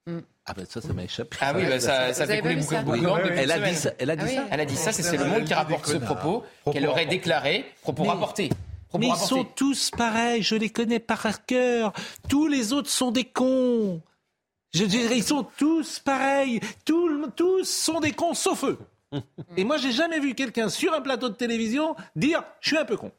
[0.07, 0.19] Mm.
[0.47, 1.37] Ah ben ça, ça m'a échappé.
[1.41, 3.93] Ah oui, bah ça, ça fait couler beaucoup, de oui, Elle a dit ça.
[3.99, 4.45] Elle a dit ça.
[4.51, 4.93] Elle a dit ça.
[4.93, 8.51] C'est le Monde qui rapporte ce propos qu'elle aurait déclaré, propos rapportés.
[8.99, 10.43] Mais ils sont tous pareils.
[10.43, 11.93] Je les connais par cœur.
[12.29, 14.03] Tous les autres sont des cons.
[14.75, 16.61] Je dirais, ils sont tous pareils.
[16.85, 18.79] Tous, tous sont des cons, sauf eux.
[19.57, 22.85] Et moi, j'ai jamais vu quelqu'un sur un plateau de télévision dire, je suis un
[22.85, 23.13] peu con.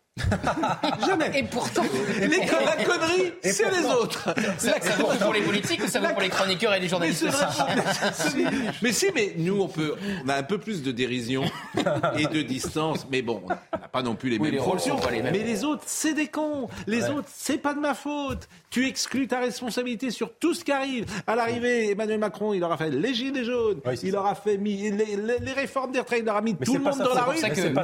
[1.06, 1.40] Jamais.
[1.40, 1.84] Et pourtant,
[2.20, 4.34] les la connerie, c'est les autres.
[4.58, 7.26] Ça, vaut pour les politiques ou ça vaut pour les chroniqueurs et les journalistes
[8.82, 11.44] Mais si, mais nous, on peut, on a un peu plus de dérision
[12.18, 13.08] et de distance.
[13.10, 14.60] Mais bon, on n'a pas non plus les mêmes les
[15.32, 16.68] Mais les autres, c'est des cons.
[16.88, 18.50] Les autres, c'est pas de ma faute.
[18.72, 21.06] Tu exclus ta responsabilité sur tout ce qui arrive.
[21.28, 25.52] À l'arrivée, Emmanuel Macron, il aura fait les gilets jaunes, il aura fait mis les,
[25.52, 27.36] réformes des retraites, il aura mis tout le monde dans la rue.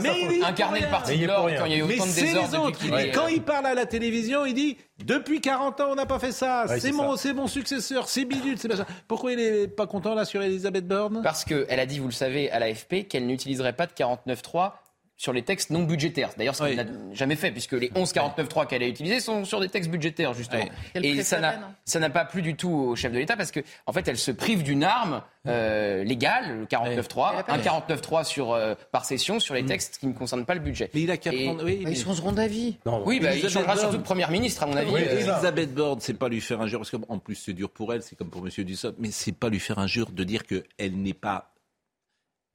[0.02, 2.56] Mais il incarner le parti de quand il y a eu autant de c'est les
[2.56, 2.80] autres.
[3.00, 6.20] Et quand il parle à la télévision, il dit depuis 40 ans, on n'a pas
[6.20, 6.66] fait ça.
[6.80, 8.08] c'est mon, c'est mon successeur.
[8.08, 8.58] C'est bidule.
[8.58, 8.70] C'est
[9.08, 11.22] Pourquoi il est pas content là sur Elisabeth Borne?
[11.22, 14.72] Parce qu'elle a dit, vous le savez, à l'AFP, qu'elle n'utiliserait pas de 49.3
[15.18, 16.30] sur les textes non budgétaires.
[16.38, 19.68] D'ailleurs, ce qu'elle n'a jamais fait, puisque les 1149.3 qu'elle a utilisés sont sur des
[19.68, 20.66] textes budgétaires, justement.
[20.94, 24.08] Et ça n'a, pas plu du tout au chef de l'État, parce qu'en en fait,
[24.08, 29.40] elle se prive d'une arme euh, légale, le 49.3, un 49.3 sur, euh, par session
[29.40, 29.68] sur les mm.
[29.68, 30.92] textes qui ne concernent pas le budget.
[30.94, 31.64] Mais il a qu'à prendre...
[31.64, 32.78] Oui, bah, Ils changeront d'avis.
[33.06, 34.94] oui, bah, il changera surtout de première ministre, à mon avis.
[34.94, 35.20] Euh.
[35.20, 38.16] Elisabeth Borne, c'est pas lui faire injure, parce qu'en plus c'est dur pour elle, c'est
[38.16, 38.52] comme pour M.
[38.64, 41.54] Dussopt, mais c'est pas lui faire injure de dire qu'elle n'est pas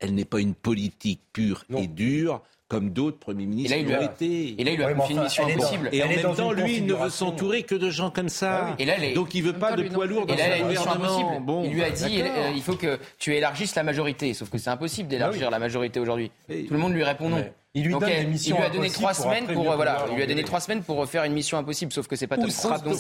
[0.03, 2.43] elle n'est pas une politique pure et dure
[2.73, 4.59] comme d'autres premiers ministres l'ont été.
[4.59, 5.91] Et là, il lui a confié une mission impossible.
[5.93, 8.69] Et en même temps, lui, il ne veut s'entourer que de gens comme ça.
[8.71, 11.41] Ah et là, Donc, il veut pas de poids lourd dans son gouvernement.
[11.41, 12.23] Bon, il lui a dit,
[12.55, 14.33] il faut que tu élargisses la majorité.
[14.33, 16.31] Sauf que c'est impossible d'élargir la majorité aujourd'hui.
[16.49, 17.45] Tout le monde lui répond non.
[17.75, 20.45] Il lui, donne il lui a donné trois semaines pour voilà, il lui a donné
[20.45, 22.51] trois semaines pour faire une mission impossible, sauf que c'est pas donc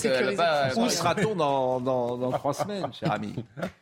[0.07, 3.35] euh, pas, Où sera-t-on dans, dans, dans trois semaines, cher ami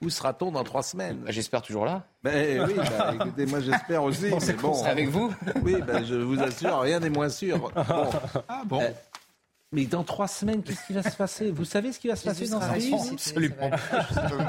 [0.02, 2.02] Où sera-t-on dans trois semaines bah, J'espère toujours là.
[2.24, 4.30] Ben oui, bah, écoutez, moi j'espère aussi.
[4.46, 7.58] mais bon, avec vous Oui, ben, je vous assure, rien n'est moins sûr.
[7.58, 7.70] Bon.
[8.48, 8.80] Ah bon.
[8.80, 8.90] Euh,
[9.72, 11.52] mais dans trois semaines, qu'est-ce qui va se passer?
[11.52, 13.70] Vous savez ce qui va se passer dans ce pays Absolument.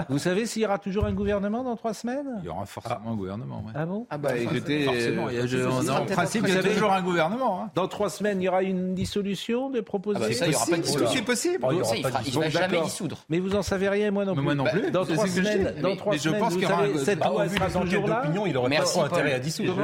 [0.10, 2.40] Vous savez s'il y aura toujours un gouvernement dans trois semaines?
[2.40, 3.64] Il y aura forcément un gouvernement.
[3.76, 4.08] Ah bon?
[4.10, 5.30] Ah bah écoutez, forcément.
[5.30, 7.62] Il y a, en principe, il y a toujours un gouvernement.
[7.62, 7.70] Hein.
[7.76, 10.26] Dans trois semaines, il y aura une dissolution de propositions.
[10.26, 11.16] Ah bah ça, il n'y aura pas de dissolution.
[11.16, 11.60] C'est possible.
[11.62, 13.24] Oh, il ne va jamais dissoudre.
[13.30, 14.42] Mais vous en savez rien, moi non plus.
[14.44, 14.90] Moi non plus.
[14.90, 18.24] Dans trois semaines, dans trois semaines, vous savez, cette loi sera toujours là.
[18.48, 19.78] il n'aurait pas trop intérêt à dissoudre.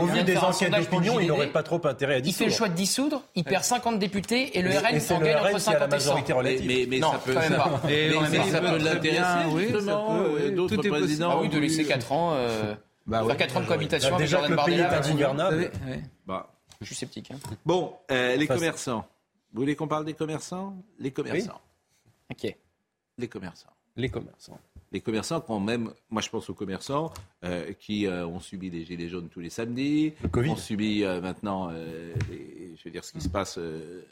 [0.00, 2.40] Au vu des anciennes opinions, il n'aurait pas trop intérêt à dissoudre.
[2.40, 3.22] Il fait le choix de dissoudre.
[3.36, 6.66] Il perd 50 députés et le RN s'en gagne c'est la majorité relative.
[6.66, 7.80] Mais, mais, non, ça peut, quand même pas.
[7.84, 11.30] Mais, ça peut l'intéresser, oui, d'autres présidents.
[11.32, 12.74] Ah oui, de laisser 4 ans, euh,
[13.06, 14.76] bah, faire 4 ans de cohabitation avec Jordan Bardella.
[14.76, 15.70] Déjà que le pays est ingouvernable.
[16.26, 16.50] Bah.
[16.80, 17.30] Je suis sceptique.
[17.30, 17.38] Hein.
[17.66, 19.06] Bon, euh, les commerçants.
[19.52, 20.74] Vous voulez qu'on parle des commerçants?
[20.98, 21.60] Les commerçants.
[22.30, 22.56] Ok.
[23.18, 23.70] Les commerçants.
[23.96, 24.58] Les commerçants
[24.92, 27.12] les commerçants, quand même, moi je pense aux commerçants
[27.44, 31.70] euh, qui euh, ont subi des gilets jaunes tous les samedis, ont subi euh, maintenant,
[31.70, 33.58] je veux dire, ce qui se passe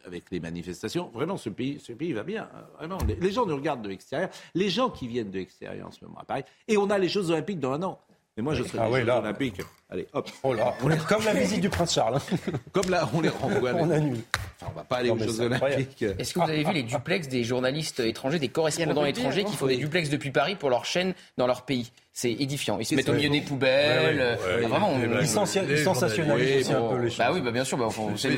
[0.04, 1.10] avec les manifestations.
[1.12, 2.48] Vraiment, ce pays, ce pays va bien.
[2.80, 4.28] Hein, les, gens nous regardent de l'extérieur.
[4.54, 6.44] Les gens qui viennent de l'extérieur en ce moment à Paris.
[6.68, 7.98] Et on a les Jeux Olympiques dans un an.
[8.38, 9.60] Mais moi, je serais ah, Jeux Olympiques.
[9.90, 10.30] Allez, hop.
[10.44, 10.72] Oh là,
[11.08, 12.20] comme la visite du prince Charles.
[12.72, 13.72] comme là, on les renvoie.
[13.74, 14.20] on annule.
[14.60, 16.04] Enfin, on va pas aller aux Jeux Olympiques.
[16.16, 19.66] Est-ce que vous avez vu les duplex des journalistes étrangers, des correspondants étrangers qui font
[19.66, 21.90] des duplex depuis Paris pour leur chaîne dans leur pays?
[22.12, 22.78] C'est édifiant.
[22.78, 24.38] Ils se mettent au milieu des poubelles.
[24.68, 27.18] vraiment, ils, sensationnalisent aussi un peu les choses.
[27.18, 27.76] Bah oui, bah bien sûr.
[27.76, 27.88] Bah,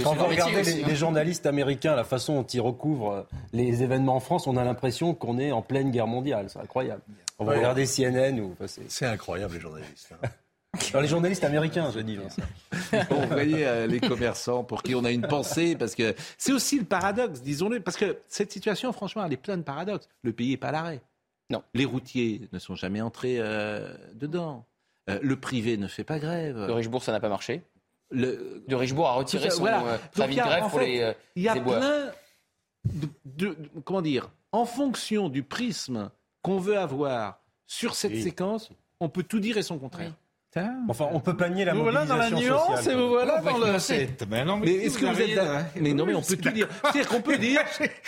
[0.02, 4.46] quand vous regardez les, journalistes américains, la façon dont ils recouvrent les événements en France,
[4.46, 6.46] on a l'impression qu'on est en pleine guerre mondiale.
[6.48, 7.02] C'est incroyable.
[7.40, 8.54] On va regarder CNN ou.
[8.66, 10.12] c'est incroyable les journalistes.
[10.22, 10.28] Hein.
[11.00, 12.16] les journalistes américains, je dis.
[12.16, 16.78] vous voyez, euh, les commerçants pour qui on a une pensée, parce que c'est aussi
[16.78, 20.08] le paradoxe, disons-le, parce que cette situation, franchement, elle est pleine de paradoxes.
[20.22, 21.00] Le pays n'est pas à l'arrêt.
[21.50, 21.62] Non.
[21.74, 24.64] Les routiers ne sont jamais entrés euh, dedans.
[25.08, 26.54] Euh, le privé ne fait pas grève.
[26.56, 27.62] De Richebourg, ça n'a pas marché.
[28.12, 28.62] Le...
[28.68, 29.82] De Richebourg a retiré son voilà.
[29.84, 29.98] euh,
[30.28, 31.00] de grève pour les.
[31.00, 32.10] euh, Il y a les plein
[32.84, 36.10] de, de- comment dire, en fonction du prisme
[36.42, 40.12] qu'on veut avoir sur cette séquence, on peut tout dire et son contraire.
[40.88, 42.92] Enfin, on peut pas nier la Vous voilà dans la nuance sociale.
[42.94, 44.26] et vous voilà dans le.
[44.28, 46.68] Mais non, mais est-ce que vous êtes d'accord Mais non, mais on peut tout dire.
[46.82, 47.60] C'est-à-dire qu'on peut dire,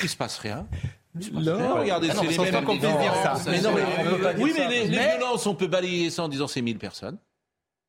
[0.02, 0.66] il se passe rien.
[1.14, 1.72] Rien.
[1.74, 3.34] Regardez, Ah non, c'est les mêmes pas qu'on puisse dire ça.
[3.50, 5.66] Mais non, mais- On peut pas dire oui, mais les, les Mais- violences, on peut
[5.68, 7.18] balayer ça en disant c'est 1000 personnes.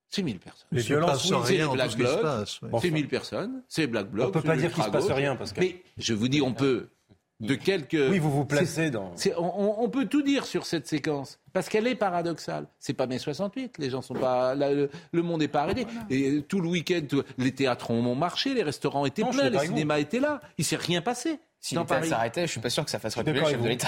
[0.09, 0.67] C'est 1000 personnes.
[0.71, 2.87] Les violences, oui, c'est rien les Black Blocs, c'est Enfin.
[2.91, 4.27] 1000 personnes, c'est Black Bloc.
[4.27, 5.63] On peut c'est pas dire qu'il se passe rien, Pascal.
[5.63, 6.89] Mais je vous dis, on peut
[7.43, 7.93] de quelques.
[7.93, 11.95] Oui, vous vous placez dans- on, peut tout dire sur cette séquence parce qu'elle est
[11.95, 12.67] paradoxale.
[12.79, 13.77] C'est pas mai 68.
[13.77, 14.55] Les gens sont pas.
[14.55, 15.85] là, le, le monde n'est pas arrêté.
[16.09, 17.01] Et tout le week-end,
[17.37, 19.75] les théâtres ont marché, les restaurants étaient Non, pleins, les avec vous.
[19.75, 20.41] cinémas étaient là.
[20.57, 21.39] Il s'est rien passé.
[21.59, 22.09] Si Paris.
[22.09, 23.79] s'arrêtaient, je suis pas sûr que ça fasse reculer le chef de avec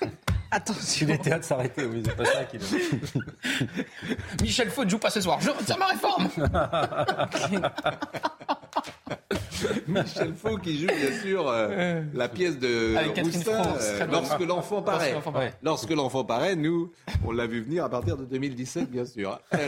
[0.52, 0.74] l'État.
[0.80, 2.60] Si les théâtres s'arrêtaient, oui, c'est pas ça qu'il
[4.42, 5.40] Michel Faux ne joue pas ce soir.
[5.40, 6.28] Je retire ma réforme.
[9.88, 14.20] Michel Faux qui joue bien sûr euh, la pièce de Roustin, France, euh, très bien.
[14.20, 15.12] lorsque l'enfant paraît.
[15.12, 15.54] Lorsque l'enfant paraît.
[15.62, 16.92] Lorsque l'enfant paraît, nous,
[17.24, 19.38] on l'a vu venir à partir de 2017, bien sûr.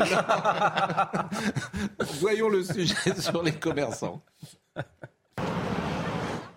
[2.21, 4.23] Voyons le sujet sur les commerçants.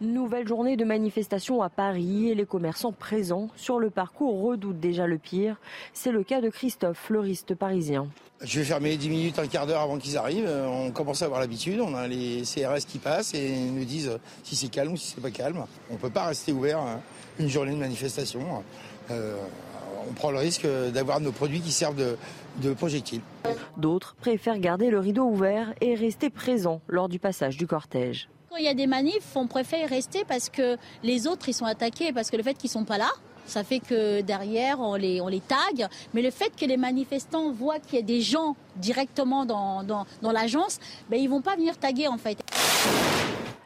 [0.01, 5.07] Nouvelle journée de manifestation à Paris et les commerçants présents sur le parcours redoutent déjà
[5.07, 5.55] le pire.
[5.93, 8.07] C'est le cas de Christophe, fleuriste parisien.
[8.41, 10.47] Je vais fermer 10 minutes, un quart d'heure avant qu'ils arrivent.
[10.47, 11.80] Euh, On commence à avoir l'habitude.
[11.80, 15.22] On a les CRS qui passent et nous disent si c'est calme ou si c'est
[15.22, 15.63] pas calme.
[15.89, 16.99] On ne peut pas rester ouvert hein,
[17.39, 18.41] une journée de manifestation.
[19.11, 19.38] Euh,
[20.09, 22.17] on prend le risque d'avoir nos produits qui servent de,
[22.61, 23.22] de projectiles.
[23.77, 28.27] D'autres préfèrent garder le rideau ouvert et rester présents lors du passage du cortège.
[28.56, 31.65] Quand il y a des manifs, on préfère rester parce que les autres, ils sont
[31.65, 33.10] attaqués, parce que le fait qu'ils sont pas là,
[33.45, 35.90] ça fait que derrière, on les, on les tague.
[36.14, 40.06] Mais le fait que les manifestants voient qu'il y a des gens directement dans, dans,
[40.22, 40.80] dans l'agence,
[41.10, 42.38] ben, ils vont pas venir taguer, en fait.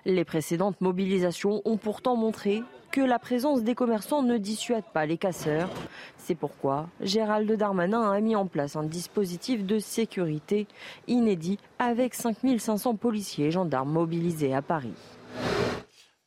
[0.06, 5.18] Les précédentes mobilisations ont pourtant montré que la présence des commerçants ne dissuade pas les
[5.18, 5.70] casseurs.
[6.18, 10.68] C'est pourquoi Gérald Darmanin a mis en place un dispositif de sécurité
[11.08, 14.94] inédit avec 5500 policiers et gendarmes mobilisés à Paris.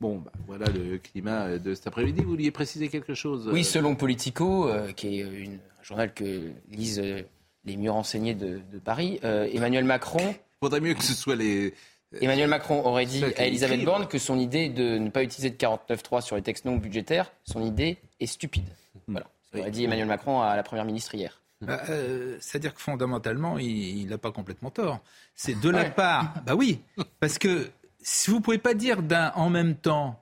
[0.01, 2.23] Bon, bah, voilà le climat de cet après-midi.
[2.23, 6.13] Vous vouliez préciser quelque chose Oui, euh, selon Politico, euh, qui est une- un journal
[6.13, 7.23] que lisent euh,
[7.65, 10.35] les mieux renseignés de, de Paris, euh, Emmanuel Macron.
[10.61, 11.75] Faudrait mieux que ce soit les.
[12.21, 15.57] Emmanuel Macron aurait dit à Elisabeth Borne que son idée de ne pas utiliser de
[15.57, 18.69] 49.3 sur les textes non budgétaires, son idée est stupide.
[19.09, 19.27] Voilà.
[19.51, 21.41] Ce qu'aurait dit Emmanuel Macron à la Première ministre hier.
[21.61, 25.01] Bah, euh, C'est-à-dire que fondamentalement, il n'a pas complètement tort.
[25.35, 25.91] C'est de la Ouais.
[25.91, 26.35] part.
[26.45, 26.81] Bah oui,
[27.21, 27.71] parce que
[28.01, 30.19] si vous pouvez pas dire d'un en même temps.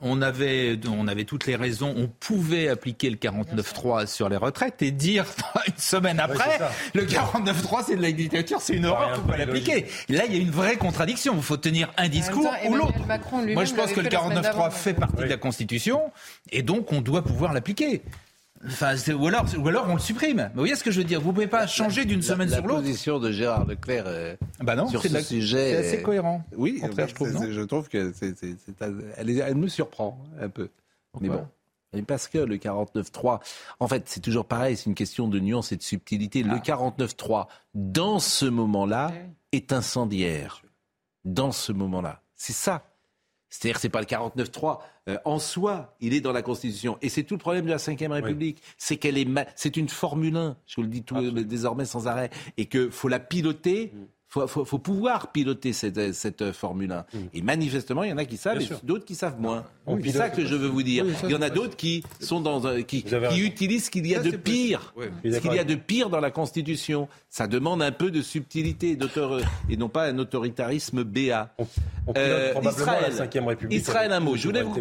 [0.00, 4.80] On avait, on avait toutes les raisons, on pouvait appliquer le 49.3 sur les retraites
[4.80, 5.26] et dire
[5.66, 6.70] une semaine après, ça.
[6.94, 9.86] le 49.3 c'est de la dictature, c'est une horreur, faut pas l'appliquer.
[10.08, 12.94] Là, il y a une vraie contradiction, il faut tenir un discours temps, ou l'autre.
[13.52, 14.70] Moi, je pense que le fait la semaine 49.3 d'avant.
[14.70, 16.12] fait partie de la Constitution
[16.52, 18.02] et donc on doit pouvoir l'appliquer.
[18.66, 20.36] Enfin, ou, alors, ou alors on le supprime.
[20.36, 21.20] Mais vous voyez ce que je veux dire?
[21.20, 22.80] Vous pouvez pas changer d'une la- semaine la sur l'autre.
[22.80, 25.70] position de Gérard Leclerc euh, Bah non, sur ce la- sujet.
[25.82, 26.42] c'est assez cohérent.
[26.56, 29.54] Oui, Au contraire, je trouve, non je trouve que c'est, c'est- c'est un- elle, elle
[29.54, 30.68] me surprend un peu.
[31.20, 31.46] Mais bon.
[31.94, 33.40] Et parce que le 49.3,
[33.80, 36.44] en fait, c'est toujours pareil, c'est une question de nuance et de subtilité.
[36.46, 36.52] Ah.
[36.52, 39.10] Le 49.3, dans ce moment-là,
[39.52, 40.62] est incendiaire.
[41.24, 42.20] Dans ce moment-là.
[42.34, 42.82] C'est ça.
[43.50, 46.98] C'est-à-dire que c'est pas le 49.3 euh, en soi, il est dans la Constitution.
[47.00, 48.62] Et c'est tout le problème de la Ve République.
[48.76, 52.06] C'est qu'elle est, ma- c'est une Formule 1, je vous le dis tout, désormais sans
[52.08, 53.92] arrêt, et que faut la piloter.
[54.30, 57.06] Faut, faut, faut pouvoir piloter cette, cette euh, Formule 1.
[57.32, 59.64] Et manifestement, il y en a qui savent Bien et d'autres qui savent moins.
[59.86, 61.06] On c'est ça que je veux vous dire.
[61.06, 63.06] Oui, ça, il y en a d'autres qui sont dans qui,
[63.38, 64.92] utilisent ce qu'il y a Ça, de pire.
[64.96, 67.08] Oui, Ce qu'il y a de pire dans la Constitution.
[67.30, 69.40] Ça demande un peu de subtilité et, d'auteur-
[69.70, 71.54] et non pas un autoritarisme béat.
[72.06, 74.36] On pilote probablement la Cinquième République Euh, Israël, un mot.
[74.36, 74.74] Je voulais vous,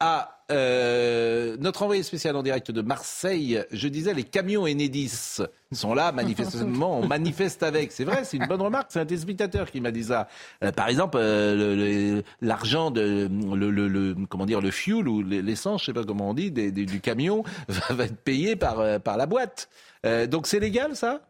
[0.00, 5.38] à euh, notre envoyé spécial en direct de Marseille, je disais les camions Enedis
[5.76, 7.92] sont là, manifestement, on manifeste avec.
[7.92, 10.26] C'est vrai, c'est une bonne remarque, c'est un téléspectateur qui m'a dit ça.
[10.64, 15.82] Euh, par exemple, euh, l'argent de le, le- le- comment dire le fuel ou l'essence,
[15.82, 18.80] je sais pas comment on dit, des- des- du camion va, va être payé par
[18.80, 19.68] euh, par la boîte.
[20.06, 21.20] Euh, donc c'est légal ça?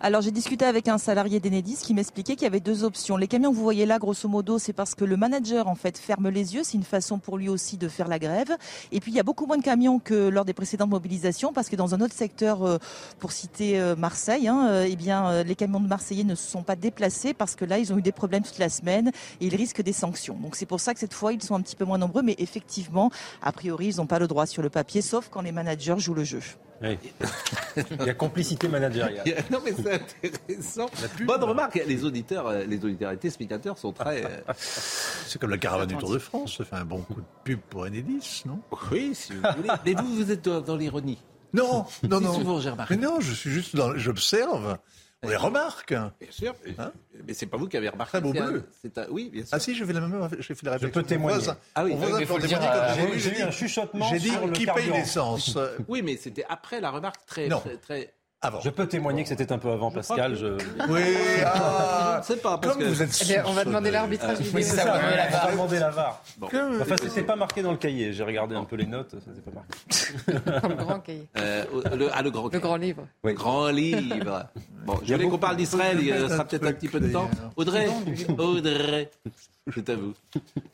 [0.00, 3.16] Alors j'ai discuté avec un salarié d'Enedis qui m'expliquait qu'il y avait deux options.
[3.16, 5.98] Les camions que vous voyez là, grosso modo, c'est parce que le manager en fait
[5.98, 6.62] ferme les yeux.
[6.62, 8.56] C'est une façon pour lui aussi de faire la grève.
[8.92, 11.68] Et puis il y a beaucoup moins de camions que lors des précédentes mobilisations parce
[11.68, 12.78] que dans un autre secteur, euh,
[13.18, 16.62] pour citer euh, Marseille, hein, euh, eh bien les camions de Marseillais ne se sont
[16.62, 19.10] pas déplacés parce que là ils ont eu des problèmes toute la semaine
[19.40, 20.36] et ils risquent des sanctions.
[20.40, 22.36] Donc c'est pour ça que cette fois ils sont un petit peu moins nombreux, mais
[22.38, 23.10] effectivement,
[23.42, 26.14] a priori ils n'ont pas le droit sur le papier, sauf quand les managers jouent
[26.14, 26.40] le jeu.
[28.00, 29.24] Il y a complicité managériale.
[29.50, 30.90] non, mais c'est intéressant.
[31.26, 31.80] Bonne remarque.
[31.86, 34.24] Les auditeurs, euh, les auditeurs et téléspectateurs sont très.
[34.24, 36.58] Euh, c'est comme la caravane du Tour de France.
[36.58, 38.60] Ça fait un bon coup de pub pour Enedis, non?
[38.92, 39.68] Oui, si vous voulez.
[39.84, 41.18] Mais vous, vous êtes dans, l'ironie.
[41.52, 42.34] Non, non, non.
[42.34, 42.96] Souvent, j'ai remarqué.
[42.96, 43.96] Mais non, je suis juste dans.
[43.96, 44.78] J'observe.
[45.22, 45.92] On les remarque.
[45.92, 46.54] Bien sûr.
[46.78, 46.92] Hein
[47.26, 48.12] mais c'est pas vous qui avez remarqué.
[48.12, 48.64] Très beau bleu.
[48.96, 49.06] Un...
[49.10, 49.50] Oui, bien sûr.
[49.52, 50.28] Ah si, j'ai fait la même.
[50.38, 51.00] J'ai fait la réflexion.
[51.00, 51.44] Je peux témoigner.
[51.74, 52.60] Ah oui, on faut dire.
[53.16, 54.08] J'ai dit un chuchotement.
[54.10, 55.58] J'ai dit qui paye l'essence.
[55.88, 58.14] oui, mais c'était après la remarque très, très, très
[58.62, 60.36] je peux témoigner que c'était un peu avant, Pascal.
[60.36, 60.46] Je...
[60.88, 61.02] Oui,
[61.44, 62.58] ah, je ne sais pas.
[62.58, 62.84] Parce que...
[62.84, 64.38] vous êtes eh on va demander l'arbitrage.
[64.54, 66.22] oui, c'est ça, on va demander la VAR.
[66.38, 66.46] Bon.
[66.80, 68.12] Enfin, c'est pas marqué dans le cahier.
[68.12, 70.60] J'ai regardé un peu les notes, ça c'est pas marqué.
[70.62, 71.26] Dans le grand cahier.
[71.36, 71.64] Euh,
[71.96, 73.06] le, ah, le grand, le grand livre.
[73.24, 73.34] Oui.
[73.34, 74.46] Grand livre.
[74.84, 77.28] Bon, je voulais qu'on parle d'Israël, il restera peut-être un petit peu de temps.
[77.56, 77.88] Audrey,
[78.38, 79.10] Audrey,
[79.66, 80.14] je t'avoue.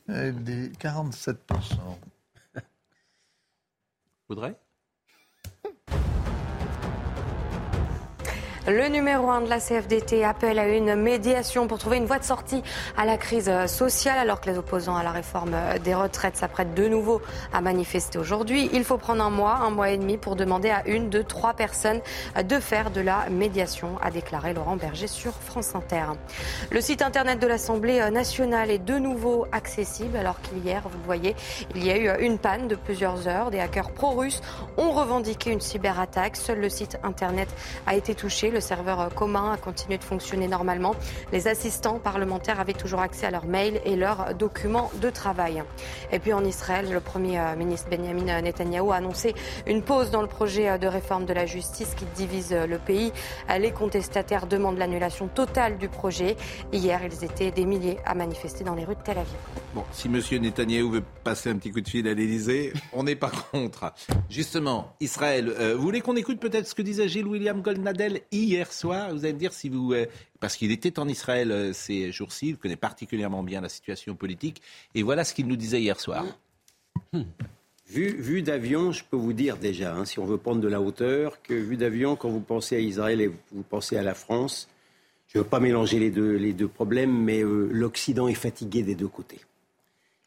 [0.07, 1.43] 47%.
[4.29, 4.55] Audrey?
[8.67, 12.23] Le numéro 1 de la CFDT appelle à une médiation pour trouver une voie de
[12.23, 12.63] sortie
[12.97, 16.87] à la crise sociale alors que les opposants à la réforme des retraites s'apprêtent de
[16.87, 17.21] nouveau
[17.53, 18.71] à manifester aujourd'hui.
[18.73, 21.53] Il faut prendre un mois, un mois et demi pour demander à une, deux, trois
[21.53, 22.01] personnes
[22.43, 26.05] de faire de la médiation, a déclaré Laurent Berger sur France Inter.
[26.71, 31.35] Le site internet de l'Assemblée nationale est de nouveau accessible alors qu'hier, vous le voyez,
[31.75, 33.51] il y a eu une panne de plusieurs heures.
[33.51, 34.41] Des hackers pro-russes
[34.77, 36.35] ont revendiqué une cyberattaque.
[36.35, 37.49] Seul le site internet
[37.85, 38.53] a été touché.
[38.55, 40.95] Le serveur commun a continué de fonctionner normalement.
[41.33, 45.61] Les assistants parlementaires avaient toujours accès à leurs mails et leurs documents de travail.
[46.13, 49.35] Et puis en Israël, le Premier ministre Benjamin Netanyahu a annoncé
[49.67, 53.11] une pause dans le projet de réforme de la justice qui divise le pays.
[53.59, 56.37] Les contestataires demandent l'annulation totale du projet.
[56.71, 59.35] Hier, ils étaient des milliers à manifester dans les rues de Tel Aviv.
[59.73, 60.21] Bon, si M.
[60.41, 63.91] Netanyahou veut passer un petit coup de fil à l'Elysée, on n'est pas contre.
[64.29, 68.21] Justement, Israël, euh, vous voulez qu'on écoute peut-être ce que disait Gilles William Goldnadel
[68.71, 69.93] soir Vous allez me dire si vous...
[69.93, 70.05] Euh,
[70.39, 74.61] parce qu'il était en Israël euh, ces jours-ci, il connaît particulièrement bien la situation politique.
[74.93, 76.25] Et voilà ce qu'il nous disait hier soir.
[77.87, 80.81] Vu, vu d'avion, je peux vous dire déjà, hein, si on veut prendre de la
[80.81, 84.67] hauteur, que vu d'avion, quand vous pensez à Israël et vous pensez à la France,
[85.27, 88.95] je ne veux pas mélanger les deux, les deux problèmes, mais l'Occident est fatigué des
[88.95, 89.39] deux côtés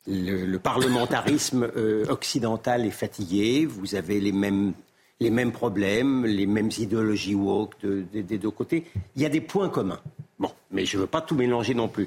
[0.09, 4.73] le, parlementarisme euh, occidental est fatigué, vous avez les mêmes,
[5.21, 8.85] les mêmes problèmes, les mêmes idéologies woke des deux côtés.
[9.17, 10.01] Il y a des points communs.
[10.39, 12.07] Bon, mais je ne veux pas tout mélanger non plus.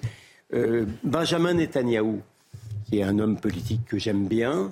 [0.54, 2.22] Euh, Benjamin Netanyahou,
[2.86, 4.72] qui est un homme politique que j'aime bien,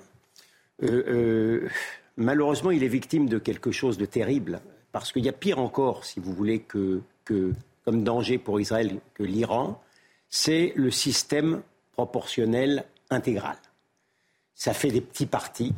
[0.83, 1.67] euh,
[2.15, 4.61] malheureusement, il est victime de quelque chose de terrible.
[4.91, 7.53] Parce qu'il y a pire encore, si vous voulez, que, que
[7.85, 9.81] comme danger pour Israël que l'Iran,
[10.29, 11.61] c'est le système
[11.93, 13.57] proportionnel intégrale.
[14.55, 15.73] Ça fait des petits partis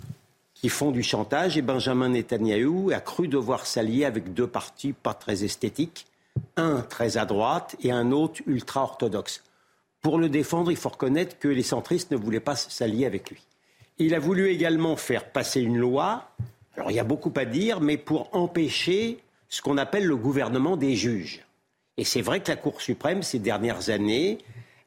[0.61, 5.15] qui font du chantage et Benjamin Netanyahou a cru devoir s'allier avec deux partis pas
[5.15, 6.05] très esthétiques,
[6.55, 9.43] un très à droite et un autre ultra orthodoxe.
[10.03, 13.41] Pour le défendre, il faut reconnaître que les centristes ne voulaient pas s'allier avec lui.
[13.97, 16.29] Il a voulu également faire passer une loi,
[16.77, 19.17] alors il y a beaucoup à dire, mais pour empêcher
[19.49, 21.43] ce qu'on appelle le gouvernement des juges.
[21.97, 24.37] Et c'est vrai que la Cour suprême, ces dernières années,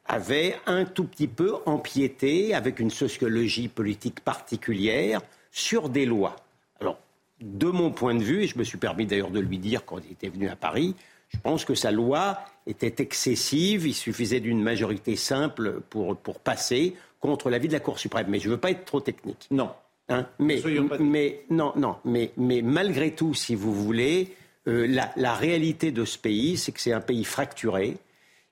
[0.05, 5.21] avait un tout petit peu empiété, avec une sociologie politique particulière,
[5.55, 6.35] sur des lois.
[6.81, 6.99] Alors,
[7.39, 9.99] de mon point de vue, et je me suis permis d'ailleurs de lui dire quand
[10.05, 10.95] il était venu à Paris,
[11.29, 16.93] je pense que sa loi était excessive, il suffisait d'une majorité simple pour, pour passer
[17.21, 18.27] contre l'avis de la Cour suprême.
[18.27, 19.47] Mais je ne veux pas être trop technique.
[19.49, 19.71] Non.
[20.09, 20.61] Hein mais,
[20.99, 24.35] mais, non, non, mais, mais malgré tout, si vous voulez,
[24.67, 27.97] euh, la, la réalité de ce pays, c'est que c'est un pays fracturé,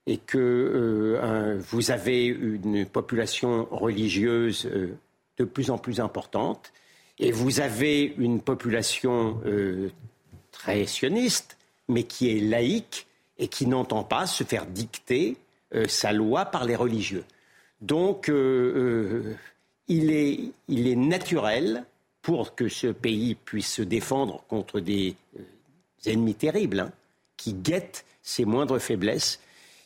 [0.06, 4.96] et que euh, vous avez une population religieuse euh,
[5.38, 6.72] de plus en plus importante,
[7.18, 9.90] et vous avez une population euh,
[10.50, 11.56] très sioniste,
[11.88, 13.06] mais qui est laïque
[13.38, 15.36] et qui n'entend pas se faire dicter
[15.88, 17.24] sa loi par les religieux.
[17.80, 21.84] Donc, il est, il, est, naturel
[22.22, 25.16] pour que ce pays puisse se défendre contre des
[26.06, 26.92] ennemis terribles hein,
[27.36, 29.40] qui guettent ses moindres faiblesses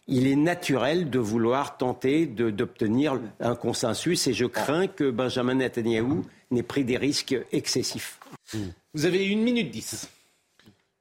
[0.09, 6.23] il est naturel de vouloir tenter d'obtenir un consensus et je crains que Benjamin Netanyahu
[6.51, 8.19] n'ait pris des risques excessifs.
[8.95, 10.09] Vous avez une minute dix.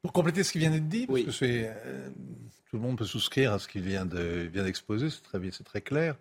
[0.02, 2.10] Pour compléter ce qui vient d'être dit, parce que euh,
[2.70, 5.64] tout le monde peut souscrire à ce qu'il vient, de, vient d'exposer, c'est très, c'est
[5.64, 6.16] très clair.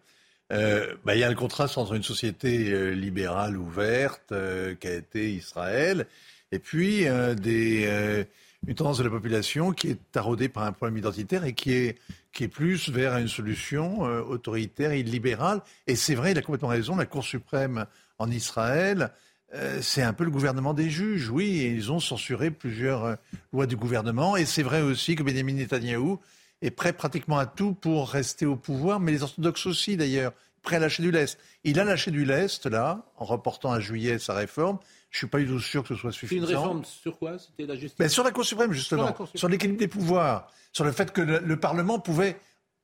[0.53, 4.33] Euh, bah, il y a le contraste entre une société euh, libérale ouverte
[4.81, 6.07] qui a été Israël
[6.53, 7.05] et puis
[7.41, 8.27] des,
[8.67, 11.99] une tendance de la population qui est taraudée par un problème identitaire et qui est,
[12.33, 15.63] qui est plus vers une solution autoritaire et libérale.
[15.87, 17.87] Et c'est vrai, il a complètement raison, la Cour suprême
[18.19, 19.13] en Israël
[19.55, 23.15] euh, c'est un peu le gouvernement des juges, oui, et ils ont censuré plusieurs euh,
[23.53, 24.37] lois du gouvernement.
[24.37, 26.21] Et c'est vrai aussi que Benjamin Netanyahou
[26.63, 30.33] est prêt pratiquement à tout pour rester au pouvoir, mais les orthodoxes aussi d'ailleurs,
[30.63, 31.39] prêt à lâcher du lest.
[31.63, 34.79] Il a lâché du lest, là, en reportant à juillet sa réforme.
[35.17, 36.43] Je ne suis pas du tout sûr que ce soit suffisant.
[36.43, 37.39] Une réforme sur quoi?
[37.39, 37.99] C'était la justice?
[37.99, 39.17] Ben, Sur la Cour suprême, justement.
[39.35, 40.53] Sur, l'équilibre des pouvoirs.
[40.73, 42.37] Sur le fait que le Parlement pouvait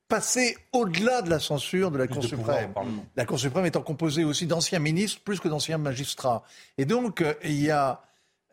[0.07, 2.73] passer au-delà de la censure de la Cour suprême.
[3.15, 6.43] la Cour suprême étant composée aussi d'anciens ministres plus que d'anciens magistrats.
[6.79, 8.01] Et donc, euh, il, y a,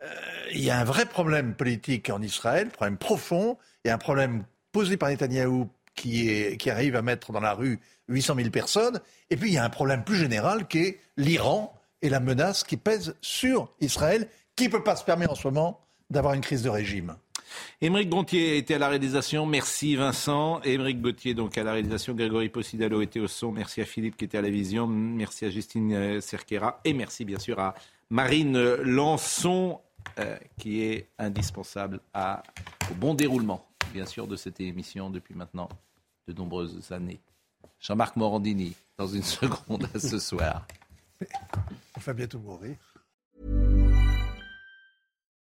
[0.02, 0.09] euh,
[0.52, 4.44] il y a un vrai problème politique en Israël, un problème profond, et un problème
[4.73, 9.01] posé par Netanyahou qui, est, qui arrive à mettre dans la rue 800 000 personnes.
[9.31, 12.64] Et puis, il y a un problème plus général qui est l'Iran et la menace
[12.64, 16.40] qui pèse sur Israël, qui ne peut pas se permettre en ce moment d'avoir une
[16.40, 17.16] crise de régime.
[17.81, 19.47] Émeric Gontier était à la réalisation.
[19.47, 20.60] Merci Vincent.
[20.62, 22.14] Émeric Gauthier donc à la réalisation.
[22.14, 23.52] Grégory Possidalo était au son.
[23.52, 24.86] Merci à Philippe qui était à la vision.
[24.86, 26.81] Merci à Justine euh, Cerquera.
[26.85, 27.74] Et merci bien sûr à
[28.09, 29.81] Marine Lançon
[30.18, 35.68] euh, qui est indispensable au bon déroulement bien sûr de cette émission depuis maintenant
[36.28, 37.20] de nombreuses années.
[37.81, 40.66] Jean-Marc Morandini dans une seconde ce soir.
[42.05, 42.77] Va bientôt mourir.